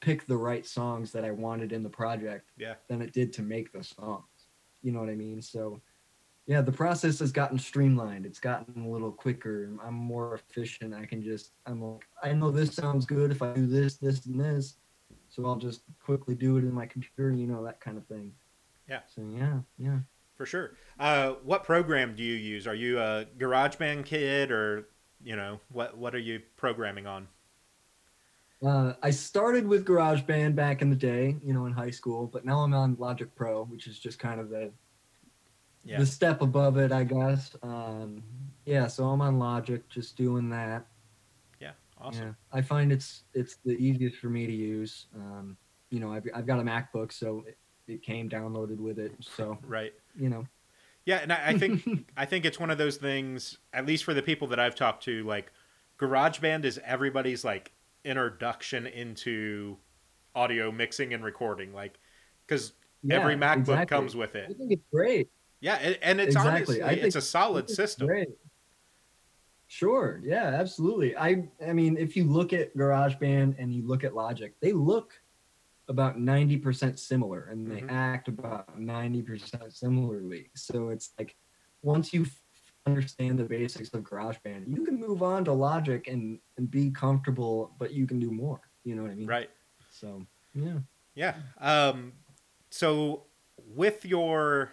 pick 0.00 0.26
the 0.26 0.36
right 0.36 0.66
songs 0.66 1.12
that 1.12 1.24
I 1.24 1.30
wanted 1.30 1.72
in 1.72 1.84
the 1.84 1.88
project 1.88 2.50
yeah. 2.58 2.74
than 2.88 3.00
it 3.00 3.12
did 3.12 3.32
to 3.34 3.42
make 3.42 3.72
the 3.72 3.84
songs. 3.84 4.24
You 4.82 4.90
know 4.90 4.98
what 4.98 5.08
I 5.08 5.14
mean? 5.14 5.40
So 5.40 5.80
yeah, 6.50 6.60
the 6.60 6.72
process 6.72 7.20
has 7.20 7.30
gotten 7.30 7.60
streamlined. 7.60 8.26
It's 8.26 8.40
gotten 8.40 8.82
a 8.82 8.88
little 8.88 9.12
quicker. 9.12 9.70
I'm 9.86 9.94
more 9.94 10.34
efficient. 10.34 10.92
I 10.92 11.06
can 11.06 11.22
just, 11.22 11.52
I'm 11.64 11.80
like, 11.80 12.02
I 12.24 12.32
know 12.32 12.50
this 12.50 12.74
sounds 12.74 13.06
good 13.06 13.30
if 13.30 13.40
I 13.40 13.52
do 13.52 13.68
this, 13.68 13.98
this, 13.98 14.26
and 14.26 14.40
this. 14.40 14.74
So 15.28 15.46
I'll 15.46 15.54
just 15.54 15.82
quickly 16.04 16.34
do 16.34 16.56
it 16.56 16.64
in 16.64 16.72
my 16.74 16.86
computer, 16.86 17.30
you 17.30 17.46
know, 17.46 17.62
that 17.62 17.78
kind 17.80 17.96
of 17.96 18.04
thing. 18.08 18.32
Yeah. 18.88 18.98
So 19.06 19.22
yeah, 19.32 19.60
yeah. 19.78 19.98
For 20.34 20.44
sure. 20.44 20.72
Uh, 20.98 21.34
what 21.44 21.62
program 21.62 22.16
do 22.16 22.24
you 22.24 22.34
use? 22.34 22.66
Are 22.66 22.74
you 22.74 22.98
a 22.98 23.26
GarageBand 23.38 24.04
kid 24.04 24.50
or, 24.50 24.88
you 25.22 25.36
know, 25.36 25.60
what, 25.70 25.96
what 25.96 26.16
are 26.16 26.18
you 26.18 26.40
programming 26.56 27.06
on? 27.06 27.28
Uh, 28.60 28.94
I 29.04 29.10
started 29.10 29.68
with 29.68 29.86
GarageBand 29.86 30.56
back 30.56 30.82
in 30.82 30.90
the 30.90 30.96
day, 30.96 31.36
you 31.44 31.54
know, 31.54 31.66
in 31.66 31.72
high 31.72 31.90
school, 31.90 32.26
but 32.26 32.44
now 32.44 32.58
I'm 32.58 32.74
on 32.74 32.96
Logic 32.98 33.32
Pro, 33.36 33.66
which 33.66 33.86
is 33.86 34.00
just 34.00 34.18
kind 34.18 34.40
of 34.40 34.50
the 34.50 34.72
yeah. 35.84 35.98
the 35.98 36.06
step 36.06 36.42
above 36.42 36.76
it, 36.76 36.92
I 36.92 37.04
guess. 37.04 37.56
Um, 37.62 38.22
yeah, 38.64 38.86
so 38.86 39.04
I'm 39.04 39.20
on 39.20 39.38
Logic, 39.38 39.86
just 39.88 40.16
doing 40.16 40.48
that. 40.50 40.86
Yeah, 41.60 41.72
awesome. 42.00 42.26
Yeah, 42.26 42.32
I 42.52 42.62
find 42.62 42.92
it's 42.92 43.22
it's 43.34 43.56
the 43.64 43.72
easiest 43.72 44.16
for 44.16 44.28
me 44.28 44.46
to 44.46 44.52
use. 44.52 45.06
Um, 45.14 45.56
you 45.90 46.00
know, 46.00 46.12
I've 46.12 46.26
I've 46.34 46.46
got 46.46 46.60
a 46.60 46.62
MacBook, 46.62 47.12
so 47.12 47.44
it, 47.46 47.58
it 47.86 48.02
came 48.02 48.28
downloaded 48.28 48.78
with 48.78 48.98
it. 48.98 49.12
So 49.20 49.58
right, 49.66 49.92
you 50.18 50.28
know. 50.28 50.46
Yeah, 51.06 51.18
and 51.18 51.32
I, 51.32 51.48
I 51.48 51.58
think 51.58 52.10
I 52.16 52.26
think 52.26 52.44
it's 52.44 52.60
one 52.60 52.70
of 52.70 52.78
those 52.78 52.96
things. 52.96 53.58
At 53.72 53.86
least 53.86 54.04
for 54.04 54.14
the 54.14 54.22
people 54.22 54.48
that 54.48 54.60
I've 54.60 54.74
talked 54.74 55.04
to, 55.04 55.24
like 55.24 55.52
GarageBand 55.98 56.64
is 56.64 56.80
everybody's 56.84 57.44
like 57.44 57.72
introduction 58.04 58.86
into 58.86 59.76
audio 60.34 60.70
mixing 60.70 61.12
and 61.14 61.24
recording. 61.24 61.72
Like, 61.72 61.98
because 62.46 62.72
yeah, 63.02 63.16
every 63.16 63.36
MacBook 63.36 63.60
exactly. 63.60 63.96
comes 63.96 64.16
with 64.16 64.34
it. 64.34 64.48
I 64.50 64.54
think 64.54 64.72
it's 64.72 64.84
great. 64.92 65.28
Yeah, 65.60 65.74
and 65.74 66.20
it's 66.20 66.34
exactly. 66.34 66.80
honestly, 66.82 67.02
it's 67.02 67.16
a 67.16 67.20
solid 67.20 67.68
system. 67.68 68.06
Great. 68.06 68.28
Sure. 69.66 70.20
Yeah, 70.24 70.46
absolutely. 70.46 71.16
I 71.16 71.44
I 71.64 71.72
mean, 71.72 71.96
if 71.96 72.16
you 72.16 72.24
look 72.24 72.52
at 72.52 72.76
GarageBand 72.76 73.54
and 73.58 73.72
you 73.72 73.86
look 73.86 74.02
at 74.02 74.16
Logic, 74.16 74.52
they 74.60 74.72
look 74.72 75.12
about 75.86 76.18
90% 76.18 76.98
similar 76.98 77.48
and 77.50 77.70
they 77.70 77.80
mm-hmm. 77.80 77.90
act 77.90 78.28
about 78.28 78.78
90% 78.78 79.72
similarly. 79.72 80.50
So 80.56 80.88
it's 80.88 81.10
like 81.18 81.36
once 81.82 82.12
you 82.12 82.26
understand 82.86 83.38
the 83.38 83.44
basics 83.44 83.90
of 83.94 84.02
GarageBand, 84.02 84.64
you 84.66 84.84
can 84.84 84.98
move 84.98 85.22
on 85.22 85.44
to 85.44 85.52
Logic 85.52 86.04
and 86.08 86.40
and 86.56 86.68
be 86.68 86.90
comfortable, 86.90 87.72
but 87.78 87.92
you 87.92 88.08
can 88.08 88.18
do 88.18 88.32
more. 88.32 88.60
You 88.82 88.96
know 88.96 89.02
what 89.02 89.12
I 89.12 89.14
mean? 89.14 89.28
Right. 89.28 89.50
So, 89.90 90.26
yeah. 90.54 90.78
Yeah. 91.14 91.34
Um 91.60 92.14
so 92.70 93.26
with 93.74 94.04
your 94.04 94.72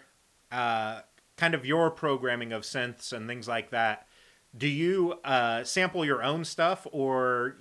uh, 0.50 1.00
kind 1.36 1.54
of 1.54 1.64
your 1.64 1.90
programming 1.90 2.52
of 2.52 2.62
synths 2.62 3.12
and 3.12 3.28
things 3.28 3.48
like 3.48 3.70
that, 3.70 4.06
do 4.56 4.66
you 4.66 5.14
uh, 5.24 5.64
sample 5.64 6.04
your 6.04 6.22
own 6.22 6.44
stuff 6.44 6.86
or 6.90 7.56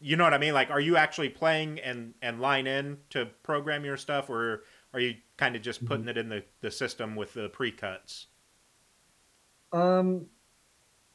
you 0.00 0.16
know 0.16 0.24
what 0.24 0.34
I 0.34 0.38
mean? 0.38 0.54
Like, 0.54 0.70
are 0.70 0.80
you 0.80 0.96
actually 0.96 1.28
playing 1.28 1.78
and 1.80 2.14
and 2.22 2.40
line 2.40 2.66
in 2.66 2.98
to 3.10 3.26
program 3.42 3.84
your 3.84 3.98
stuff, 3.98 4.30
or 4.30 4.64
are 4.94 5.00
you 5.00 5.14
kind 5.36 5.54
of 5.54 5.62
just 5.62 5.84
putting 5.84 6.06
mm-hmm. 6.06 6.10
it 6.10 6.18
in 6.18 6.28
the 6.28 6.42
the 6.62 6.70
system 6.70 7.14
with 7.14 7.34
the 7.34 7.50
pre-cuts? 7.50 8.26
Um, 9.72 10.26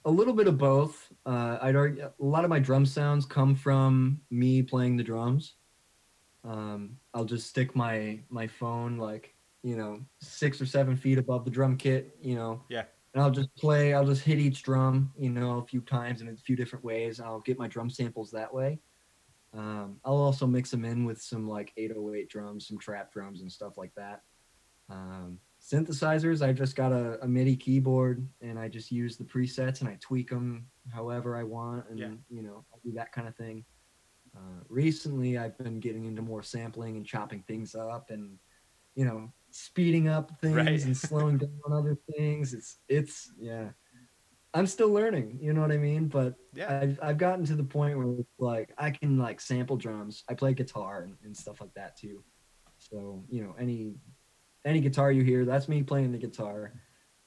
a 0.05 0.11
little 0.11 0.34
bit 0.34 0.47
of 0.47 0.57
both. 0.57 1.11
Uh, 1.26 1.57
I'd 1.61 1.76
argue 1.76 2.03
a 2.03 2.13
lot 2.24 2.43
of 2.43 2.49
my 2.49 2.59
drum 2.59 2.86
sounds 2.86 3.26
come 3.26 3.55
from 3.55 4.22
me 4.30 4.61
playing 4.61 4.97
the 4.97 5.03
drums. 5.03 5.55
Um, 6.43 6.97
I'll 7.13 7.26
just 7.26 7.47
stick 7.47 7.76
my 7.76 8.20
my 8.30 8.45
phone 8.45 8.97
like 8.97 9.35
you 9.66 9.76
know, 9.76 9.99
six 10.22 10.61
or 10.61 10.66
seven 10.68 10.95
feet 10.95 11.18
above 11.18 11.43
the 11.43 11.49
drum 11.49 11.76
kit, 11.76 12.16
you 12.22 12.36
know. 12.36 12.61
Yeah. 12.70 12.84
And 13.16 13.24
I'll 13.24 13.32
just 13.32 13.53
play, 13.55 13.95
I'll 13.95 14.05
just 14.05 14.22
hit 14.22 14.38
each 14.38 14.61
drum, 14.61 15.11
you 15.18 15.32
know, 15.32 15.57
a 15.57 15.66
few 15.66 15.82
times 15.82 16.22
in 16.22 16.28
a 16.28 16.36
few 16.36 16.55
different 16.55 16.86
ways. 16.86 17.20
I'll 17.20 17.39
get 17.39 17.57
my 17.57 17.68
drum 17.68 17.89
samples 17.89 18.30
that 18.30 18.53
way. 18.53 18.80
Um, 19.57 19.97
I'll 20.05 20.18
also 20.18 20.45
mix 20.45 20.70
them 20.70 20.86
in 20.86 21.03
with 21.03 21.20
some 21.20 21.49
like 21.49 21.74
808 21.78 22.30
drums, 22.30 22.68
some 22.68 22.78
trap 22.78 23.11
drums 23.11 23.41
and 23.41 23.51
stuff 23.51 23.76
like 23.76 23.91
that. 23.95 24.22
Um, 24.91 25.39
synthesizers, 25.59 26.45
I 26.45 26.53
just 26.53 26.76
got 26.76 26.91
a, 26.91 27.18
a, 27.24 27.28
MIDI 27.28 27.55
keyboard 27.55 28.28
and 28.41 28.59
I 28.59 28.68
just 28.68 28.91
use 28.91 29.18
the 29.18 29.24
presets 29.24 29.80
and 29.80 29.89
I 29.89 29.97
tweak 29.99 30.30
them 30.30 30.68
however 30.93 31.36
I 31.36 31.41
want. 31.41 31.89
And, 31.89 31.97
yeah. 31.97 32.09
you 32.30 32.43
know, 32.43 32.63
I 32.72 32.78
do 32.84 32.91
that 32.91 33.11
kind 33.11 33.28
of 33.28 33.36
thing. 33.36 33.66
Uh, 34.36 34.61
recently, 34.70 35.39
I've 35.39 35.57
been 35.57 35.80
getting 35.80 36.05
into 36.05 36.22
more 36.22 36.43
sampling 36.43 36.97
and 36.97 37.05
chopping 37.05 37.41
things 37.47 37.74
up, 37.74 38.11
and 38.11 38.38
you 38.95 39.05
know, 39.05 39.32
speeding 39.56 40.10
up 40.10 40.32
things 40.41 40.56
Right. 40.56 40.84
and 40.84 40.95
slowing 40.97 41.38
down 41.38 41.49
other 41.72 41.97
things. 42.14 42.53
It's 42.53 42.80
it's 42.89 43.32
yeah. 43.39 43.70
I'm 44.53 44.68
still 44.68 44.89
learning, 44.89 45.38
you 45.41 45.51
know 45.53 45.62
what 45.62 45.72
I 45.72 45.78
mean? 45.78 46.08
But 46.08 46.36
Yeah. 46.53 46.80
I've 46.82 46.99
I've 47.01 47.18
gotten 47.18 47.45
to 47.45 47.56
the 47.56 47.64
point 47.64 47.97
where 47.97 48.20
it's 48.20 48.30
like 48.39 48.74
I 48.78 48.91
can 48.91 49.18
like 49.18 49.39
sample 49.39 49.78
drums. 49.78 50.24
I 50.30 50.34
play 50.34 50.53
guitar 50.53 51.03
and, 51.03 51.16
and 51.24 51.36
stuff 51.36 51.62
like 51.62 51.74
that 51.76 51.95
too. 51.97 52.24
So, 52.78 53.24
you 53.30 53.43
know, 53.43 53.56
any 53.58 53.95
any 54.66 54.82
guitar 54.82 55.12
you 55.12 55.24
hear, 55.24 55.45
that's 55.45 55.70
me 55.70 55.84
playing 55.84 56.12
the 56.12 56.18
guitar. 56.18 56.74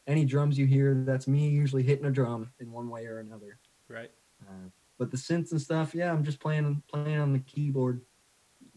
Any 0.07 0.24
drums 0.24 0.59
you 0.59 0.66
hear, 0.66 1.03
that's 1.07 1.29
me 1.29 1.49
usually 1.49 1.83
hitting 1.83 2.07
a 2.07 2.11
drum 2.11 2.51
in 2.61 2.70
one 2.72 2.89
way 2.91 3.07
or 3.07 3.20
another. 3.20 3.59
Right. 3.89 4.11
Uh, 4.43 4.68
but 4.99 5.11
the 5.11 5.16
synths 5.16 5.53
and 5.53 5.61
stuff, 5.61 5.95
yeah, 5.95 6.12
I'm 6.12 6.24
just 6.24 6.41
playing 6.41 6.83
playing 6.93 7.18
on 7.20 7.33
the 7.33 7.39
keyboard, 7.41 8.03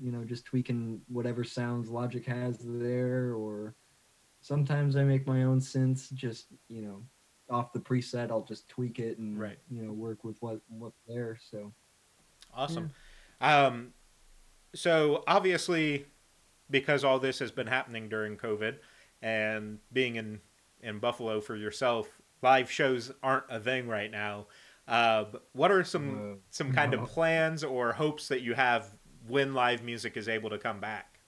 you 0.02 0.12
know, 0.12 0.24
just 0.24 0.46
tweaking 0.46 1.02
whatever 1.08 1.44
sounds 1.44 1.90
Logic 1.90 2.26
has 2.26 2.58
there, 2.64 3.34
or 3.34 3.76
sometimes 4.42 4.96
I 4.96 5.04
make 5.04 5.28
my 5.28 5.44
own 5.44 5.60
synths, 5.60 6.12
just 6.14 6.48
you 6.68 6.82
know, 6.82 7.04
off 7.50 7.74
the 7.74 7.80
preset. 7.80 8.32
I'll 8.32 8.44
just 8.44 8.68
tweak 8.68 9.00
it 9.00 9.18
and 9.20 9.40
Right. 9.40 9.60
you 9.70 9.84
know 9.84 9.94
work 9.94 10.24
with 10.24 10.38
what 10.42 10.62
what's 10.68 11.02
there. 11.08 11.38
So 11.50 11.72
Awesome. 12.54 12.92
Um, 13.40 13.94
so 14.74 15.24
obviously, 15.28 16.06
because 16.70 17.04
all 17.04 17.20
this 17.20 17.40
has 17.40 17.52
been 17.52 17.68
happening 17.68 18.10
during 18.10 18.38
COVID 18.38 18.78
and 19.22 19.80
being 19.92 20.16
in 20.16 20.40
in 20.82 21.00
Buffalo 21.00 21.42
for 21.42 21.56
yourself, 21.56 22.08
live 22.42 22.72
shows 22.72 23.12
aren't 23.22 23.46
a 23.50 23.60
thing 23.60 23.88
right 23.88 24.12
now. 24.12 24.48
Uh, 24.88 25.26
what 25.54 25.72
are 25.72 25.84
some 25.84 26.34
uh, 26.34 26.36
some 26.50 26.74
kind 26.74 26.92
no. 26.92 27.02
of 27.02 27.10
plans 27.10 27.64
or 27.64 27.94
hopes 27.94 28.28
that 28.28 28.42
you 28.42 28.54
have 28.54 28.90
when 29.28 29.54
live 29.54 29.84
music 29.84 30.18
is 30.18 30.28
able 30.28 30.50
to 30.50 30.58
come 30.58 30.80
back? 30.80 31.20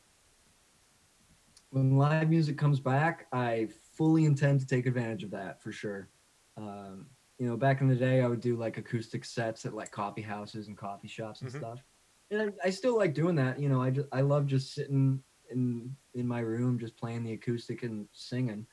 when 1.69 1.97
live 1.97 2.29
music 2.29 2.55
comes 2.55 2.79
back, 2.79 3.25
I 3.33 3.67
fully 3.95 4.25
intend 4.25 4.59
to 4.59 4.67
take 4.67 4.85
advantage 4.85 5.23
of 5.23 5.31
that 5.31 5.59
for 5.61 5.71
sure. 5.71 6.09
Um, 6.55 7.07
you 7.39 7.47
know, 7.47 7.57
back 7.57 7.81
in 7.81 7.87
the 7.87 7.95
day, 7.95 8.21
I 8.21 8.27
would 8.27 8.41
do 8.41 8.55
like 8.55 8.77
acoustic 8.77 9.25
sets 9.25 9.65
at 9.65 9.73
like 9.73 9.89
coffee 9.89 10.21
houses 10.21 10.67
and 10.67 10.77
coffee 10.77 11.07
shops 11.07 11.41
and 11.41 11.49
Mhm. 11.49 11.57
stuff. 11.57 11.79
And 12.29 12.53
I, 12.63 12.67
I 12.67 12.69
still 12.69 12.95
like 12.95 13.15
doing 13.15 13.35
that. 13.37 13.59
You 13.59 13.69
know, 13.69 13.81
I 13.81 13.89
just 13.89 14.07
I 14.11 14.21
love 14.21 14.45
just 14.45 14.73
sitting 14.73 15.23
in 15.49 15.95
in 16.13 16.27
my 16.27 16.41
room, 16.41 16.77
just 16.77 16.95
playing 16.95 17.23
the 17.23 17.33
acoustic 17.33 17.81
and 17.81 18.07
singing. 18.11 18.67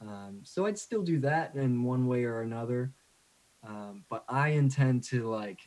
Um, 0.00 0.40
so 0.42 0.66
I'd 0.66 0.78
still 0.78 1.02
do 1.02 1.20
that 1.20 1.54
in 1.54 1.84
one 1.84 2.08
way 2.08 2.24
or 2.24 2.42
another. 2.42 2.92
Um, 3.62 4.04
but 4.10 4.24
I 4.28 4.48
intend 4.48 5.04
to 5.04 5.28
like 5.28 5.60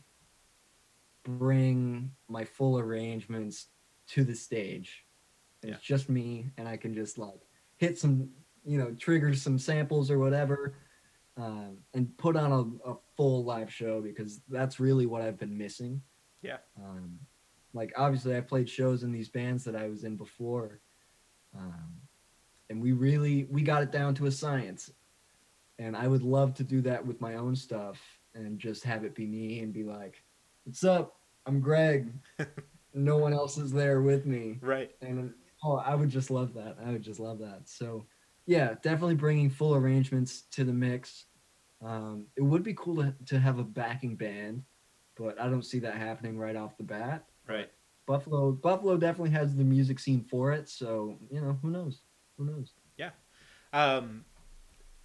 bring 1.25 2.11
my 2.29 2.45
full 2.45 2.79
arrangements 2.79 3.67
to 4.07 4.23
the 4.23 4.35
stage. 4.35 5.05
And 5.61 5.73
It's 5.73 5.83
just 5.83 6.09
me, 6.09 6.51
and 6.57 6.67
I 6.67 6.77
can 6.77 6.93
just 6.93 7.17
like 7.17 7.41
hit 7.77 7.97
some, 7.97 8.29
you 8.63 8.77
know, 8.77 8.91
trigger 8.91 9.33
some 9.33 9.57
samples 9.57 10.11
or 10.11 10.19
whatever, 10.19 10.75
um, 11.37 11.77
and 11.93 12.15
put 12.17 12.35
on 12.35 12.51
a, 12.85 12.91
a 12.91 12.95
full 13.17 13.43
live 13.43 13.73
show 13.73 14.01
because 14.01 14.41
that's 14.47 14.79
really 14.79 15.05
what 15.05 15.21
I've 15.21 15.39
been 15.39 15.57
missing. 15.57 16.01
Yeah. 16.41 16.57
Um, 16.77 17.19
like 17.73 17.91
obviously, 17.97 18.37
I 18.37 18.41
played 18.41 18.69
shows 18.69 19.03
in 19.03 19.11
these 19.11 19.29
bands 19.29 19.63
that 19.65 19.75
I 19.75 19.87
was 19.89 20.03
in 20.03 20.15
before, 20.15 20.79
um, 21.57 21.95
and 22.69 22.81
we 22.81 22.93
really 22.93 23.45
we 23.49 23.63
got 23.63 23.83
it 23.83 23.91
down 23.91 24.15
to 24.15 24.27
a 24.27 24.31
science. 24.31 24.91
And 25.77 25.97
I 25.97 26.07
would 26.07 26.23
love 26.23 26.53
to 26.53 26.63
do 26.63 26.81
that 26.83 27.05
with 27.05 27.19
my 27.19 27.35
own 27.35 27.53
stuff 27.53 27.99
and 28.33 28.57
just 28.57 28.85
have 28.85 29.03
it 29.03 29.13
be 29.13 29.25
me 29.25 29.59
and 29.59 29.73
be 29.73 29.83
like, 29.83 30.23
"What's 30.63 30.85
up? 30.85 31.14
I'm 31.45 31.59
Greg. 31.59 32.11
no 32.93 33.17
one 33.17 33.33
else 33.33 33.57
is 33.57 33.71
there 33.71 34.01
with 34.01 34.25
me." 34.25 34.57
Right. 34.61 34.91
and 35.01 35.33
oh 35.63 35.77
i 35.77 35.95
would 35.95 36.09
just 36.09 36.29
love 36.29 36.53
that 36.53 36.77
i 36.85 36.91
would 36.91 37.01
just 37.01 37.19
love 37.19 37.39
that 37.39 37.61
so 37.65 38.05
yeah 38.45 38.75
definitely 38.83 39.15
bringing 39.15 39.49
full 39.49 39.73
arrangements 39.75 40.43
to 40.51 40.63
the 40.63 40.73
mix 40.73 41.25
um, 41.81 42.25
it 42.35 42.41
would 42.41 42.61
be 42.63 42.73
cool 42.73 42.97
to, 42.97 43.13
to 43.25 43.39
have 43.39 43.57
a 43.59 43.63
backing 43.63 44.15
band 44.15 44.63
but 45.17 45.39
i 45.39 45.47
don't 45.49 45.65
see 45.65 45.79
that 45.79 45.95
happening 45.95 46.37
right 46.37 46.55
off 46.57 46.77
the 46.77 46.83
bat 46.83 47.25
Right. 47.47 47.71
buffalo 48.05 48.51
buffalo 48.51 48.97
definitely 48.97 49.31
has 49.31 49.55
the 49.55 49.63
music 49.63 49.97
scene 49.99 50.23
for 50.29 50.51
it 50.51 50.67
so 50.69 51.17
you 51.31 51.39
know 51.41 51.57
who 51.61 51.69
knows 51.69 52.01
who 52.37 52.45
knows 52.45 52.73
Yeah. 52.97 53.11
Um, 53.73 54.23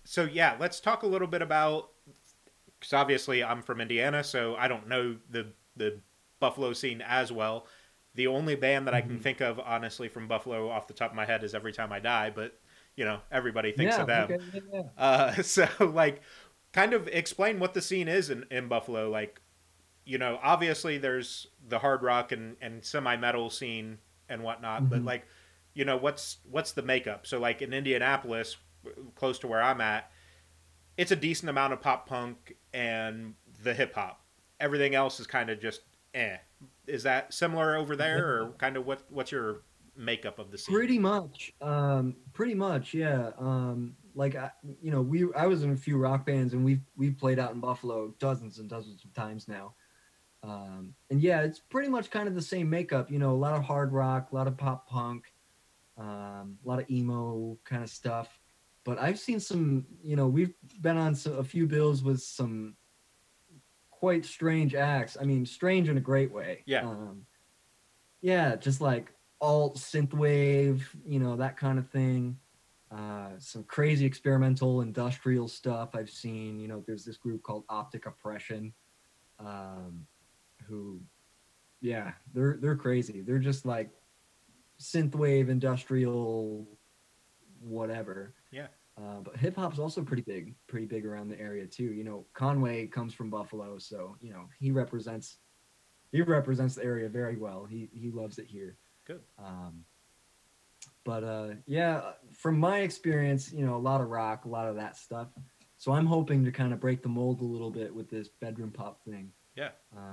so 0.05 0.24
yeah, 0.24 0.57
let's 0.61 0.80
talk 0.80 1.03
a 1.05 1.07
little 1.07 1.28
bit 1.28 1.43
about 1.43 1.91
because 2.78 2.93
obviously 2.93 3.43
I'm 3.43 3.62
from 3.62 3.80
Indiana, 3.80 4.22
so 4.24 4.57
I 4.57 4.68
don't 4.68 4.88
know 4.88 5.16
the 5.30 5.53
the 5.76 6.01
Buffalo 6.41 6.72
scene 6.72 7.03
as 7.03 7.32
well. 7.32 7.66
The 8.14 8.26
only 8.26 8.57
band 8.57 8.86
that 8.86 8.95
I 8.95 9.01
can 9.03 9.18
Mhm. 9.18 9.20
think 9.20 9.41
of, 9.41 9.61
honestly, 9.61 10.09
from 10.09 10.28
Buffalo 10.28 10.68
off 10.70 10.88
the 10.88 10.95
top 10.95 11.11
of 11.11 11.16
my 11.16 11.26
head 11.26 11.45
is 11.45 11.55
Every 11.55 11.72
Time 11.72 11.93
I 11.93 12.01
Die, 12.01 12.30
but 12.30 12.59
you 12.97 13.05
know 13.05 13.20
everybody 13.30 13.72
thinks 13.72 13.97
yeah, 13.97 14.01
of 14.01 14.07
them. 14.09 14.30
okay, 14.30 14.38
yeah, 14.53 14.61
yeah. 14.72 14.82
Uh, 14.99 15.32
so 15.43 15.68
like, 15.80 16.22
kind 16.72 16.93
of 16.93 17.09
explain 17.09 17.59
what 17.61 17.74
the 17.74 17.82
scene 17.82 18.09
is 18.09 18.30
in, 18.30 18.45
in 18.51 18.68
Buffalo. 18.68 19.11
Like, 19.11 19.41
you 20.05 20.18
know, 20.18 20.38
obviously 20.43 20.99
there's 20.99 21.49
the 21.68 21.78
hard 21.80 22.03
rock 22.03 22.32
and, 22.32 22.57
and 22.61 22.84
semi 22.84 23.16
metal 23.16 23.51
scene 23.51 23.99
and 24.28 24.43
whatnot, 24.43 24.91
but 24.91 25.03
Mhm. 25.03 25.07
like, 25.07 25.26
you 25.74 25.84
know, 25.84 25.97
what's 25.97 26.38
what's 26.51 26.72
the 26.72 26.82
makeup? 26.82 27.26
So 27.26 27.38
like 27.38 27.62
in 27.62 27.72
Indianapolis, 27.72 28.57
close 29.16 29.38
to 29.41 29.49
where 29.49 29.62
I'm 29.62 29.80
at, 29.80 30.11
it's 30.97 31.12
a 31.12 31.16
decent 31.16 31.51
amount 31.51 31.72
of 31.72 31.80
pop 31.80 32.09
punk 32.09 32.57
and 32.72 33.34
the 33.62 33.74
hip 33.74 33.95
hop. 33.95 34.20
Everything 34.61 34.95
else 34.95 35.20
is 35.20 35.26
kind 35.26 35.51
of 35.51 35.61
just 35.61 35.82
eh. 36.15 36.37
Is 36.87 37.03
that 37.05 37.33
similar 37.33 37.77
over 37.77 37.97
there, 37.97 38.43
or 38.43 38.53
kind 38.59 38.77
of 38.77 38.87
what 38.87 39.03
what's 39.11 39.33
your 39.33 39.63
makeup 39.97 40.39
of 40.39 40.51
the 40.51 40.59
scene? 40.59 40.75
Pretty 40.75 40.99
much. 40.99 41.53
Um, 41.61 42.17
pretty 42.33 42.55
much, 42.55 42.95
yeah. 42.95 43.31
Um, 43.39 43.97
like 44.15 44.35
I, 44.35 44.51
you 44.83 44.91
know, 44.91 45.03
we 45.03 45.33
I 45.35 45.47
was 45.47 45.63
in 45.63 45.73
a 45.73 45.77
few 45.77 45.97
rock 45.97 46.27
bands 46.27 46.53
and 46.53 46.65
we've 46.65 46.83
we've 46.97 47.17
played 47.17 47.39
out 47.39 47.53
in 47.53 47.61
Buffalo 47.61 48.15
dozens 48.19 48.59
and 48.59 48.69
dozens 48.69 49.05
of 49.05 49.13
times 49.15 49.47
now. 49.49 49.75
Um, 50.43 50.95
and 51.11 51.21
yeah, 51.21 51.43
it's 51.43 51.61
pretty 51.61 51.89
much 51.89 52.11
kind 52.11 52.27
of 52.27 52.35
the 52.35 52.43
same 52.43 52.69
makeup. 52.69 53.11
You 53.11 53.19
know, 53.19 53.33
a 53.33 53.37
lot 53.37 53.55
of 53.55 53.63
hard 53.63 53.93
rock, 53.93 54.33
a 54.33 54.35
lot 54.35 54.47
of 54.47 54.57
pop 54.57 54.89
punk, 54.89 55.33
um, 55.99 56.59
a 56.65 56.69
lot 56.69 56.81
of 56.81 56.91
emo 56.91 57.59
kind 57.65 57.83
of 57.83 57.91
stuff. 57.91 58.41
But 58.85 58.99
I've 58.99 59.19
seen 59.19 59.39
some. 59.39 59.87
You 60.03 60.17
know, 60.17 60.27
we've 60.27 60.55
been 60.81 60.97
on 60.97 61.17
a 61.27 61.45
few 61.45 61.67
bills 61.67 62.03
with 62.03 62.21
some 62.21 62.75
quite 64.01 64.25
strange 64.25 64.75
acts. 64.75 65.19
I 65.21 65.25
mean, 65.25 65.45
strange 65.45 65.91
in 65.91 65.99
a 65.99 66.01
great 66.01 66.33
way. 66.33 66.63
Yeah. 66.65 66.87
Um, 66.89 67.27
yeah, 68.23 68.57
just 68.57 68.81
like 68.81 69.13
alt 69.43 69.77
synthwave, 69.77 70.81
you 71.07 71.21
know, 71.21 71.37
that 71.37 71.59
kind 71.59 71.79
of 71.79 71.87
thing. 71.91 72.39
Uh, 72.91 73.29
some 73.39 73.63
crazy 73.65 74.07
experimental 74.07 74.81
industrial 74.81 75.49
stuff 75.49 75.91
I've 75.95 76.09
seen. 76.09 76.59
You 76.59 76.67
know, 76.67 76.83
there's 76.87 77.05
this 77.05 77.19
group 77.19 77.43
called 77.43 77.65
Optic 77.69 78.07
Oppression, 78.07 78.73
um, 79.39 80.07
who, 80.67 81.01
yeah, 81.83 82.13
they're 82.33 82.57
they're 82.59 82.77
crazy. 82.77 83.21
They're 83.21 83.39
just 83.39 83.67
like 83.67 83.91
synthwave 84.81 85.51
industrial, 85.51 86.67
whatever. 87.61 88.35
Yeah. 88.51 88.69
Uh, 88.99 89.20
but 89.22 89.36
hip 89.36 89.57
hop's 89.57 89.78
also 89.78 90.03
pretty 90.03 90.22
big, 90.22 90.55
pretty 90.66 90.86
big 90.86 91.07
around 91.07 91.28
the 91.28 91.41
area 91.41 91.66
too. 91.66 91.93
You 91.93 92.05
know, 92.05 92.26
Conway 92.34 92.86
comes 92.86 93.14
from 93.14 93.30
Buffalo, 93.30 93.78
so 93.78 94.16
you 94.20 94.32
know 94.32 94.49
he 94.59 94.70
represents 94.70 95.38
he 96.12 96.20
represents 96.22 96.74
the 96.74 96.84
area 96.84 97.09
very 97.09 97.36
well. 97.36 97.64
He 97.64 97.88
he 97.93 98.11
loves 98.11 98.38
it 98.38 98.47
here. 98.47 98.76
Good. 99.07 99.20
Um, 99.38 99.84
but 101.05 101.24
uh, 101.24 101.49
yeah, 101.66 102.12
from 102.32 102.59
my 102.59 102.80
experience, 102.80 103.53
you 103.53 103.64
know, 103.64 103.76
a 103.76 103.78
lot 103.78 104.01
of 104.01 104.09
rock, 104.09 104.45
a 104.45 104.49
lot 104.49 104.68
of 104.68 104.76
that 104.76 104.97
stuff. 104.97 105.28
So 105.78 105.93
I'm 105.93 106.07
hoping 106.07 106.45
to 106.45 106.53
kind 106.53 106.72
of 106.72 106.80
break 106.80 107.03
the 107.03 107.09
mold 107.09 107.41
a 107.41 107.45
little 107.45 107.70
bit 107.70 107.95
with 107.95 108.11
this 108.11 108.28
bedroom 108.28 108.70
pop 108.70 109.03
thing. 109.05 109.32
Yeah. 109.57 109.70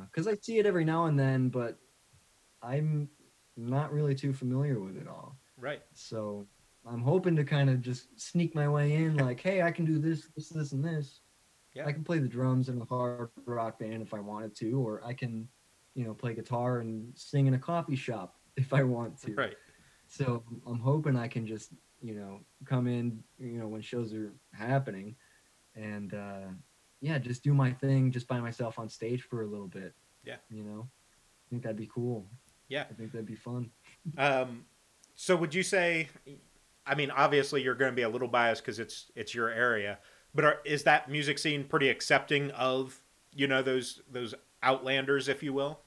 Because 0.10 0.28
I 0.28 0.36
see 0.36 0.60
it 0.60 0.66
every 0.66 0.86
now 0.86 1.06
and 1.06 1.20
then, 1.20 1.50
but 1.50 1.78
I'm 2.62 3.10
not 3.58 3.92
really 3.92 4.16
too 4.16 4.34
familiar 4.34 4.80
with 4.80 4.98
it 4.98 5.08
all. 5.08 5.36
Right. 5.58 5.82
So 5.94 6.48
I'm 6.90 7.02
hoping 7.02 7.36
to 7.36 7.44
kind 7.44 7.70
of 7.70 7.82
just 7.82 8.20
sneak 8.20 8.56
my 8.56 8.68
way 8.68 8.94
in, 8.94 9.18
like, 9.18 9.40
hey, 9.40 9.62
I 9.62 9.72
can 9.72 9.86
do 9.86 10.00
this, 10.00 10.28
this, 10.36 10.50
this, 10.50 10.72
and 10.72 10.84
this. 10.84 11.22
Yeah. 11.74 11.86
I 11.86 11.92
can 11.92 12.04
play 12.04 12.20
the 12.20 12.28
drums 12.28 12.70
in 12.70 12.82
a 12.82 12.86
hard 12.86 13.30
rock 13.46 13.80
band 13.80 14.02
if 14.02 14.14
I 14.14 14.20
wanted 14.20 14.56
to, 14.58 14.80
or 14.80 15.02
I 15.06 15.14
can, 15.14 15.48
you 15.96 16.06
know, 16.06 16.14
play 16.14 16.34
guitar 16.34 16.80
and 16.80 17.12
sing 17.16 17.48
in 17.48 17.54
a 17.54 17.60
coffee 17.60 17.96
shop 17.96 18.36
if 18.58 18.74
I 18.74 18.84
want 18.84 19.22
to. 19.22 19.34
Right. 19.34 19.56
So 20.08 20.44
I'm 20.66 20.80
hoping 20.80 21.18
I 21.18 21.28
can 21.28 21.46
just, 21.46 21.74
you 22.02 22.16
know, 22.16 22.40
come 22.66 22.88
in, 22.88 23.24
you 23.38 23.60
know, 23.60 23.68
when 23.68 23.82
shows 23.82 24.14
are 24.14 24.34
happening 24.54 25.16
and 25.76 26.14
uh 26.14 26.48
yeah, 27.02 27.20
just 27.20 27.44
do 27.44 27.54
my 27.54 27.72
thing 27.72 28.12
just 28.12 28.28
by 28.28 28.40
myself 28.40 28.80
on 28.80 28.90
stage 28.90 29.22
for 29.22 29.42
a 29.42 29.46
little 29.46 29.68
bit. 29.68 29.94
Yeah. 30.24 30.38
You 30.50 30.64
know. 30.64 30.88
I 30.90 31.46
think 31.50 31.64
that'd 31.64 31.78
be 31.78 31.90
cool. 31.94 32.26
Yeah. 32.70 32.86
I 32.90 32.94
think 32.94 33.12
that'd 33.12 33.28
be 33.28 33.36
fun. 33.36 33.70
Um, 34.18 34.66
so 35.16 35.36
would 35.36 35.54
you 35.54 35.64
say? 35.64 36.10
I 36.88 36.96
mean, 36.96 37.12
obviously 37.12 37.62
you're 37.62 37.76
going 37.76 37.92
to 37.92 37.96
be 37.96 38.04
a 38.04 38.10
little 38.10 38.28
biased 38.28 38.64
because 38.64 38.80
it's 38.80 39.12
it's 39.16 39.36
your 39.36 39.50
area, 39.50 40.00
but 40.34 40.46
are, 40.46 40.58
is 40.66 40.84
that 40.84 41.10
music 41.10 41.40
scene 41.40 41.64
pretty 41.64 41.90
accepting 41.90 42.52
of 42.52 43.00
you 43.34 43.48
know 43.48 43.62
those 43.62 44.02
those 44.10 44.34
outlanders, 44.64 45.28
if 45.28 45.44
you 45.44 45.54
will? 45.54 45.82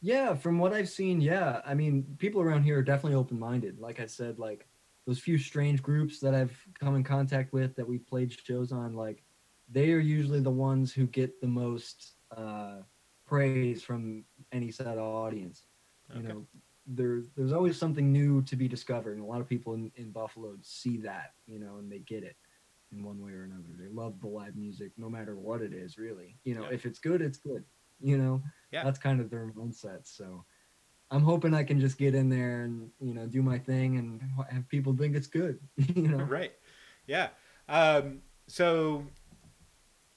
Yeah, 0.00 0.34
from 0.34 0.58
what 0.58 0.74
I've 0.74 0.90
seen, 0.90 1.20
yeah. 1.20 1.62
I 1.64 1.72
mean, 1.72 2.04
people 2.18 2.42
around 2.42 2.62
here 2.64 2.78
are 2.78 2.82
definitely 2.82 3.16
open 3.16 3.38
minded. 3.38 3.78
Like 3.78 4.00
I 4.00 4.06
said, 4.06 4.38
like 4.38 4.66
those 5.06 5.18
few 5.18 5.38
strange 5.38 5.82
groups 5.82 6.20
that 6.20 6.34
I've 6.34 6.54
come 6.78 6.94
in 6.94 7.02
contact 7.02 7.52
with 7.52 7.74
that 7.76 7.88
we 7.88 7.98
played 7.98 8.30
shows 8.32 8.70
on, 8.70 8.92
like 8.92 9.22
they 9.70 9.92
are 9.92 9.98
usually 9.98 10.40
the 10.40 10.50
ones 10.50 10.92
who 10.92 11.06
get 11.06 11.40
the 11.40 11.46
most 11.46 12.16
uh, 12.36 12.80
praise 13.26 13.82
from 13.82 14.24
any 14.52 14.70
set 14.70 14.86
of 14.86 14.98
audience. 14.98 15.62
Okay. 16.10 16.20
You 16.20 16.28
know, 16.28 16.46
there's 16.86 17.30
there's 17.36 17.52
always 17.52 17.78
something 17.78 18.12
new 18.12 18.42
to 18.42 18.56
be 18.56 18.68
discovered, 18.68 19.16
and 19.16 19.22
a 19.22 19.26
lot 19.26 19.40
of 19.40 19.48
people 19.48 19.74
in, 19.74 19.90
in 19.96 20.10
Buffalo 20.10 20.54
see 20.62 20.98
that, 20.98 21.32
you 21.46 21.58
know, 21.58 21.76
and 21.78 21.90
they 21.90 22.00
get 22.00 22.22
it 22.22 22.36
in 22.92 23.02
one 23.02 23.20
way 23.20 23.32
or 23.32 23.44
another. 23.44 23.68
They 23.78 23.88
love 23.88 24.20
the 24.20 24.28
live 24.28 24.56
music, 24.56 24.92
no 24.96 25.08
matter 25.08 25.36
what 25.36 25.62
it 25.62 25.72
is, 25.72 25.98
really. 25.98 26.36
You 26.44 26.54
know, 26.54 26.62
yeah. 26.64 26.74
if 26.74 26.86
it's 26.86 26.98
good, 26.98 27.22
it's 27.22 27.38
good. 27.38 27.64
You 28.00 28.18
know, 28.18 28.42
yeah. 28.70 28.84
that's 28.84 28.98
kind 28.98 29.20
of 29.20 29.30
their 29.30 29.52
mindset. 29.56 30.00
So 30.02 30.44
I'm 31.10 31.22
hoping 31.22 31.54
I 31.54 31.64
can 31.64 31.80
just 31.80 31.96
get 31.98 32.14
in 32.14 32.28
there 32.28 32.62
and 32.62 32.90
you 33.00 33.14
know 33.14 33.26
do 33.26 33.42
my 33.42 33.58
thing 33.58 33.96
and 33.96 34.20
have 34.50 34.68
people 34.68 34.94
think 34.96 35.16
it's 35.16 35.26
good. 35.26 35.58
you 35.94 36.08
know, 36.08 36.24
right? 36.24 36.52
Yeah. 37.06 37.28
Um, 37.68 38.20
so 38.46 39.04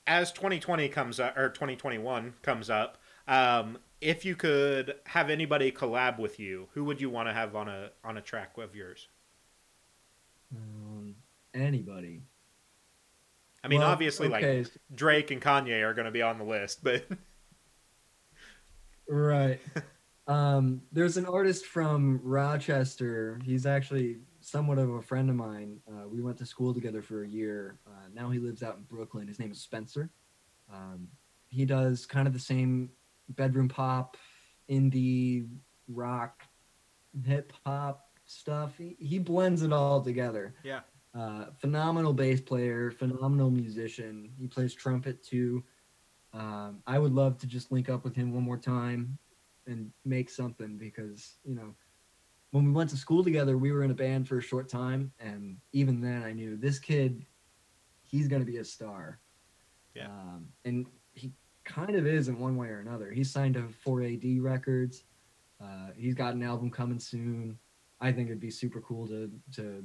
as 0.05 0.32
2020 0.32 0.89
comes 0.89 1.20
up 1.20 1.38
or 1.38 1.49
2021 1.49 2.34
comes 2.41 2.70
up, 2.70 2.97
um, 3.28 3.78
if 4.01 4.25
you 4.25 4.35
could 4.35 4.95
have 5.05 5.29
anybody 5.29 5.71
collab 5.71 6.19
with 6.19 6.39
you, 6.39 6.67
who 6.73 6.83
would 6.85 7.01
you 7.01 7.09
want 7.09 7.27
to 7.29 7.33
have 7.33 7.55
on 7.55 7.67
a 7.67 7.89
on 8.03 8.17
a 8.17 8.21
track 8.21 8.57
of 8.57 8.75
yours? 8.75 9.07
Um, 10.55 11.15
anybody. 11.53 12.21
I 13.63 13.67
mean, 13.67 13.79
well, 13.79 13.89
obviously, 13.89 14.27
okay. 14.27 14.59
like 14.59 14.67
Drake 14.93 15.31
and 15.31 15.41
Kanye 15.41 15.81
are 15.83 15.93
going 15.93 16.05
to 16.05 16.11
be 16.11 16.21
on 16.21 16.37
the 16.37 16.43
list, 16.43 16.83
but 16.83 17.05
right. 19.07 19.59
Um, 20.27 20.81
there's 20.91 21.15
an 21.15 21.25
artist 21.25 21.65
from 21.67 22.19
Rochester. 22.21 23.39
He's 23.45 23.65
actually 23.65 24.17
somewhat 24.41 24.77
of 24.77 24.89
a 24.89 25.01
friend 25.01 25.29
of 25.29 25.37
mine. 25.37 25.79
Uh, 25.87 26.07
we 26.07 26.21
went 26.21 26.37
to 26.39 26.45
school 26.45 26.73
together 26.73 27.01
for 27.01 27.23
a 27.23 27.27
year. 27.27 27.79
Uh, 27.87 28.07
now 28.13 28.29
he 28.29 28.37
lives 28.37 28.61
out 28.61 28.75
in 28.75 28.83
Brooklyn. 28.83 29.27
His 29.27 29.39
name 29.39 29.51
is 29.51 29.61
Spencer. 29.61 30.09
Um, 30.73 31.07
he 31.47 31.63
does 31.63 32.05
kind 32.05 32.27
of 32.27 32.33
the 32.33 32.39
same 32.39 32.89
bedroom 33.30 33.67
pop, 33.67 34.17
indie, 34.69 35.47
rock, 35.88 36.43
hip 37.25 37.53
hop 37.65 38.09
stuff. 38.25 38.78
He, 38.78 38.95
he 38.99 39.19
blends 39.19 39.61
it 39.61 39.73
all 39.73 40.01
together. 40.01 40.55
Yeah. 40.63 40.82
Uh, 41.17 41.45
phenomenal 41.57 42.13
bass 42.13 42.41
player, 42.41 42.91
phenomenal 42.91 43.49
musician. 43.49 44.32
He 44.38 44.47
plays 44.47 44.73
trumpet 44.73 45.23
too. 45.23 45.63
Um, 46.34 46.84
I 46.86 46.99
would 46.99 47.13
love 47.13 47.38
to 47.39 47.47
just 47.47 47.71
link 47.71 47.89
up 47.89 48.03
with 48.03 48.15
him 48.15 48.34
one 48.34 48.43
more 48.43 48.57
time 48.57 49.17
and 49.67 49.91
make 50.05 50.30
something 50.30 50.78
because 50.78 51.36
you 51.43 51.55
know 51.55 51.75
when 52.51 52.65
we 52.65 52.71
went 52.71 52.89
to 52.89 52.97
school 52.97 53.23
together 53.23 53.57
we 53.57 53.71
were 53.71 53.84
in 53.84 53.91
a 53.91 53.95
band 53.95 54.28
for 54.28 54.38
a 54.38 54.41
short 54.41 54.69
time 54.69 55.11
and 55.19 55.57
even 55.73 56.01
then 56.01 56.23
i 56.23 56.32
knew 56.32 56.55
this 56.55 56.80
kid 56.80 57.25
he's 58.01 58.28
going 58.28 58.41
to 58.41 58.49
be 58.49 58.57
a 58.57 58.63
star 58.63 59.19
yeah 59.93 60.07
um, 60.07 60.47
and 60.65 60.88
kind 61.68 61.95
of 61.95 62.07
is 62.07 62.28
in 62.30 62.39
one 62.39 62.55
way 62.55 62.68
or 62.68 62.80
another 62.80 63.11
he's 63.11 63.32
signed 63.32 63.53
to 63.53 63.68
4ad 63.86 64.41
records 64.41 65.03
uh, 65.61 65.89
he's 65.95 66.15
got 66.15 66.34
an 66.34 66.43
album 66.43 66.72
coming 66.72 66.99
soon 66.99 67.57
i 68.01 68.11
think 68.11 68.28
it'd 68.28 68.39
be 68.39 68.49
super 68.49 68.82
cool 68.82 69.05
to 69.07 69.30
to 69.53 69.84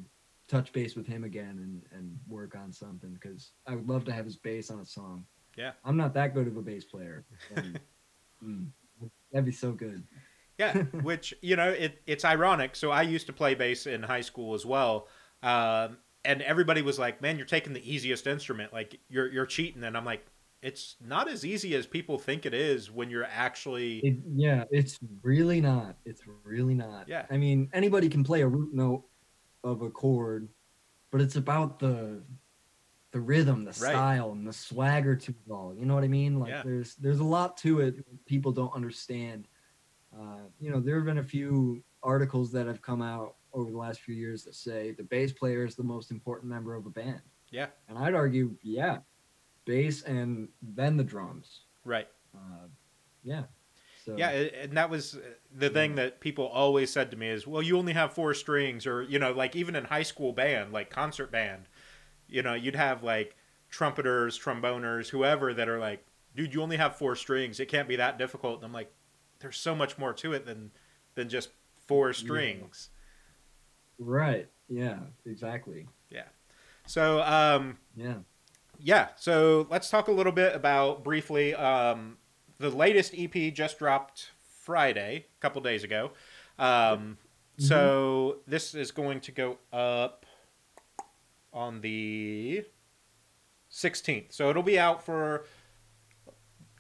touch 0.49 0.73
base 0.73 0.95
with 0.95 1.07
him 1.07 1.25
again 1.25 1.59
and 1.63 1.99
and 1.99 2.19
work 2.29 2.55
on 2.57 2.73
something 2.73 3.13
because 3.15 3.53
i 3.67 3.75
would 3.75 3.89
love 3.89 4.05
to 4.05 4.13
have 4.13 4.25
his 4.25 4.37
bass 4.37 4.71
on 4.71 4.81
a 4.81 4.85
song 4.85 5.25
yeah 5.57 5.73
i'm 5.85 5.97
not 5.97 6.15
that 6.15 6.35
good 6.35 6.47
of 6.47 6.57
a 6.57 6.63
bass 6.63 6.85
player 6.85 7.25
and, 7.57 7.81
mm, 8.45 8.67
That'd 9.33 9.47
be 9.47 9.53
so 9.53 9.73
good. 9.73 10.05
yeah, 10.59 10.75
which 11.03 11.35
you 11.41 11.57
know 11.57 11.71
it 11.71 12.03
it's 12.07 12.25
ironic. 12.25 12.77
So 12.77 12.91
I 12.91 13.03
used 13.03 13.27
to 13.27 13.33
play 13.33 13.55
bass 13.55 13.87
in 13.87 14.03
high 14.03 14.21
school 14.21 14.55
as 14.55 14.67
well, 14.67 15.09
um, 15.43 15.97
and 16.25 16.43
everybody 16.43 16.83
was 16.83 16.99
like, 16.99 17.23
"Man, 17.23 17.37
you're 17.37 17.47
taking 17.47 17.73
the 17.73 17.91
easiest 17.91 18.27
instrument. 18.27 18.73
Like 18.73 19.01
you're 19.09 19.33
you're 19.33 19.47
cheating." 19.47 19.83
And 19.85 19.97
I'm 19.97 20.05
like, 20.05 20.25
"It's 20.63 20.97
not 21.05 21.29
as 21.29 21.45
easy 21.45 21.75
as 21.75 21.87
people 21.87 22.19
think 22.19 22.47
it 22.47 22.55
is 22.55 22.91
when 22.91 23.11
you're 23.11 23.25
actually." 23.25 23.99
It, 23.99 24.17
yeah, 24.35 24.65
it's 24.71 24.99
really 25.23 25.61
not. 25.61 25.97
It's 26.05 26.23
really 26.45 26.75
not. 26.75 27.09
Yeah. 27.09 27.27
I 27.31 27.37
mean, 27.37 27.69
anybody 27.73 28.09
can 28.09 28.25
play 28.25 28.43
a 28.43 28.49
root 28.49 28.73
note 28.73 29.05
of 29.65 29.83
a 29.83 29.91
chord, 29.91 30.49
but 31.11 31.21
it's 31.21 31.37
about 31.37 31.79
the 31.79 32.23
the 33.13 33.21
rhythm, 33.21 33.65
the 33.65 33.71
right. 33.83 33.91
style, 33.91 34.33
and 34.33 34.47
the 34.47 34.53
swagger 34.53 35.15
to 35.15 35.31
it 35.31 35.51
all. 35.51 35.75
You 35.75 35.85
know 35.85 35.95
what 35.95 36.05
I 36.05 36.09
mean? 36.09 36.41
Like 36.41 36.51
yeah. 36.51 36.63
there's 36.65 36.97
there's 36.97 37.21
a 37.21 37.25
lot 37.25 37.57
to 37.59 37.81
it 37.81 38.27
people 38.27 38.53
don't 38.53 38.75
understand. 38.75 39.49
Uh, 40.19 40.41
you 40.61 40.71
know, 40.71 40.81
there 40.81 40.97
have 40.97 41.05
been 41.05 41.19
a 41.19 41.25
few 41.25 41.83
articles 42.03 42.53
that 42.53 42.67
have 42.67 42.83
come 42.83 43.03
out 43.03 43.37
over 43.55 43.71
the 43.71 43.77
last 43.77 44.01
few 44.01 44.15
years 44.15 44.45
that 44.45 44.55
say 44.55 44.93
the 44.93 45.03
bass 45.03 45.33
player 45.33 45.65
is 45.65 45.75
the 45.75 45.83
most 45.83 46.11
important 46.11 46.51
member 46.51 46.75
of 46.75 46.87
a 46.87 46.91
band. 46.91 47.21
Yeah. 47.51 47.67
And 47.89 47.99
I'd 47.99 48.15
argue, 48.15 48.57
yeah, 48.63 48.99
bass 49.65 50.03
and 50.03 50.49
then 50.61 50.97
the 50.97 51.05
drums. 51.05 51.61
Right. 51.85 52.09
Uh, 52.35 52.67
yeah. 53.23 53.45
So, 54.05 54.17
yeah, 54.17 54.31
and 54.31 54.77
that 54.77 54.91
was 54.91 55.17
the 55.55 55.71
thing 55.71 55.95
that 55.95 56.19
people 56.19 56.47
always 56.47 56.91
said 56.91 57.13
to 57.13 57.17
me 57.17 57.29
is, 57.29 57.47
well, 57.47 57.63
you 57.63 57.79
only 57.79 57.93
have 57.93 58.13
four 58.13 58.35
strings, 58.35 58.85
or 58.85 59.03
you 59.05 59.21
know, 59.21 59.31
like 59.31 59.55
even 59.55 59.77
in 59.77 59.85
high 59.85 60.03
school 60.03 60.33
band, 60.33 60.73
like 60.73 60.91
concert 60.91 61.31
band, 61.31 61.67
you 62.27 62.43
know, 62.43 62.55
you'd 62.55 62.75
have 62.75 63.05
like 63.05 63.37
trumpeters, 63.71 64.37
tromboners, 64.37 65.09
whoever 65.11 65.55
that 65.55 65.69
are 65.69 65.79
like, 65.79 66.05
dude, 66.35 66.53
you 66.53 66.63
only 66.63 66.79
have 66.79 66.97
four 66.97 67.15
strings. 67.15 67.61
It 67.61 67.67
can't 67.67 67.87
be 67.87 67.95
that 67.97 68.19
difficult. 68.19 68.57
And 68.57 68.65
I'm 68.65 68.73
like, 68.73 68.93
there's 69.39 69.57
so 69.57 69.75
much 69.75 69.97
more 69.99 70.13
to 70.15 70.33
it 70.33 70.47
than 70.47 70.73
than 71.15 71.29
just 71.29 71.51
four 71.87 72.13
strings. 72.13 72.91
Yeah. 73.99 74.05
Right. 74.05 74.49
Yeah. 74.69 74.99
Exactly. 75.27 75.87
Yeah. 76.11 76.29
So 76.87 77.23
um, 77.23 77.79
yeah. 77.95 78.15
Yeah. 78.83 79.09
So 79.17 79.67
let's 79.71 79.89
talk 79.89 80.09
a 80.09 80.13
little 80.13 80.33
bit 80.33 80.55
about 80.55 81.05
briefly. 81.05 81.55
Um, 81.55 82.19
the 82.59 82.71
latest 82.71 83.15
EP 83.17 83.55
just 83.55 83.79
dropped 83.79 84.31
Friday, 84.63 85.27
a 85.39 85.41
couple 85.41 85.63
days 85.63 85.85
ago. 85.85 86.11
Um, 86.59 86.67
mm-hmm. 86.67 87.65
So 87.65 88.39
this 88.47 88.75
is 88.75 88.91
going 88.91 89.21
to 89.21 89.33
go 89.33 89.59
up 89.73 90.27
on 91.53 91.81
the 91.81 92.65
16th. 93.71 94.33
So 94.33 94.51
it'll 94.51 94.63
be 94.63 94.79
out 94.79 95.05
for 95.05 95.47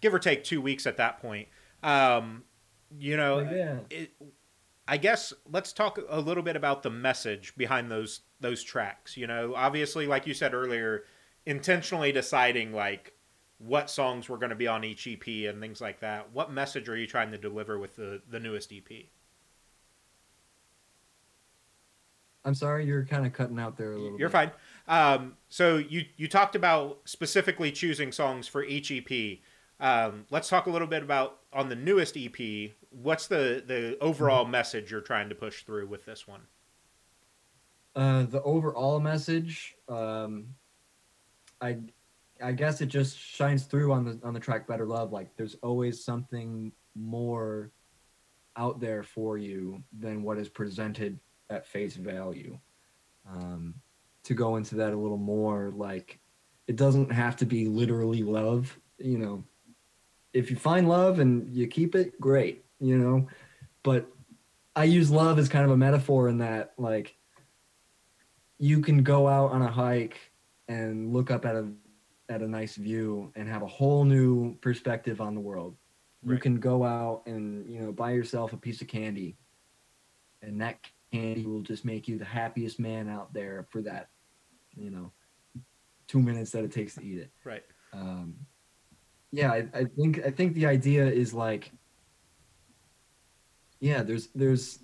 give 0.00 0.12
or 0.12 0.18
take 0.18 0.44
two 0.44 0.60
weeks 0.60 0.86
at 0.86 0.96
that 0.96 1.20
point. 1.20 1.48
Um, 1.82 2.42
you 2.98 3.16
know, 3.16 3.40
yeah. 3.40 3.78
it, 3.90 4.10
I 4.86 4.96
guess 4.96 5.32
let's 5.50 5.72
talk 5.72 5.98
a 6.08 6.20
little 6.20 6.42
bit 6.42 6.56
about 6.56 6.82
the 6.82 6.90
message 6.90 7.56
behind 7.56 7.90
those 7.90 8.20
those 8.40 8.62
tracks. 8.62 9.16
You 9.16 9.26
know, 9.26 9.54
obviously, 9.56 10.06
like 10.06 10.26
you 10.26 10.34
said 10.34 10.52
earlier, 10.52 11.04
intentionally 11.46 12.12
deciding 12.12 12.72
like 12.72 13.12
what 13.58 13.88
songs 13.90 14.28
were 14.28 14.38
going 14.38 14.50
to 14.50 14.56
be 14.56 14.66
on 14.66 14.84
each 14.84 15.06
EP 15.06 15.26
and 15.48 15.60
things 15.60 15.80
like 15.80 16.00
that. 16.00 16.32
What 16.32 16.52
message 16.52 16.88
are 16.88 16.96
you 16.96 17.06
trying 17.06 17.30
to 17.30 17.38
deliver 17.38 17.78
with 17.78 17.96
the 17.96 18.22
the 18.28 18.40
newest 18.40 18.72
EP? 18.72 19.06
I'm 22.44 22.54
sorry, 22.54 22.84
you're 22.84 23.04
kind 23.04 23.24
of 23.24 23.32
cutting 23.32 23.58
out 23.58 23.76
there 23.76 23.92
a 23.92 23.98
little. 23.98 24.18
You're 24.18 24.28
bit. 24.28 24.32
fine. 24.32 24.50
Um, 24.88 25.36
so 25.48 25.76
you 25.76 26.04
you 26.16 26.28
talked 26.28 26.56
about 26.56 27.00
specifically 27.04 27.70
choosing 27.70 28.10
songs 28.10 28.48
for 28.48 28.64
each 28.64 28.90
EP. 28.90 29.38
Um, 29.78 30.26
let's 30.30 30.48
talk 30.48 30.66
a 30.66 30.70
little 30.70 30.88
bit 30.88 31.02
about 31.02 31.38
on 31.52 31.68
the 31.68 31.76
newest 31.76 32.16
EP. 32.16 32.72
What's 32.90 33.28
the 33.28 33.62
the 33.64 33.96
overall 34.00 34.42
mm-hmm. 34.42 34.52
message 34.52 34.90
you're 34.90 35.00
trying 35.00 35.28
to 35.28 35.34
push 35.34 35.62
through 35.62 35.86
with 35.86 36.04
this 36.04 36.26
one? 36.26 36.42
Uh, 37.94 38.24
the 38.24 38.42
overall 38.42 39.00
message, 39.00 39.76
um, 39.88 40.54
I 41.62 41.78
I 42.42 42.52
guess 42.52 42.80
it 42.80 42.86
just 42.86 43.16
shines 43.16 43.64
through 43.64 43.92
on 43.92 44.04
the 44.04 44.20
on 44.24 44.34
the 44.34 44.40
track 44.40 44.66
"Better 44.66 44.86
Love." 44.86 45.12
Like, 45.12 45.36
there's 45.36 45.54
always 45.62 46.04
something 46.04 46.72
more 46.94 47.70
out 48.56 48.80
there 48.80 49.02
for 49.02 49.38
you 49.38 49.82
than 49.98 50.22
what 50.22 50.38
is 50.38 50.48
presented 50.48 51.18
at 51.48 51.66
face 51.66 51.94
value. 51.94 52.58
Um, 53.30 53.74
to 54.24 54.34
go 54.34 54.56
into 54.56 54.74
that 54.76 54.92
a 54.92 54.96
little 54.96 55.16
more, 55.16 55.72
like, 55.74 56.18
it 56.66 56.76
doesn't 56.76 57.10
have 57.10 57.36
to 57.36 57.46
be 57.46 57.66
literally 57.66 58.22
love. 58.22 58.78
You 58.98 59.18
know, 59.18 59.44
if 60.32 60.50
you 60.50 60.56
find 60.56 60.88
love 60.88 61.20
and 61.20 61.48
you 61.54 61.66
keep 61.68 61.94
it, 61.94 62.20
great, 62.20 62.64
you 62.80 62.98
know. 62.98 63.28
But 63.82 64.06
I 64.74 64.84
use 64.84 65.10
love 65.10 65.38
as 65.38 65.48
kind 65.48 65.64
of 65.64 65.70
a 65.70 65.76
metaphor 65.76 66.28
in 66.28 66.38
that, 66.38 66.74
like, 66.78 67.16
you 68.58 68.80
can 68.80 69.02
go 69.02 69.28
out 69.28 69.52
on 69.52 69.62
a 69.62 69.70
hike 69.70 70.31
and 70.68 71.12
look 71.12 71.30
up 71.30 71.44
at 71.44 71.56
a 71.56 71.68
at 72.28 72.42
a 72.42 72.48
nice 72.48 72.76
view 72.76 73.32
and 73.36 73.48
have 73.48 73.62
a 73.62 73.66
whole 73.66 74.04
new 74.04 74.54
perspective 74.56 75.20
on 75.20 75.34
the 75.34 75.40
world. 75.40 75.76
Right. 76.22 76.34
You 76.34 76.40
can 76.40 76.60
go 76.60 76.84
out 76.84 77.22
and 77.26 77.68
you 77.68 77.80
know 77.80 77.92
buy 77.92 78.12
yourself 78.12 78.52
a 78.52 78.56
piece 78.56 78.80
of 78.80 78.88
candy, 78.88 79.36
and 80.42 80.60
that 80.60 80.78
candy 81.12 81.46
will 81.46 81.62
just 81.62 81.84
make 81.84 82.08
you 82.08 82.18
the 82.18 82.24
happiest 82.24 82.78
man 82.78 83.08
out 83.08 83.32
there 83.34 83.66
for 83.70 83.82
that, 83.82 84.08
you 84.76 84.90
know, 84.90 85.12
two 86.06 86.20
minutes 86.20 86.52
that 86.52 86.64
it 86.64 86.72
takes 86.72 86.94
to 86.94 87.04
eat 87.04 87.18
it. 87.18 87.30
Right. 87.44 87.64
Um, 87.92 88.34
yeah, 89.30 89.52
I, 89.52 89.68
I 89.74 89.84
think 89.84 90.24
I 90.24 90.30
think 90.30 90.54
the 90.54 90.66
idea 90.66 91.06
is 91.06 91.34
like 91.34 91.72
yeah, 93.82 94.04
there's 94.04 94.28
there's 94.28 94.78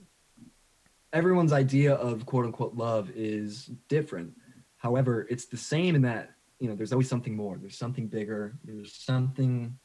everyone's 1.12 1.52
idea 1.52 1.94
of 1.94 2.26
quote 2.26 2.46
unquote 2.46 2.74
love 2.74 3.10
is 3.14 3.70
different. 3.88 4.32
However, 4.78 5.26
it's 5.28 5.46
the 5.46 5.56
same 5.56 5.94
in 5.94 6.02
that 6.02 6.30
you 6.58 6.68
know 6.68 6.74
there's 6.74 6.92
always 6.92 7.08
something 7.08 7.36
more. 7.36 7.58
There's 7.58 7.76
something 7.76 8.06
bigger. 8.08 8.54
There's 8.64 8.92
something 8.92 9.78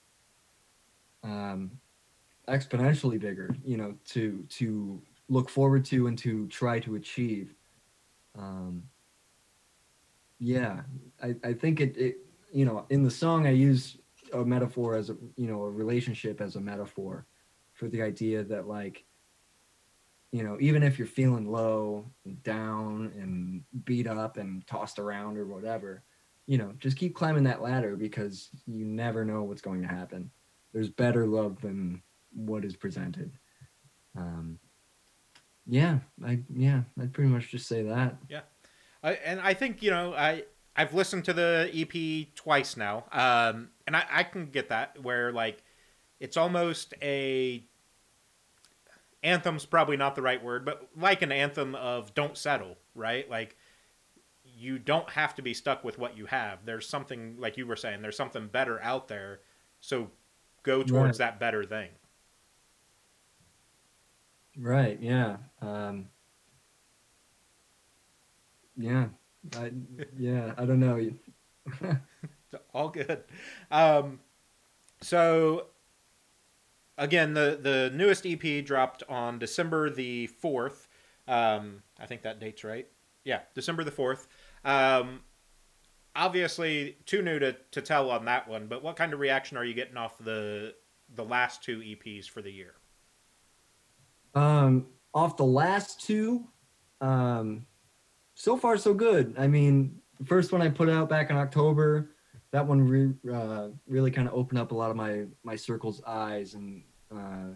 um, 1.24 1.72
exponentially 2.48 3.20
bigger. 3.20 3.56
You 3.64 3.78
know, 3.78 3.96
to 4.10 4.46
to 4.50 5.02
look 5.30 5.50
forward 5.50 5.86
to 5.86 6.08
and 6.08 6.18
to 6.20 6.48
try 6.48 6.80
to 6.80 6.96
achieve. 6.96 7.54
Um, 8.38 8.84
yeah, 10.40 10.82
I, 11.22 11.36
I 11.44 11.54
think 11.54 11.80
it, 11.80 11.98
it 11.98 12.18
you 12.52 12.66
know 12.66 12.86
in 12.90 13.04
the 13.04 13.12
song 13.12 13.48
I 13.48 13.52
use 13.52 13.98
a 14.34 14.44
metaphor 14.44 14.96
as 14.96 15.10
a 15.10 15.18
you 15.36 15.48
know 15.48 15.64
a 15.64 15.70
relationship 15.70 16.42
as 16.42 16.56
a 16.56 16.62
metaphor 16.62 17.26
for 17.74 17.88
the 17.88 18.02
idea 18.02 18.44
that 18.44 18.68
like 18.68 19.06
you 20.34 20.44
know 20.44 20.58
even 20.60 20.84
if 20.84 20.98
you're 20.98 21.08
feeling 21.08 21.50
low 21.50 22.04
and 22.26 22.42
down 22.44 23.14
and 23.16 23.64
beat 23.86 24.08
up 24.08 24.38
and 24.38 24.66
tossed 24.68 24.98
around 25.00 25.38
or 25.38 25.46
whatever 25.46 26.04
you 26.48 26.58
know 26.58 26.74
just 26.80 26.98
keep 26.98 27.16
climbing 27.16 27.44
that 27.44 27.62
ladder 27.62 27.96
because 27.96 28.50
you 28.66 28.84
never 28.84 29.24
know 29.24 29.44
what's 29.44 29.62
going 29.62 29.82
to 29.82 29.88
happen. 29.88 30.30
There's 30.74 30.90
better 30.90 31.28
love 31.28 31.62
than 31.62 32.02
what 32.34 32.66
is 32.66 32.76
presented. 32.76 33.32
Um 34.18 34.60
yeah 35.66 36.00
i 36.26 36.40
yeah 36.54 36.82
i'd 37.00 37.14
pretty 37.14 37.30
much 37.30 37.50
just 37.50 37.68
say 37.68 37.84
that. 37.84 38.18
Yeah. 38.28 38.42
I, 39.02 39.14
and 39.14 39.40
i 39.40 39.54
think 39.54 39.82
you 39.82 39.92
know 39.92 40.14
i 40.14 40.44
i've 40.76 40.94
listened 40.94 41.24
to 41.26 41.34
the 41.34 41.70
ep 41.74 42.36
twice 42.36 42.76
now. 42.76 43.06
Um 43.12 43.70
and 43.88 43.96
i 43.96 44.04
i 44.12 44.24
can 44.24 44.48
get 44.48 44.70
that 44.70 45.02
where 45.02 45.32
like 45.32 45.64
it's 46.20 46.38
almost 46.38 46.94
a 47.02 47.64
anthem's 49.24 49.66
probably 49.66 49.98
not 49.98 50.16
the 50.16 50.22
right 50.22 50.44
word 50.44 50.66
but 50.66 50.88
like 50.96 51.22
an 51.22 51.32
anthem 51.32 51.74
of 51.76 52.14
don't 52.14 52.38
settle 52.38 52.78
right? 52.96 53.30
Like 53.30 53.58
you 54.44 54.80
don't 54.80 55.10
have 55.12 55.36
to 55.36 55.42
be 55.42 55.54
stuck 55.54 55.84
with 55.84 55.98
what 55.98 56.18
you 56.18 56.26
have. 56.28 56.66
There's 56.66 56.88
something 56.88 57.36
like 57.40 57.58
you 57.58 57.66
were 57.66 57.76
saying 57.76 58.02
there's 58.02 58.18
something 58.18 58.48
better 58.48 58.82
out 58.82 59.08
there. 59.08 59.40
So 59.82 60.12
go 60.64 60.84
towards 60.84 61.20
right. 61.20 61.26
that 61.26 61.40
better 61.40 61.64
thing. 61.64 61.90
Right 64.58 65.00
yeah 65.02 65.38
um 65.62 66.10
yeah 68.78 69.08
i 69.58 69.72
yeah 70.18 70.54
i 70.58 70.66
don't 70.66 70.80
know. 70.80 71.10
All 72.74 72.90
good. 72.90 73.24
Um 73.72 74.20
so 75.02 75.68
again, 76.98 77.34
the 77.34 77.60
the 77.62 77.92
newest 77.94 78.26
EP 78.26 78.64
dropped 78.66 79.04
on 79.10 79.40
December 79.40 79.90
the 79.90 80.28
fourth. 80.28 80.88
Um, 81.28 81.84
I 82.00 82.06
think 82.06 82.24
that 82.24 82.40
date's 82.40 82.64
right. 82.64 82.88
Yeah, 83.24 83.42
December 83.56 83.84
the 83.84 83.92
fourth. 83.92 84.28
Um, 84.66 85.22
obviously, 86.16 86.98
too 87.06 87.22
new 87.22 87.40
to, 87.40 87.56
to 87.72 87.82
tell 87.82 88.12
on 88.12 88.26
that 88.26 88.48
one. 88.48 88.68
But 88.68 88.84
what 88.84 88.96
kind 88.96 89.14
of 89.14 89.20
reaction 89.20 89.58
are 89.58 89.64
you 89.64 89.74
getting 89.74 89.98
off 89.98 90.18
the 90.18 90.76
the 91.16 91.24
last 91.24 91.64
two 91.64 91.80
EPs 91.80 92.28
for 92.28 92.42
the 92.42 92.52
year? 92.52 92.74
Um, 94.36 94.88
off 95.14 95.38
the 95.38 95.44
last 95.44 96.02
two, 96.02 96.48
um, 97.02 97.66
so 98.34 98.58
far 98.58 98.78
so 98.78 98.94
good. 98.94 99.36
I 99.38 99.48
mean, 99.48 100.00
the 100.20 100.26
first 100.26 100.52
one 100.52 100.62
I 100.62 100.70
put 100.70 100.90
out 100.90 101.08
back 101.08 101.30
in 101.30 101.38
October 101.38 102.13
that 102.54 102.66
one 102.66 102.82
re- 102.88 103.34
uh, 103.34 103.70
really 103.88 104.12
kind 104.12 104.28
of 104.28 104.34
opened 104.36 104.60
up 104.60 104.72
a 104.72 104.76
lot 104.76 104.92
of 104.92 104.96
my 104.96 105.26
my 105.44 105.56
circle's 105.56 106.02
eyes 106.08 106.54
and 106.54 106.84
uh, 107.14 107.50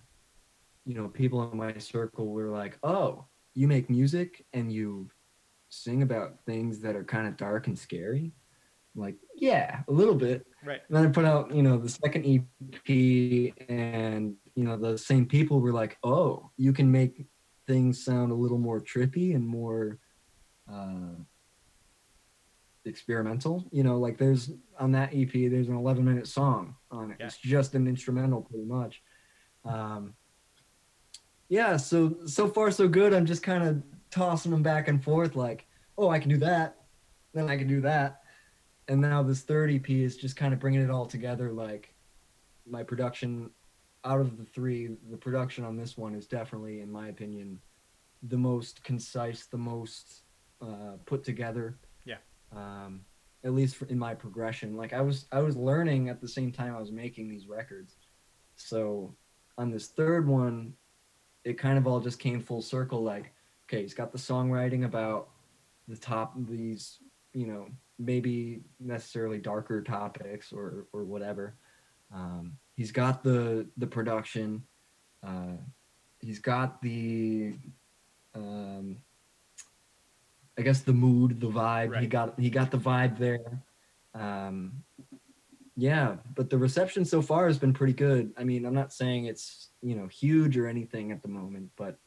you 0.86 0.96
know 0.96 1.08
people 1.08 1.50
in 1.50 1.58
my 1.58 1.78
circle 1.78 2.28
were 2.28 2.50
like 2.50 2.78
oh 2.84 3.24
you 3.54 3.68
make 3.68 3.90
music 3.90 4.46
and 4.54 4.72
you 4.72 5.10
sing 5.70 6.02
about 6.02 6.40
things 6.46 6.80
that 6.80 6.96
are 6.96 7.04
kind 7.04 7.28
of 7.28 7.38
dark 7.38 7.68
and 7.68 7.78
scary? 7.78 8.34
I'm 8.96 9.02
like 9.02 9.16
yeah 9.36 9.82
a 9.88 9.92
little 9.92 10.16
bit. 10.16 10.46
Right. 10.66 10.82
And 10.90 10.98
then 10.98 11.06
i 11.06 11.10
put 11.10 11.26
out 11.26 11.54
you 11.54 11.62
know 11.62 11.78
the 11.78 11.90
second 11.90 12.26
ep 12.26 12.90
and 13.70 14.36
you 14.56 14.64
know 14.64 14.78
the 14.78 14.98
same 14.98 15.28
people 15.28 15.62
were 15.62 15.74
like 15.74 15.98
oh 16.04 16.50
you 16.58 16.74
can 16.74 16.92
make 16.92 17.26
things 17.68 18.04
sound 18.04 18.32
a 18.32 18.36
little 18.36 18.58
more 18.58 18.82
trippy 18.82 19.36
and 19.36 19.48
more 19.48 20.00
uh, 20.72 21.14
experimental. 22.88 23.68
You 23.72 23.84
know, 23.84 23.98
like 23.98 24.18
there's 24.18 24.52
on 24.80 24.92
that 24.94 25.10
EP, 25.14 25.32
there's 25.34 25.68
an 25.68 25.76
11 25.76 26.04
minute 26.04 26.28
song 26.28 26.76
on 26.92 27.12
it. 27.12 27.18
Yeah. 27.20 27.28
It's 27.28 27.38
just 27.38 27.76
an 27.76 27.88
instrumental, 27.88 28.42
pretty 28.42 28.66
much. 28.66 29.02
Um, 29.66 30.14
yeah, 31.50 31.78
so 31.78 32.16
so 32.26 32.48
far 32.48 32.72
so 32.72 32.88
good. 32.88 33.14
I'm 33.14 33.26
just 33.26 33.44
kind 33.44 33.64
of 33.64 33.84
tossing 34.12 34.52
them 34.52 34.64
back 34.64 34.88
and 34.88 35.04
forth, 35.04 35.36
like, 35.36 35.66
oh, 35.98 36.10
I 36.10 36.20
can 36.20 36.30
do 36.30 36.38
that, 36.38 36.78
then 37.34 37.50
I 37.50 37.58
can 37.58 37.68
do 37.68 37.82
that, 37.82 38.22
and 38.88 39.02
now 39.02 39.24
this 39.24 39.42
third 39.42 39.72
EP 39.72 39.90
is 39.90 40.18
just 40.18 40.36
kind 40.36 40.54
of 40.54 40.60
bringing 40.60 40.82
it 40.82 40.90
all 40.90 41.06
together. 41.06 41.52
Like, 41.52 41.94
my 42.66 42.84
production, 42.84 43.50
out 44.04 44.20
of 44.20 44.38
the 44.38 44.46
three, 44.46 44.98
the 45.10 45.18
production 45.18 45.64
on 45.64 45.78
this 45.78 45.98
one 45.98 46.16
is 46.16 46.28
definitely, 46.28 46.82
in 46.82 46.92
my 46.92 47.10
opinion, 47.10 47.60
the 48.24 48.38
most 48.38 48.84
concise, 48.84 49.46
the 49.46 49.58
most 49.58 50.24
uh, 50.62 50.98
put 51.06 51.24
together 51.24 51.78
um, 52.56 53.02
at 53.44 53.54
least 53.54 53.82
in 53.90 53.98
my 53.98 54.14
progression. 54.14 54.76
Like 54.76 54.94
I 54.94 55.02
was 55.02 55.26
I 55.32 55.40
was 55.40 55.56
learning 55.56 56.10
at 56.10 56.22
the 56.22 56.28
same 56.28 56.52
time 56.52 56.76
I 56.76 56.80
was 56.80 56.92
making 56.92 57.30
these 57.30 57.48
records. 57.48 57.96
So 58.56 59.16
on 59.58 59.72
this 59.72 59.88
third 59.88 60.28
one, 60.28 60.74
it 61.44 61.58
kind 61.58 61.78
of 61.78 61.88
all 61.88 62.00
just 62.00 62.20
came 62.20 62.42
full 62.42 62.62
circle. 62.62 63.04
Like, 63.04 63.34
okay, 63.66 63.82
he's 63.82 63.94
got 63.94 64.12
the 64.12 64.18
songwriting 64.18 64.86
about 64.86 65.30
the 65.88 65.96
top 65.96 66.34
these, 66.38 67.00
you 67.34 67.48
know, 67.48 67.68
maybe 68.00 68.62
necessarily 68.80 69.38
darker 69.38 69.82
topics 69.82 70.52
or 70.52 70.88
or 70.94 71.04
whatever. 71.04 71.56
Um, 72.14 72.58
he's 72.76 72.92
got 72.92 73.24
the 73.24 73.68
the 73.78 73.88
production. 73.88 74.64
Uh, 75.26 75.58
he's 76.20 76.40
got 76.40 76.82
the 76.82 77.54
um, 78.36 78.98
I 80.58 80.62
guess 80.64 80.82
the 80.82 80.94
mood, 80.94 81.40
the 81.40 81.48
vibe. 81.48 81.92
Right. 81.92 82.02
He 82.02 82.08
got 82.08 82.40
he 82.40 82.50
got 82.50 82.72
the 82.72 82.78
vibe 82.78 83.18
there. 83.18 83.62
Um, 84.14 84.84
yeah, 85.76 86.16
but 86.36 86.50
the 86.50 86.58
reception 86.58 87.06
so 87.06 87.22
far 87.22 87.46
has 87.46 87.60
been 87.60 87.74
pretty 87.74 87.94
good. 87.94 88.34
I 88.36 88.44
mean, 88.44 88.66
I'm 88.66 88.74
not 88.74 88.92
saying 88.92 89.26
it's 89.26 89.70
you 89.82 89.96
know 89.96 90.08
huge 90.08 90.58
or 90.58 90.68
anything 90.68 91.12
at 91.12 91.22
the 91.22 91.28
moment, 91.28 91.70
but 91.78 92.00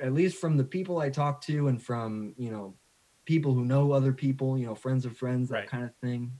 at 0.00 0.14
least 0.14 0.38
from 0.38 0.56
the 0.56 0.64
people 0.64 1.00
I 1.00 1.10
talk 1.10 1.40
to 1.42 1.68
and 1.68 1.82
from 1.82 2.34
you 2.36 2.50
know 2.50 2.76
people 3.24 3.54
who 3.54 3.64
know 3.64 3.92
other 3.92 4.12
people, 4.12 4.58
you 4.58 4.66
know, 4.66 4.74
friends 4.74 5.04
of 5.04 5.16
friends, 5.16 5.48
that 5.48 5.54
right. 5.54 5.68
kind 5.68 5.84
of 5.84 5.94
thing. 5.96 6.32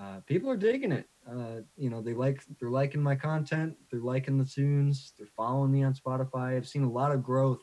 Uh, 0.00 0.20
people 0.26 0.50
are 0.50 0.56
digging 0.56 0.92
it. 0.92 1.08
Uh, 1.28 1.62
you 1.76 1.90
know, 1.90 2.00
they 2.00 2.14
like 2.14 2.42
they're 2.60 2.70
liking 2.70 3.02
my 3.02 3.14
content. 3.14 3.74
They're 3.90 4.00
liking 4.00 4.38
the 4.38 4.44
tunes. 4.44 5.12
They're 5.18 5.26
following 5.36 5.72
me 5.72 5.82
on 5.82 5.94
Spotify. 5.94 6.56
I've 6.56 6.68
seen 6.68 6.84
a 6.84 6.90
lot 6.90 7.12
of 7.12 7.22
growth 7.22 7.62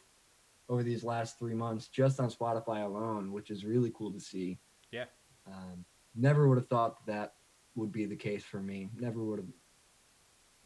over 0.70 0.84
these 0.84 1.03
last 1.03 1.38
three 1.38 1.53
months 1.53 1.88
just 1.88 2.20
on 2.20 2.30
Spotify 2.30 2.84
alone, 2.84 3.32
which 3.32 3.51
is 3.51 3.66
really 3.66 3.91
cool 3.95 4.11
to 4.11 4.20
see. 4.20 4.57
Yeah. 4.91 5.05
Um, 5.47 5.86
never 6.16 6.47
would 6.47 6.57
have 6.57 6.68
thought 6.68 7.05
that 7.05 7.34
would 7.76 7.91
be 7.91 8.05
the 8.05 8.16
case 8.16 8.43
for 8.43 8.59
me. 8.59 8.89
Never 8.97 9.24
would 9.24 9.39
have. 9.39 9.47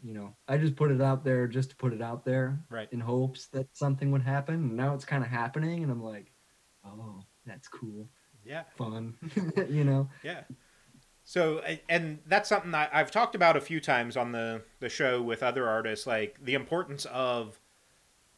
You 0.01 0.13
know, 0.13 0.33
I 0.47 0.57
just 0.57 0.77
put 0.77 0.91
it 0.91 1.01
out 1.01 1.25
there 1.25 1.45
just 1.45 1.71
to 1.71 1.75
put 1.75 1.91
it 1.91 2.01
out 2.01 2.23
there, 2.23 2.63
right? 2.69 2.87
In 2.93 3.01
hopes 3.01 3.47
that 3.47 3.67
something 3.73 4.11
would 4.11 4.21
happen. 4.21 4.55
And 4.55 4.77
now 4.77 4.93
it's 4.93 5.03
kind 5.03 5.25
of 5.25 5.29
happening, 5.29 5.83
and 5.83 5.91
I'm 5.91 6.01
like, 6.01 6.31
oh, 6.85 7.21
that's 7.45 7.67
cool. 7.67 8.07
Yeah. 8.45 8.63
Fun. 8.77 9.15
you 9.69 9.83
know. 9.83 10.09
Yeah. 10.23 10.43
So, 11.25 11.61
and 11.89 12.19
that's 12.25 12.47
something 12.49 12.71
that 12.71 12.89
I've 12.93 13.11
talked 13.11 13.35
about 13.35 13.57
a 13.57 13.61
few 13.61 13.79
times 13.79 14.15
on 14.15 14.31
the 14.31 14.63
the 14.79 14.89
show 14.89 15.21
with 15.21 15.43
other 15.43 15.67
artists, 15.67 16.07
like 16.07 16.37
the 16.41 16.53
importance 16.53 17.05
of 17.05 17.59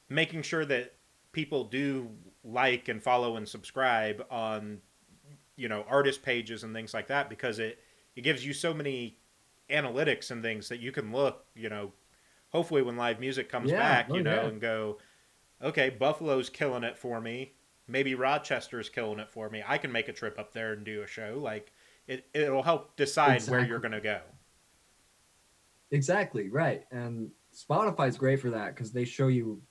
making 0.09 0.41
sure 0.41 0.66
that 0.66 0.95
people 1.32 1.63
do 1.63 2.09
like 2.43 2.88
and 2.88 3.01
follow 3.01 3.36
and 3.36 3.47
subscribe 3.47 4.25
on 4.29 4.79
you 5.55 5.69
know 5.69 5.86
artist 5.88 6.23
pages 6.23 6.63
and 6.63 6.73
things 6.73 6.93
like 6.93 7.07
that 7.07 7.29
because 7.29 7.59
it 7.59 7.79
it 8.15 8.21
gives 8.21 8.45
you 8.45 8.53
so 8.53 8.73
many 8.73 9.17
analytics 9.69 10.32
and 10.32 10.41
things 10.41 10.67
that 10.69 10.79
you 10.79 10.91
can 10.91 11.11
look 11.11 11.45
you 11.55 11.69
know 11.69 11.91
hopefully 12.49 12.82
when 12.82 12.97
live 12.97 13.19
music 13.19 13.49
comes 13.49 13.69
yeah, 13.69 13.77
back 13.77 14.07
oh, 14.09 14.15
you 14.15 14.23
know 14.23 14.41
yeah. 14.41 14.47
and 14.47 14.61
go 14.61 14.97
okay 15.63 15.89
buffalo's 15.89 16.49
killing 16.49 16.84
it 16.84 16.97
for 16.97 17.21
me. 17.21 17.53
Maybe 17.88 18.15
rochester's 18.15 18.88
killing 18.89 19.19
it 19.19 19.29
for 19.29 19.49
me. 19.49 19.63
I 19.67 19.77
can 19.77 19.91
make 19.91 20.07
a 20.07 20.13
trip 20.13 20.39
up 20.39 20.53
there 20.53 20.71
and 20.71 20.86
do 20.86 21.01
a 21.01 21.07
show. 21.07 21.39
Like 21.41 21.73
it, 22.07 22.25
it'll 22.34 22.63
help 22.63 22.95
decide 22.95 23.36
exactly. 23.36 23.57
where 23.57 23.67
you're 23.67 23.79
going 23.79 23.91
to 23.91 24.01
go. 24.01 24.21
Exactly 25.91 26.49
right. 26.49 26.86
And 26.91 27.32
spotify's 27.53 28.17
great 28.17 28.39
for 28.39 28.49
that 28.51 28.73
because 28.73 28.93
they 28.93 29.03
show 29.03 29.27
you 29.27 29.61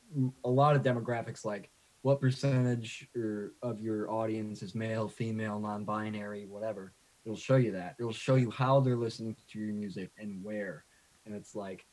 a 0.45 0.51
lot 0.51 0.77
of 0.77 0.83
demographics 0.83 1.45
like 1.45 1.71
what 2.03 2.21
percentage 2.21 3.09
or 3.15 3.53
of 3.63 3.81
your 3.81 4.11
audience 4.11 4.63
is 4.63 4.75
male, 4.75 5.09
female, 5.09 5.61
non-binary, 5.61 6.47
whatever. 6.47 6.95
It'll 7.25 7.37
show 7.37 7.57
you 7.57 7.73
that. 7.73 7.97
It'll 7.99 8.13
show 8.13 8.37
you 8.37 8.51
how 8.51 8.81
they're 8.81 8.97
listening 8.97 9.37
to 9.53 9.59
your 9.59 9.75
music 9.75 10.11
and 10.19 10.43
where. 10.43 10.85
And 11.27 11.35
it's 11.35 11.55
like, 11.55 11.85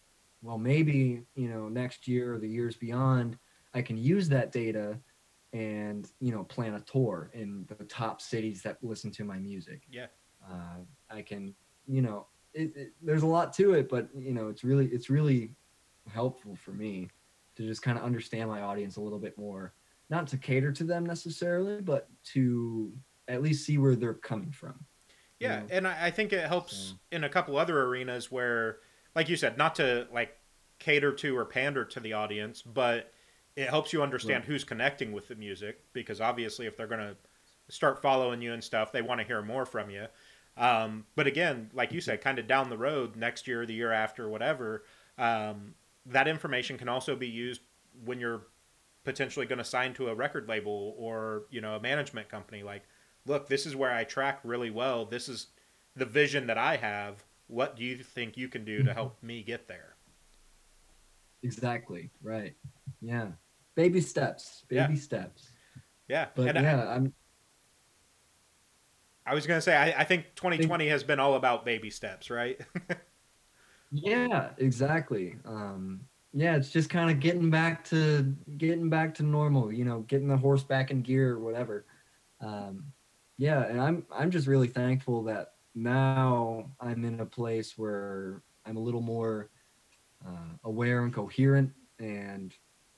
well, 0.41 0.57
maybe, 0.57 1.23
you 1.35 1.49
know, 1.49 1.67
next 1.67 2.07
year 2.07 2.35
or 2.35 2.39
the 2.39 2.47
years 2.47 2.75
beyond, 2.75 3.37
I 3.73 3.81
can 3.81 3.97
use 3.97 4.29
that 4.29 4.51
data 4.51 4.97
and, 5.51 6.09
you 6.21 6.31
know, 6.31 6.43
plan 6.43 6.75
a 6.75 6.79
tour 6.79 7.29
in 7.33 7.65
the 7.67 7.83
top 7.85 8.21
cities 8.21 8.61
that 8.63 8.77
listen 8.81 9.11
to 9.11 9.25
my 9.25 9.37
music. 9.37 9.81
Yeah. 9.91 10.07
Uh, 10.49 10.79
I 11.09 11.21
can, 11.21 11.53
you 11.85 12.01
know, 12.01 12.27
it, 12.53 12.75
it, 12.75 12.93
there's 13.01 13.23
a 13.23 13.27
lot 13.27 13.51
to 13.53 13.73
it, 13.73 13.89
but, 13.89 14.07
you 14.17 14.33
know, 14.33 14.47
it's 14.47 14.63
really, 14.63 14.87
it's 14.87 15.09
really 15.09 15.55
helpful 16.09 16.55
for 16.55 16.71
me 16.71 17.09
to 17.57 17.63
just 17.65 17.81
kind 17.81 17.97
of 17.97 18.03
understand 18.03 18.49
my 18.49 18.61
audience 18.61 18.97
a 18.97 19.01
little 19.01 19.19
bit 19.19 19.37
more. 19.37 19.73
Not 20.09 20.27
to 20.27 20.37
cater 20.37 20.71
to 20.71 20.83
them 20.83 21.05
necessarily, 21.05 21.81
but 21.81 22.07
to 22.33 22.93
at 23.27 23.41
least 23.41 23.65
see 23.65 23.77
where 23.77 23.95
they're 23.95 24.13
coming 24.13 24.51
from. 24.51 24.85
Yeah, 25.39 25.63
and 25.69 25.87
I, 25.87 26.07
I 26.07 26.11
think 26.11 26.33
it 26.33 26.47
helps 26.47 26.75
so. 26.75 26.95
in 27.11 27.23
a 27.23 27.29
couple 27.29 27.57
other 27.57 27.83
arenas 27.83 28.31
where, 28.31 28.77
like 29.15 29.29
you 29.29 29.35
said, 29.35 29.57
not 29.57 29.75
to 29.75 30.07
like 30.11 30.35
cater 30.79 31.11
to 31.11 31.37
or 31.37 31.45
pander 31.45 31.83
to 31.85 31.99
the 31.99 32.13
audience, 32.13 32.61
but 32.61 33.11
it 33.55 33.69
helps 33.69 33.91
you 33.91 34.01
understand 34.01 34.43
right. 34.43 34.45
who's 34.45 34.63
connecting 34.63 35.11
with 35.11 35.27
the 35.27 35.35
music 35.35 35.83
because 35.93 36.21
obviously 36.21 36.67
if 36.67 36.77
they're 36.77 36.87
going 36.87 37.01
to 37.01 37.15
start 37.69 38.01
following 38.01 38.41
you 38.41 38.53
and 38.53 38.63
stuff, 38.63 38.91
they 38.91 39.01
want 39.01 39.19
to 39.19 39.27
hear 39.27 39.41
more 39.41 39.65
from 39.65 39.89
you. 39.89 40.05
Um, 40.55 41.05
but 41.15 41.27
again, 41.27 41.69
like 41.73 41.91
you 41.91 42.01
said, 42.01 42.21
kind 42.21 42.39
of 42.39 42.47
down 42.47 42.69
the 42.69 42.77
road, 42.77 43.15
next 43.15 43.47
year, 43.47 43.65
the 43.65 43.73
year 43.73 43.91
after, 43.91 44.27
whatever, 44.27 44.83
um, 45.17 45.75
that 46.07 46.27
information 46.27 46.77
can 46.77 46.89
also 46.89 47.15
be 47.15 47.27
used 47.27 47.61
when 48.03 48.19
you're 48.19 48.47
potentially 49.03 49.45
going 49.45 49.57
to 49.57 49.63
sign 49.63 49.93
to 49.93 50.09
a 50.09 50.15
record 50.15 50.47
label 50.49 50.93
or 50.97 51.43
you 51.49 51.61
know 51.61 51.75
a 51.75 51.79
management 51.79 52.29
company. 52.29 52.63
Like, 52.63 52.83
look, 53.25 53.47
this 53.47 53.65
is 53.65 53.75
where 53.75 53.93
I 53.93 54.03
track 54.03 54.39
really 54.43 54.69
well. 54.69 55.05
This 55.05 55.29
is 55.29 55.47
the 55.95 56.05
vision 56.05 56.47
that 56.47 56.57
I 56.57 56.77
have. 56.77 57.23
What 57.47 57.75
do 57.75 57.83
you 57.83 58.03
think 58.03 58.37
you 58.37 58.49
can 58.49 58.65
do 58.65 58.79
to 58.79 58.83
mm-hmm. 58.83 58.93
help 58.93 59.23
me 59.23 59.41
get 59.43 59.67
there? 59.67 59.95
Exactly. 61.43 62.09
Right. 62.21 62.55
Yeah. 63.01 63.27
Baby 63.75 64.01
steps. 64.01 64.65
Baby 64.67 64.93
yeah. 64.93 64.99
steps. 64.99 65.51
Yeah. 66.07 66.27
But 66.35 66.55
and 66.55 66.65
yeah, 66.65 66.83
I, 66.83 66.95
I'm. 66.95 67.13
I 69.25 69.33
was 69.33 69.45
gonna 69.45 69.61
say 69.61 69.75
I, 69.75 70.01
I 70.01 70.03
think 70.05 70.35
2020 70.35 70.87
has 70.87 71.03
been 71.03 71.19
all 71.19 71.35
about 71.35 71.65
baby 71.65 71.89
steps, 71.89 72.29
right? 72.29 72.59
yeah, 73.91 74.49
exactly. 74.57 75.35
Um, 75.45 76.01
yeah, 76.33 76.55
it's 76.55 76.69
just 76.69 76.89
kind 76.89 77.09
of 77.09 77.19
getting 77.19 77.49
back 77.49 77.83
to 77.85 78.35
getting 78.57 78.89
back 78.89 79.15
to 79.15 79.23
normal. 79.23 79.71
You 79.71 79.85
know, 79.85 80.01
getting 80.01 80.27
the 80.27 80.37
horse 80.37 80.63
back 80.63 80.91
in 80.91 81.01
gear 81.01 81.33
or 81.33 81.39
whatever. 81.39 81.85
Um, 82.41 82.85
yeah, 83.37 83.63
and 83.63 83.81
I'm 83.81 84.05
I'm 84.13 84.31
just 84.31 84.47
really 84.47 84.67
thankful 84.67 85.23
that 85.23 85.53
now 85.73 86.69
I'm 86.79 87.05
in 87.05 87.19
a 87.21 87.25
place 87.25 87.77
where 87.77 88.41
I'm 88.65 88.77
a 88.77 88.81
little 88.81 89.01
more 89.01 89.49
uh, 90.27 90.55
aware 90.63 91.03
and 91.03 91.13
coherent, 91.13 91.71
and 91.99 92.53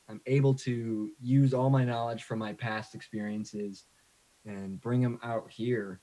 I'm 0.09 0.21
able 0.25 0.55
to 0.55 1.11
use 1.21 1.53
all 1.53 1.69
my 1.69 1.83
knowledge 1.83 2.23
from 2.23 2.39
my 2.39 2.53
past 2.53 2.95
experiences 2.95 3.85
and 4.45 4.81
bring 4.81 5.01
them 5.01 5.19
out 5.21 5.51
here 5.51 6.01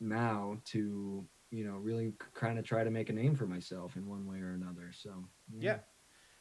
now 0.00 0.58
to 0.66 1.24
you 1.54 1.64
know 1.64 1.76
really 1.76 2.12
kind 2.34 2.58
of 2.58 2.64
try 2.64 2.84
to 2.84 2.90
make 2.90 3.10
a 3.10 3.12
name 3.12 3.36
for 3.36 3.46
myself 3.46 3.96
in 3.96 4.06
one 4.08 4.26
way 4.26 4.38
or 4.38 4.52
another. 4.52 4.90
So 4.92 5.10
yeah. 5.58 5.60
yeah. 5.62 5.78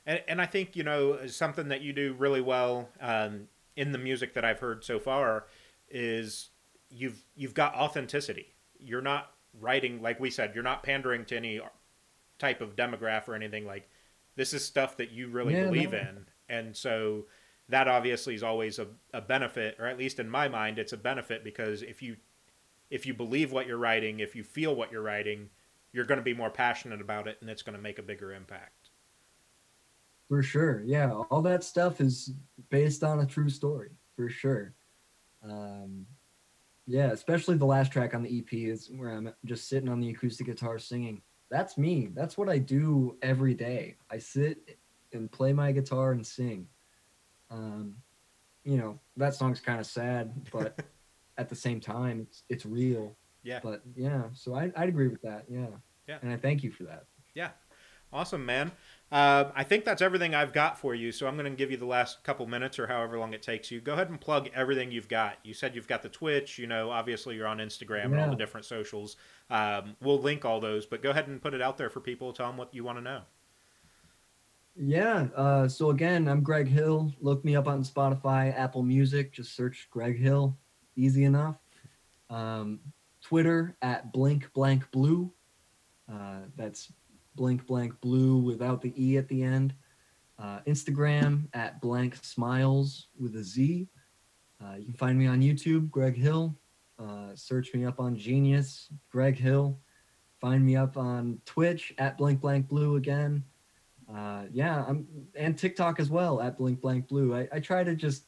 And, 0.06 0.22
and 0.28 0.42
I 0.42 0.46
think 0.46 0.76
you 0.76 0.84
know 0.84 1.28
something 1.28 1.70
that 1.70 1.82
you 1.82 1.94
do 1.94 2.16
really 2.18 2.42
well 2.42 2.90
um, 3.00 3.48
in 3.76 3.92
the 3.92 3.98
music 3.98 4.34
that 4.34 4.44
I've 4.44 4.60
heard 4.60 4.84
so 4.84 5.00
far 5.00 5.46
is 5.90 6.50
you've 6.90 7.24
you've 7.36 7.54
got 7.54 7.76
authenticity. 7.76 8.56
You're 8.80 9.02
not 9.02 9.32
writing 9.60 10.02
like 10.02 10.20
we 10.20 10.30
said. 10.30 10.54
You're 10.56 10.64
not 10.64 10.84
pandering 10.84 11.26
to 11.26 11.38
any 11.38 11.62
type 12.40 12.62
of 12.62 12.76
demographic 12.76 13.30
or 13.30 13.36
anything. 13.36 13.66
Like 13.66 13.90
this 14.36 14.54
is 14.54 14.66
stuff 14.66 14.98
that 14.98 15.12
you 15.12 15.30
really 15.30 15.54
yeah, 15.54 15.66
believe 15.66 15.92
no. 15.92 16.00
in, 16.00 16.26
and 16.50 16.76
so 16.76 17.26
that 17.70 17.88
obviously 17.88 18.36
is 18.36 18.44
always 18.44 18.80
a, 18.80 18.88
a 19.14 19.22
benefit, 19.22 19.78
or 19.80 19.86
at 19.86 19.98
least 19.98 20.20
in 20.20 20.30
my 20.30 20.48
mind, 20.48 20.80
it's 20.80 20.94
a 20.94 20.98
benefit 20.98 21.44
because 21.44 21.82
if 21.82 22.02
you 22.02 22.18
if 22.94 23.08
you 23.08 23.14
believe 23.16 23.52
what 23.52 23.66
you're 23.66 23.80
writing, 23.80 24.20
if 24.20 24.36
you 24.36 24.44
feel 24.44 24.76
what 24.76 24.92
you're 24.92 25.02
writing, 25.02 25.50
you're 25.94 26.06
going 26.06 26.20
to 26.20 26.24
be 26.24 26.36
more 26.36 26.52
passionate 26.52 27.02
about 27.02 27.28
it, 27.28 27.40
and 27.42 27.50
it's 27.50 27.64
going 27.64 27.76
to 27.76 27.82
make 27.82 27.98
a 27.98 28.04
bigger 28.04 28.32
impact. 28.32 28.92
For 30.30 30.44
sure, 30.44 30.84
yeah, 30.86 31.12
all 31.12 31.42
that 31.42 31.64
stuff 31.64 32.00
is 32.00 32.34
based 32.70 33.04
on 33.04 33.20
a 33.22 33.26
true 33.26 33.50
story, 33.50 33.90
for 34.16 34.30
sure. 34.30 34.76
Um, 35.44 36.06
yeah, 36.86 37.08
especially 37.08 37.58
the 37.58 37.66
last 37.66 37.92
track 37.92 38.14
on 38.14 38.22
the 38.22 38.38
EP 38.38 38.54
is 38.54 38.92
where 38.96 39.10
I'm 39.10 39.34
just 39.44 39.68
sitting 39.68 39.90
on 39.90 40.00
the 40.00 40.12
acoustic 40.12 40.46
guitar 40.46 40.78
singing. 40.78 41.24
That's 41.50 41.80
me. 41.80 42.12
That's 42.14 42.38
what 42.38 42.48
I 42.48 42.60
do 42.60 43.18
every 43.24 43.56
day. 43.56 43.96
I 44.12 44.20
sit 44.20 44.78
and 45.14 45.32
play 45.32 45.52
my 45.52 45.72
guitar 45.72 46.12
and 46.12 46.26
sing. 46.26 46.68
Um, 47.50 47.96
you 48.64 48.78
know, 48.78 49.00
that 49.18 49.34
song's 49.34 49.60
kind 49.60 49.80
of 49.80 49.88
sad, 49.88 50.32
but 50.52 50.80
at 51.38 51.50
the 51.50 51.56
same 51.56 51.80
time, 51.80 52.22
it's 52.22 52.44
it's 52.50 52.66
real. 52.66 53.16
Yeah. 53.44 53.60
But 53.62 53.82
yeah, 53.96 54.24
so 54.34 54.56
I 54.56 54.72
I'd 54.76 54.90
agree 54.90 55.08
with 55.08 55.22
that. 55.22 55.46
Yeah. 55.50 55.68
Yeah. 56.08 56.18
And 56.22 56.32
I 56.32 56.38
thank 56.38 56.64
you 56.64 56.72
for 56.72 56.84
that. 56.84 57.06
Yeah. 57.34 57.50
Awesome, 58.12 58.46
man. 58.46 58.72
Uh, 59.12 59.52
I 59.56 59.64
think 59.64 59.86
that's 59.86 60.02
everything 60.02 60.36
I've 60.36 60.54
got 60.54 60.78
for 60.78 60.94
you. 60.94 61.12
So 61.12 61.28
I'm 61.28 61.36
going 61.36 61.52
to 61.52 61.56
give 61.58 61.72
you 61.72 61.78
the 61.78 61.86
last 61.86 62.24
couple 62.24 62.46
minutes 62.46 62.78
or 62.78 62.88
however 62.88 63.18
long 63.18 63.34
it 63.34 63.42
takes 63.42 63.72
you. 63.72 63.82
Go 63.82 63.94
ahead 63.94 64.10
and 64.10 64.22
plug 64.22 64.50
everything 64.54 64.92
you've 64.92 65.08
got. 65.08 65.38
You 65.44 65.54
said 65.54 65.76
you've 65.76 65.88
got 65.88 66.04
the 66.04 66.10
Twitch. 66.10 66.60
You 66.60 66.68
know, 66.68 66.92
obviously 66.92 67.36
you're 67.36 67.48
on 67.48 67.58
Instagram 67.58 67.90
yeah. 67.90 68.04
and 68.04 68.20
all 68.20 68.30
the 68.30 68.36
different 68.36 68.66
socials. 68.66 69.18
Um, 69.50 69.96
we'll 70.00 70.20
link 70.20 70.46
all 70.46 70.60
those, 70.60 70.86
but 70.86 71.02
go 71.02 71.10
ahead 71.10 71.28
and 71.28 71.42
put 71.42 71.54
it 71.54 71.62
out 71.62 71.78
there 71.78 71.90
for 71.90 72.00
people. 72.00 72.34
Tell 72.34 72.48
them 72.48 72.58
what 72.58 72.74
you 72.74 72.84
want 72.84 73.00
to 73.00 73.04
know. 73.04 73.22
Yeah. 74.76 75.28
Uh, 75.36 75.68
so 75.68 75.90
again, 75.90 76.28
I'm 76.28 76.42
Greg 76.42 76.68
Hill. 76.68 77.12
Look 77.20 77.44
me 77.44 77.56
up 77.56 77.68
on 77.68 77.84
Spotify, 77.84 78.56
Apple 78.58 78.84
Music. 78.84 79.32
Just 79.32 79.56
search 79.56 79.88
Greg 79.92 80.20
Hill. 80.20 80.58
Easy 80.96 81.24
enough. 81.24 81.58
Um, 82.30 82.80
Twitter 83.22 83.78
at 83.82 84.12
blink 84.12 84.52
blank 84.54 84.90
blue. 84.92 85.32
Uh, 86.12 86.42
that's 86.56 86.92
blink 87.36 87.66
blank 87.66 88.00
blue 88.02 88.38
without 88.38 88.82
the 88.82 88.94
e 88.98 89.18
at 89.18 89.28
the 89.28 89.44
end. 89.44 89.74
Uh, 90.38 90.60
Instagram 90.68 91.48
at 91.54 91.80
blank 91.82 92.18
smiles 92.22 93.08
with 93.20 93.36
a 93.36 93.44
Z. 93.44 93.88
Uh, 94.64 94.76
you 94.78 94.86
can 94.86 94.94
find 94.94 95.18
me 95.18 95.28
on 95.28 95.42
YouTube, 95.42 95.90
Greg 95.90 96.16
Hill. 96.16 96.56
Uh, 97.00 97.36
search 97.36 97.74
me 97.74 97.86
up 97.86 98.00
on 98.00 98.16
Genius, 98.16 98.90
Greg 99.10 99.38
Hill. 99.38 99.80
Find 100.40 100.66
me 100.66 100.76
up 100.76 100.98
on 100.98 101.40
Twitch 101.46 101.94
at 101.98 102.18
blank 102.18 102.42
blank 102.42 102.68
blue 102.68 102.98
again. 102.98 103.44
Uh, 104.14 104.44
yeah, 104.52 104.84
I'm 104.88 105.08
and 105.36 105.58
TikTok 105.58 106.00
as 106.00 106.10
well 106.10 106.42
at 106.42 106.58
blink 106.58 106.82
blank 106.82 107.08
blue. 107.08 107.36
I, 107.36 107.48
I 107.52 107.60
try 107.60 107.84
to 107.84 107.96
just 107.96 108.26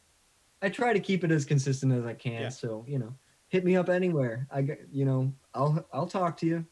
I 0.62 0.70
try 0.70 0.93
to 0.93 0.99
keep 0.99 1.24
it 1.24 1.32
as 1.32 1.45
consistent 1.45 1.93
as 1.93 2.06
I 2.06 2.14
can. 2.14 2.43
Yeah. 2.43 2.49
So 2.49 2.86
you 2.88 2.99
know, 2.99 3.14
hit 3.49 3.64
me 3.66 3.76
up 3.76 3.89
anywhere. 3.89 4.47
I 4.51 4.66
you 4.91 5.06
know 5.06 5.34
I'll 5.53 5.86
I'll 5.93 6.08
talk 6.08 6.38
to 6.38 6.45
you 6.45 6.66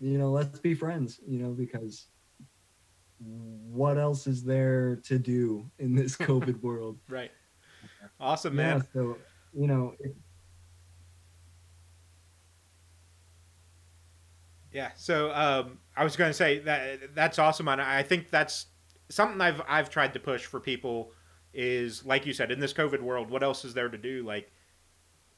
you 0.00 0.18
know, 0.18 0.30
let's 0.30 0.58
be 0.58 0.74
friends, 0.74 1.20
you 1.26 1.38
know, 1.38 1.50
because 1.50 2.06
what 3.18 3.98
else 3.98 4.26
is 4.26 4.44
there 4.44 4.96
to 5.04 5.18
do 5.18 5.70
in 5.78 5.94
this 5.94 6.16
COVID 6.16 6.62
world? 6.62 6.98
Right. 7.08 7.30
Awesome, 8.20 8.56
man. 8.56 8.78
Yeah, 8.78 8.82
so, 8.92 9.16
you 9.52 9.66
know, 9.66 9.94
it, 9.98 10.14
yeah. 14.72 14.90
So, 14.96 15.32
um, 15.32 15.78
I 15.96 16.04
was 16.04 16.16
going 16.16 16.30
to 16.30 16.34
say 16.34 16.58
that 16.60 17.14
that's 17.14 17.38
awesome. 17.38 17.68
And 17.68 17.80
I 17.80 18.02
think 18.02 18.30
that's 18.30 18.66
something 19.08 19.40
I've, 19.40 19.62
I've 19.66 19.90
tried 19.90 20.12
to 20.14 20.20
push 20.20 20.44
for 20.44 20.60
people 20.60 21.12
is 21.52 22.04
like 22.04 22.26
you 22.26 22.32
said, 22.32 22.50
in 22.50 22.60
this 22.60 22.72
COVID 22.72 23.00
world, 23.00 23.30
what 23.30 23.42
else 23.42 23.64
is 23.64 23.74
there 23.74 23.88
to 23.88 23.98
do? 23.98 24.22
Like, 24.22 24.52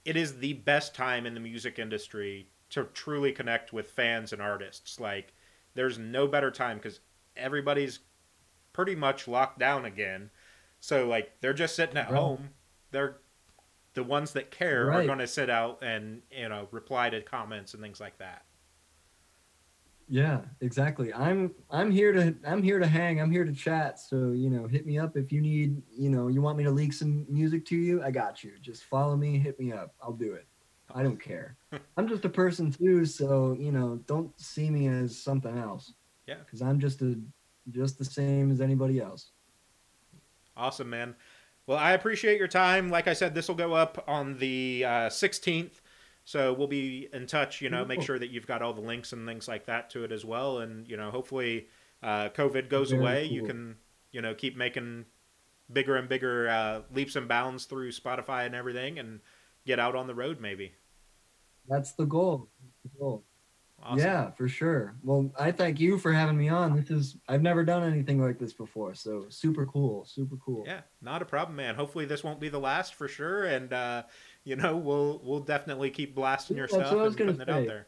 it 0.04 0.16
is 0.16 0.38
the 0.38 0.54
best 0.54 0.94
time 0.94 1.26
in 1.26 1.34
the 1.34 1.40
music 1.40 1.78
industry 1.78 2.48
to 2.70 2.84
truly 2.94 3.32
connect 3.32 3.72
with 3.72 3.90
fans 3.90 4.32
and 4.32 4.40
artists. 4.40 4.98
Like, 4.98 5.32
there's 5.74 5.98
no 5.98 6.26
better 6.26 6.50
time 6.50 6.78
because 6.78 7.00
everybody's 7.36 8.00
pretty 8.72 8.94
much 8.94 9.28
locked 9.28 9.58
down 9.58 9.84
again. 9.84 10.30
So, 10.80 11.06
like, 11.06 11.32
they're 11.40 11.52
just 11.52 11.76
sitting 11.76 11.96
at 11.96 12.10
right. 12.10 12.18
home. 12.18 12.50
They're 12.90 13.18
the 13.94 14.04
ones 14.04 14.32
that 14.32 14.50
care 14.50 14.86
right. 14.86 15.00
are 15.00 15.06
going 15.06 15.18
to 15.18 15.26
sit 15.26 15.50
out 15.50 15.82
and, 15.82 16.22
you 16.30 16.48
know, 16.48 16.68
reply 16.70 17.10
to 17.10 17.20
comments 17.20 17.74
and 17.74 17.82
things 17.82 18.00
like 18.00 18.18
that. 18.18 18.44
Yeah, 20.12 20.40
exactly. 20.60 21.14
I'm 21.14 21.52
I'm 21.70 21.88
here 21.92 22.10
to 22.12 22.34
I'm 22.44 22.64
here 22.64 22.80
to 22.80 22.86
hang. 22.86 23.20
I'm 23.20 23.30
here 23.30 23.44
to 23.44 23.52
chat. 23.52 24.00
So, 24.00 24.32
you 24.32 24.50
know, 24.50 24.66
hit 24.66 24.84
me 24.84 24.98
up 24.98 25.16
if 25.16 25.30
you 25.30 25.40
need, 25.40 25.80
you 25.96 26.10
know, 26.10 26.26
you 26.26 26.42
want 26.42 26.58
me 26.58 26.64
to 26.64 26.70
leak 26.70 26.92
some 26.92 27.24
music 27.28 27.64
to 27.66 27.76
you, 27.76 28.02
I 28.02 28.10
got 28.10 28.42
you. 28.42 28.52
Just 28.60 28.82
follow 28.82 29.16
me, 29.16 29.38
hit 29.38 29.60
me 29.60 29.72
up. 29.72 29.94
I'll 30.02 30.12
do 30.12 30.32
it. 30.32 30.46
I 30.92 31.04
don't 31.04 31.22
care. 31.22 31.56
I'm 31.96 32.08
just 32.08 32.24
a 32.24 32.28
person 32.28 32.72
too, 32.72 33.04
so 33.04 33.56
you 33.58 33.70
know, 33.70 34.00
don't 34.08 34.38
see 34.38 34.68
me 34.68 34.88
as 34.88 35.16
something 35.16 35.56
else. 35.56 35.92
Yeah. 36.26 36.38
Because 36.44 36.60
I'm 36.60 36.80
just 36.80 37.02
a 37.02 37.16
just 37.70 37.96
the 37.96 38.04
same 38.04 38.50
as 38.50 38.60
anybody 38.60 38.98
else. 38.98 39.30
Awesome, 40.56 40.90
man. 40.90 41.14
Well, 41.68 41.78
I 41.78 41.92
appreciate 41.92 42.36
your 42.36 42.48
time. 42.48 42.90
Like 42.90 43.06
I 43.06 43.12
said, 43.12 43.32
this 43.32 43.46
will 43.46 43.54
go 43.54 43.74
up 43.74 44.02
on 44.08 44.38
the 44.38 44.84
uh, 44.84 45.08
16th. 45.08 45.79
So 46.30 46.52
we'll 46.52 46.68
be 46.68 47.08
in 47.12 47.26
touch, 47.26 47.60
you 47.60 47.70
know, 47.70 47.84
make 47.84 48.02
sure 48.02 48.16
that 48.16 48.30
you've 48.30 48.46
got 48.46 48.62
all 48.62 48.72
the 48.72 48.80
links 48.80 49.12
and 49.12 49.26
things 49.26 49.48
like 49.48 49.66
that 49.66 49.90
to 49.90 50.04
it 50.04 50.12
as 50.12 50.24
well. 50.24 50.58
And, 50.58 50.86
you 50.86 50.96
know, 50.96 51.10
hopefully 51.10 51.66
uh, 52.04 52.28
COVID 52.28 52.68
goes 52.68 52.90
Very 52.90 53.02
away, 53.02 53.24
you 53.24 53.42
can 53.42 53.76
you 54.12 54.22
know 54.22 54.34
keep 54.34 54.56
making 54.56 55.06
bigger 55.72 55.96
and 55.96 56.08
bigger 56.08 56.48
uh, 56.48 56.82
leaps 56.94 57.16
and 57.16 57.26
bounds 57.26 57.64
through 57.64 57.90
Spotify 57.90 58.46
and 58.46 58.54
everything, 58.54 59.00
and 59.00 59.18
get 59.66 59.80
out 59.80 59.96
on 59.96 60.06
the 60.06 60.14
road 60.14 60.40
maybe. 60.40 60.72
That's 61.68 61.92
the 61.92 62.04
goal. 62.04 62.48
That's 62.62 62.94
the 62.94 63.00
goal. 63.00 63.24
Awesome. 63.82 63.98
Yeah, 63.98 64.30
for 64.32 64.46
sure. 64.46 64.94
Well, 65.02 65.32
I 65.38 65.52
thank 65.52 65.80
you 65.80 65.96
for 65.98 66.12
having 66.12 66.36
me 66.36 66.50
on. 66.50 66.76
This 66.76 66.90
is 66.90 67.16
I've 67.28 67.42
never 67.42 67.64
done 67.64 67.82
anything 67.82 68.20
like 68.20 68.38
this 68.38 68.52
before, 68.52 68.94
so 68.94 69.26
super 69.30 69.64
cool, 69.66 70.04
super 70.04 70.36
cool. 70.36 70.64
Yeah, 70.66 70.80
not 71.00 71.22
a 71.22 71.24
problem, 71.24 71.56
man. 71.56 71.74
Hopefully 71.74 72.04
this 72.04 72.22
won't 72.22 72.40
be 72.40 72.50
the 72.50 72.60
last 72.60 72.94
for 72.94 73.08
sure, 73.08 73.46
and 73.46 73.72
uh, 73.72 74.02
you 74.44 74.56
know 74.56 74.76
we'll 74.76 75.20
we'll 75.24 75.40
definitely 75.40 75.90
keep 75.90 76.14
blasting 76.14 76.56
your 76.56 76.66
that's 76.66 76.74
stuff 76.74 76.92
what 76.92 77.00
I 77.00 77.04
was 77.04 77.14
and 77.14 77.18
gonna 77.18 77.32
putting 77.32 77.54
it 77.54 77.60
out 77.60 77.66
there. 77.66 77.86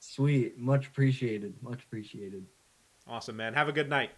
Sweet, 0.00 0.58
much 0.58 0.86
appreciated, 0.86 1.54
much 1.62 1.82
appreciated. 1.84 2.44
Awesome, 3.06 3.36
man. 3.36 3.54
Have 3.54 3.68
a 3.68 3.72
good 3.72 3.88
night. 3.88 4.10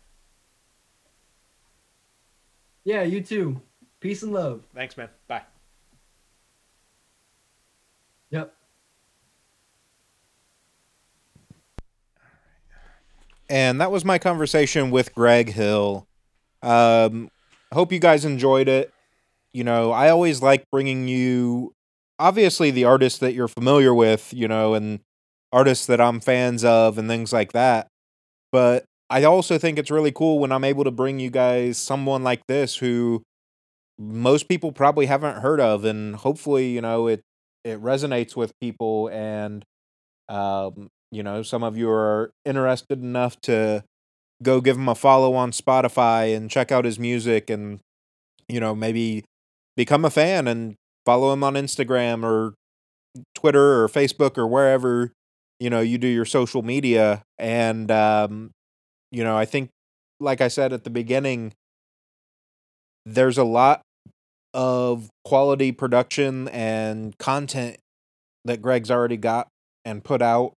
Yeah, 2.84 3.02
you 3.02 3.20
too. 3.20 3.60
Peace 4.00 4.22
and 4.22 4.32
love. 4.32 4.64
Thanks, 4.74 4.96
man. 4.96 5.08
Bye. 5.26 5.42
Yep. 8.30 8.54
And 13.48 13.80
that 13.80 13.92
was 13.92 14.04
my 14.04 14.18
conversation 14.18 14.90
with 14.90 15.14
Greg 15.14 15.52
Hill. 15.52 16.06
Um, 16.62 17.30
hope 17.72 17.92
you 17.92 17.98
guys 17.98 18.24
enjoyed 18.24 18.68
it. 18.68 18.92
You 19.56 19.64
know, 19.64 19.90
I 19.90 20.10
always 20.10 20.42
like 20.42 20.64
bringing 20.70 21.08
you, 21.08 21.72
obviously, 22.18 22.70
the 22.70 22.84
artists 22.84 23.20
that 23.20 23.32
you're 23.32 23.48
familiar 23.48 23.94
with, 23.94 24.30
you 24.34 24.48
know, 24.48 24.74
and 24.74 25.00
artists 25.50 25.86
that 25.86 25.98
I'm 25.98 26.20
fans 26.20 26.62
of 26.62 26.98
and 26.98 27.08
things 27.08 27.32
like 27.32 27.52
that. 27.52 27.86
But 28.52 28.84
I 29.08 29.24
also 29.24 29.56
think 29.56 29.78
it's 29.78 29.90
really 29.90 30.12
cool 30.12 30.40
when 30.40 30.52
I'm 30.52 30.62
able 30.62 30.84
to 30.84 30.90
bring 30.90 31.20
you 31.20 31.30
guys 31.30 31.78
someone 31.78 32.22
like 32.22 32.42
this 32.48 32.76
who 32.76 33.22
most 33.98 34.46
people 34.46 34.72
probably 34.72 35.06
haven't 35.06 35.38
heard 35.38 35.58
of. 35.58 35.86
And 35.86 36.16
hopefully, 36.16 36.68
you 36.68 36.82
know, 36.82 37.06
it, 37.06 37.22
it 37.64 37.82
resonates 37.82 38.36
with 38.36 38.52
people 38.60 39.08
and, 39.08 39.64
um, 40.28 40.88
you 41.10 41.22
know, 41.22 41.42
some 41.42 41.62
of 41.62 41.78
you 41.78 41.88
are 41.88 42.30
interested 42.44 43.00
enough 43.00 43.40
to 43.42 43.84
go 44.42 44.60
give 44.60 44.76
him 44.76 44.90
a 44.90 44.94
follow 44.94 45.34
on 45.34 45.52
Spotify 45.52 46.36
and 46.36 46.50
check 46.50 46.70
out 46.70 46.84
his 46.84 46.98
music 46.98 47.48
and, 47.48 47.80
you 48.48 48.60
know, 48.60 48.74
maybe 48.74 49.24
become 49.76 50.04
a 50.04 50.10
fan 50.10 50.48
and 50.48 50.74
follow 51.04 51.32
him 51.32 51.44
on 51.44 51.54
Instagram 51.54 52.24
or 52.24 52.54
Twitter 53.34 53.82
or 53.82 53.88
Facebook 53.88 54.36
or 54.36 54.46
wherever, 54.46 55.12
you 55.60 55.70
know, 55.70 55.80
you 55.80 55.98
do 55.98 56.08
your 56.08 56.24
social 56.24 56.62
media. 56.62 57.22
And, 57.38 57.90
um, 57.90 58.50
you 59.10 59.22
know, 59.24 59.36
I 59.36 59.44
think, 59.44 59.70
like 60.18 60.40
I 60.40 60.48
said 60.48 60.72
at 60.72 60.84
the 60.84 60.90
beginning, 60.90 61.52
there's 63.04 63.38
a 63.38 63.44
lot 63.44 63.82
of 64.54 65.10
quality 65.24 65.72
production 65.72 66.48
and 66.48 67.16
content 67.18 67.76
that 68.44 68.62
Greg's 68.62 68.90
already 68.90 69.16
got 69.16 69.48
and 69.84 70.02
put 70.02 70.22
out. 70.22 70.54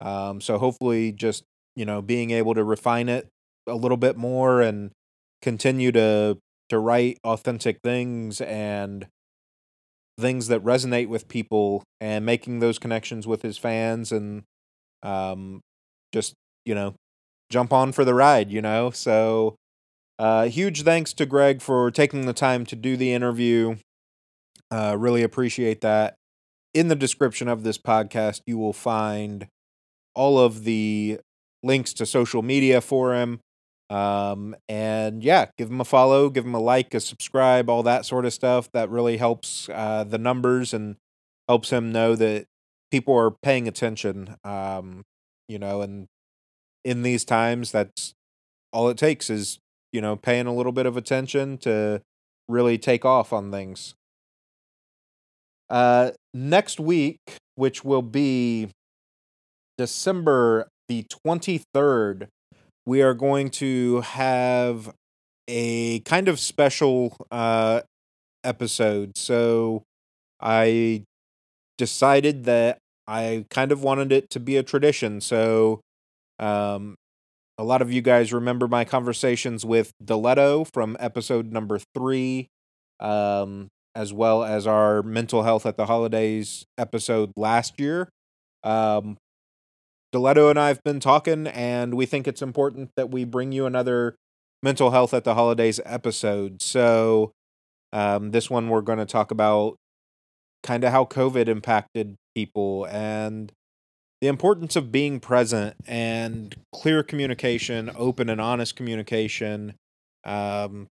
Um, 0.00 0.40
so 0.40 0.58
hopefully, 0.58 1.12
just 1.12 1.44
you 1.76 1.84
know, 1.84 2.02
being 2.02 2.30
able 2.30 2.54
to 2.54 2.64
refine 2.64 3.08
it 3.08 3.28
a 3.66 3.74
little 3.74 3.96
bit 3.96 4.16
more 4.16 4.60
and 4.60 4.90
continue 5.42 5.92
to 5.92 6.38
to 6.70 6.78
write 6.78 7.18
authentic 7.24 7.78
things 7.84 8.40
and 8.40 9.06
things 10.18 10.48
that 10.48 10.62
resonate 10.64 11.08
with 11.08 11.28
people 11.28 11.82
and 12.00 12.24
making 12.24 12.60
those 12.60 12.78
connections 12.78 13.26
with 13.26 13.42
his 13.42 13.58
fans 13.58 14.12
and 14.12 14.42
um, 15.02 15.60
just 16.12 16.34
you 16.64 16.74
know 16.74 16.94
jump 17.50 17.72
on 17.72 17.92
for 17.92 18.04
the 18.04 18.14
ride. 18.14 18.50
You 18.50 18.62
know, 18.62 18.90
so 18.90 19.56
uh, 20.18 20.44
huge 20.46 20.82
thanks 20.82 21.12
to 21.14 21.26
Greg 21.26 21.62
for 21.62 21.90
taking 21.90 22.26
the 22.26 22.32
time 22.32 22.64
to 22.66 22.76
do 22.76 22.96
the 22.96 23.12
interview. 23.12 23.76
Uh, 24.70 24.96
really 24.98 25.22
appreciate 25.22 25.80
that. 25.80 26.14
In 26.72 26.88
the 26.88 26.94
description 26.94 27.48
of 27.48 27.64
this 27.64 27.78
podcast, 27.78 28.42
you 28.46 28.56
will 28.56 28.72
find 28.72 29.48
all 30.14 30.38
of 30.38 30.64
the 30.64 31.18
links 31.62 31.92
to 31.94 32.06
social 32.06 32.42
media 32.42 32.80
for 32.80 33.14
him. 33.14 33.40
Um, 33.90 34.54
and 34.68 35.22
yeah, 35.22 35.46
give 35.58 35.68
him 35.68 35.80
a 35.80 35.84
follow, 35.84 36.30
give 36.30 36.44
him 36.44 36.54
a 36.54 36.60
like, 36.60 36.94
a 36.94 37.00
subscribe, 37.00 37.68
all 37.68 37.82
that 37.82 38.06
sort 38.06 38.24
of 38.24 38.32
stuff. 38.32 38.70
That 38.72 38.88
really 38.88 39.16
helps 39.16 39.68
uh, 39.68 40.04
the 40.04 40.18
numbers 40.18 40.72
and 40.72 40.96
helps 41.48 41.70
him 41.70 41.90
know 41.90 42.14
that 42.14 42.46
people 42.90 43.16
are 43.16 43.32
paying 43.32 43.66
attention. 43.66 44.36
Um, 44.44 45.02
you 45.48 45.58
know, 45.58 45.82
and 45.82 46.06
in 46.84 47.02
these 47.02 47.24
times, 47.24 47.72
that's 47.72 48.12
all 48.72 48.88
it 48.88 48.96
takes 48.96 49.28
is 49.28 49.58
you 49.92 50.00
know 50.00 50.14
paying 50.14 50.46
a 50.46 50.54
little 50.54 50.72
bit 50.72 50.86
of 50.86 50.96
attention 50.96 51.58
to 51.58 52.00
really 52.48 52.78
take 52.78 53.04
off 53.04 53.32
on 53.32 53.50
things. 53.50 53.94
Uh, 55.68 56.10
next 56.34 56.80
week, 56.80 57.18
which 57.54 57.84
will 57.84 58.02
be 58.02 58.68
December 59.78 60.68
the 60.88 61.04
23rd, 61.04 62.28
we 62.86 63.02
are 63.02 63.14
going 63.14 63.50
to 63.50 64.00
have 64.00 64.92
a 65.48 66.00
kind 66.00 66.28
of 66.28 66.38
special 66.38 67.16
uh, 67.30 67.80
episode. 68.44 69.16
So 69.16 69.82
I 70.40 71.04
decided 71.76 72.44
that 72.44 72.78
I 73.06 73.46
kind 73.50 73.72
of 73.72 73.82
wanted 73.82 74.12
it 74.12 74.30
to 74.30 74.40
be 74.40 74.56
a 74.56 74.62
tradition. 74.62 75.20
So 75.20 75.80
um, 76.38 76.94
a 77.58 77.64
lot 77.64 77.82
of 77.82 77.92
you 77.92 78.02
guys 78.02 78.32
remember 78.32 78.68
my 78.68 78.84
conversations 78.84 79.64
with 79.64 79.92
Deletto 80.02 80.66
from 80.72 80.96
episode 81.00 81.52
number 81.52 81.78
three, 81.94 82.48
um, 83.00 83.68
as 83.94 84.12
well 84.12 84.44
as 84.44 84.66
our 84.66 85.02
mental 85.02 85.42
health 85.42 85.66
at 85.66 85.76
the 85.76 85.86
holidays 85.86 86.64
episode 86.78 87.32
last 87.36 87.78
year. 87.80 88.08
Um, 88.62 89.16
Deletto 90.12 90.50
and 90.50 90.58
I 90.58 90.68
have 90.68 90.82
been 90.82 91.00
talking, 91.00 91.46
and 91.46 91.94
we 91.94 92.04
think 92.06 92.26
it's 92.26 92.42
important 92.42 92.90
that 92.96 93.10
we 93.10 93.24
bring 93.24 93.52
you 93.52 93.66
another 93.66 94.16
mental 94.62 94.90
health 94.90 95.14
at 95.14 95.24
the 95.24 95.34
holidays 95.34 95.80
episode. 95.84 96.62
So, 96.62 97.32
um, 97.92 98.32
this 98.32 98.50
one 98.50 98.68
we're 98.68 98.80
going 98.82 98.98
to 98.98 99.06
talk 99.06 99.30
about 99.30 99.76
kind 100.62 100.84
of 100.84 100.92
how 100.92 101.04
COVID 101.04 101.48
impacted 101.48 102.16
people 102.34 102.86
and 102.86 103.52
the 104.20 104.28
importance 104.28 104.76
of 104.76 104.92
being 104.92 105.18
present 105.18 105.76
and 105.86 106.54
clear 106.74 107.02
communication, 107.02 107.90
open 107.96 108.28
and 108.28 108.40
honest 108.40 108.76
communication, 108.76 109.74
um, 110.24 110.88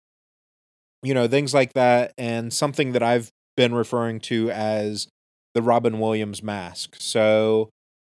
you 1.04 1.14
know, 1.14 1.28
things 1.28 1.54
like 1.54 1.74
that, 1.74 2.14
and 2.18 2.52
something 2.52 2.94
that 2.94 3.04
I've 3.04 3.30
been 3.56 3.74
referring 3.74 4.20
to 4.22 4.50
as 4.50 5.08
the 5.54 5.62
Robin 5.62 6.00
Williams 6.00 6.42
mask. 6.42 6.96
So, 6.98 7.70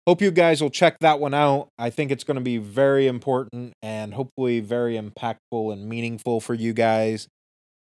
hope 0.10 0.24
you 0.24 0.32
guys 0.32 0.60
will 0.60 0.72
check 0.72 0.98
that 1.02 1.20
one 1.20 1.36
out. 1.36 1.70
I 1.78 1.92
think 1.92 2.10
it's 2.10 2.24
going 2.24 2.34
to 2.34 2.42
be 2.42 2.58
very 2.58 3.06
important 3.06 3.74
and 3.84 4.12
hopefully 4.12 4.60
very 4.60 5.00
impactful 5.00 5.72
and 5.72 5.88
meaningful 5.88 6.42
for 6.42 6.56
you 6.56 6.74
guys. 6.74 7.28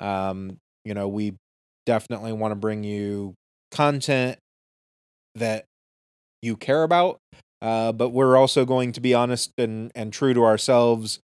Um, 0.00 0.56
you 0.84 0.94
know, 0.94 1.06
we 1.06 1.36
definitely 1.86 2.32
want 2.32 2.50
to 2.50 2.56
bring 2.56 2.82
you 2.82 3.34
content 3.70 4.36
that 5.36 5.64
you 6.42 6.56
care 6.56 6.82
about, 6.82 7.18
uh, 7.62 7.92
but 7.92 8.08
we're 8.08 8.36
also 8.36 8.64
going 8.64 8.90
to 8.92 9.00
be 9.00 9.14
honest 9.14 9.52
and, 9.56 9.92
and 9.94 10.12
true 10.12 10.34
to 10.34 10.44
ourselves 10.44 11.20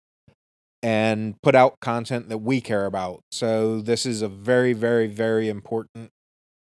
and 0.83 1.41
put 1.41 1.55
out 1.55 1.79
content 1.79 2.27
that 2.27 2.39
we 2.39 2.59
care 2.59 2.85
about. 2.85 3.21
So 3.31 3.79
this 3.79 4.05
is 4.05 4.21
a 4.21 4.27
very, 4.27 4.73
very, 4.73 5.07
very 5.07 5.47
important 5.47 6.09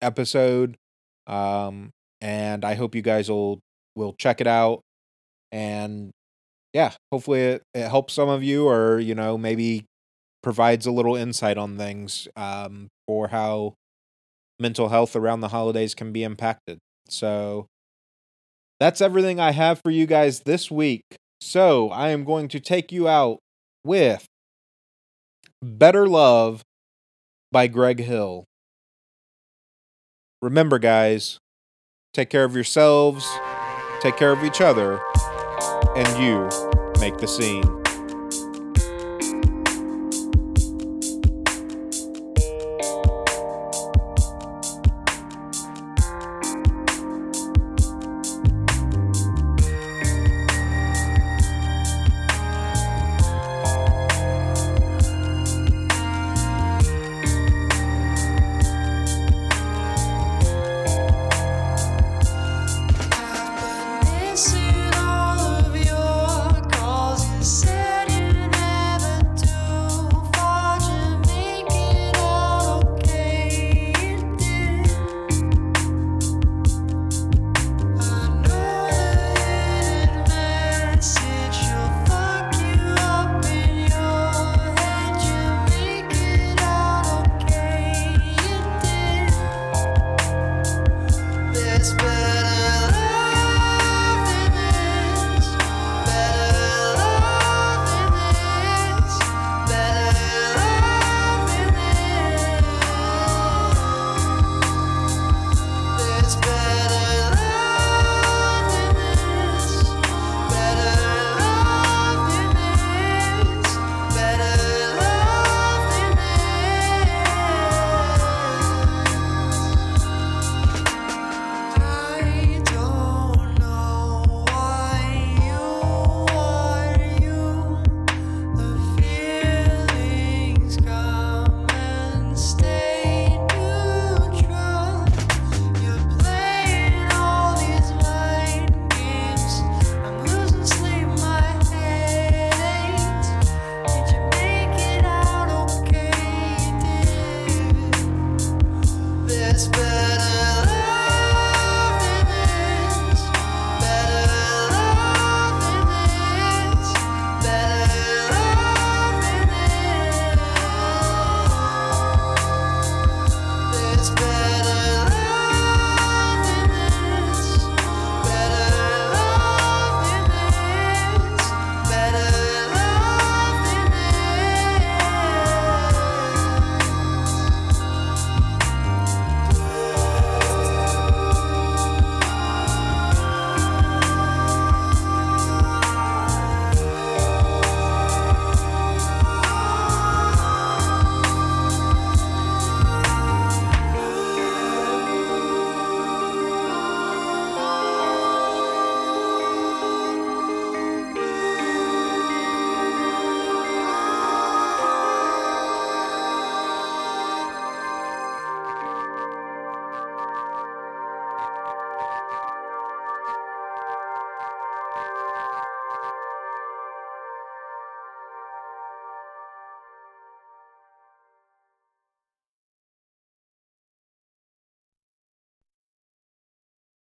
episode. 0.03 0.77
Um, 1.27 1.89
and 2.21 2.67
I 2.67 2.75
hope 2.75 2.95
you 2.95 3.01
guys 3.01 3.31
will 3.31 3.61
will 3.95 4.15
check 4.19 4.41
it 4.41 4.47
out. 4.47 4.81
And 5.53 6.11
yeah, 6.73 6.93
hopefully 7.11 7.41
it, 7.41 7.63
it 7.75 7.89
helps 7.89 8.15
some 8.15 8.29
of 8.29 8.43
you 8.43 8.69
or, 8.69 8.99
you 8.99 9.15
know, 9.15 9.37
maybe 9.37 9.85
provides 10.43 10.87
a 10.87 10.93
little 10.93 11.17
insight 11.17 11.59
on 11.59 11.77
things 11.77 12.29
um, 12.37 12.89
for 13.07 13.29
how 13.29 13.75
mental 14.59 14.89
health 14.89 15.17
around 15.17 15.41
the 15.41 15.49
holidays 15.49 15.95
can 15.95 16.13
be 16.13 16.23
impacted. 16.23 16.79
So 17.09 17.67
that's 18.79 19.01
everything 19.01 19.41
I 19.41 19.51
have 19.51 19.81
for 19.83 19.91
you 19.91 20.07
guys 20.07 20.41
this 20.41 20.71
week. 20.71 21.03
So 21.41 21.91
I 21.91 22.11
am 22.11 22.25
going 22.25 22.49
to 22.49 22.61
take 22.61 22.93
you 22.93 23.09
out 23.09 23.39
with 23.85 24.27
Better 25.63 26.07
Love 26.07 26.63
by 27.51 27.67
Greg 27.67 28.01
Hill. 28.01 28.45
Remember, 30.41 30.79
guys, 30.79 31.39
take 32.15 32.31
care 32.31 32.45
of 32.45 32.55
yourselves, 32.55 33.27
take 34.01 34.17
care 34.17 34.33
of 34.33 34.43
each 34.43 34.61
other, 34.61 35.01
and 35.97 36.09
you 36.23 36.49
make 37.01 37.19
the 37.19 37.29
scene. 37.29 37.80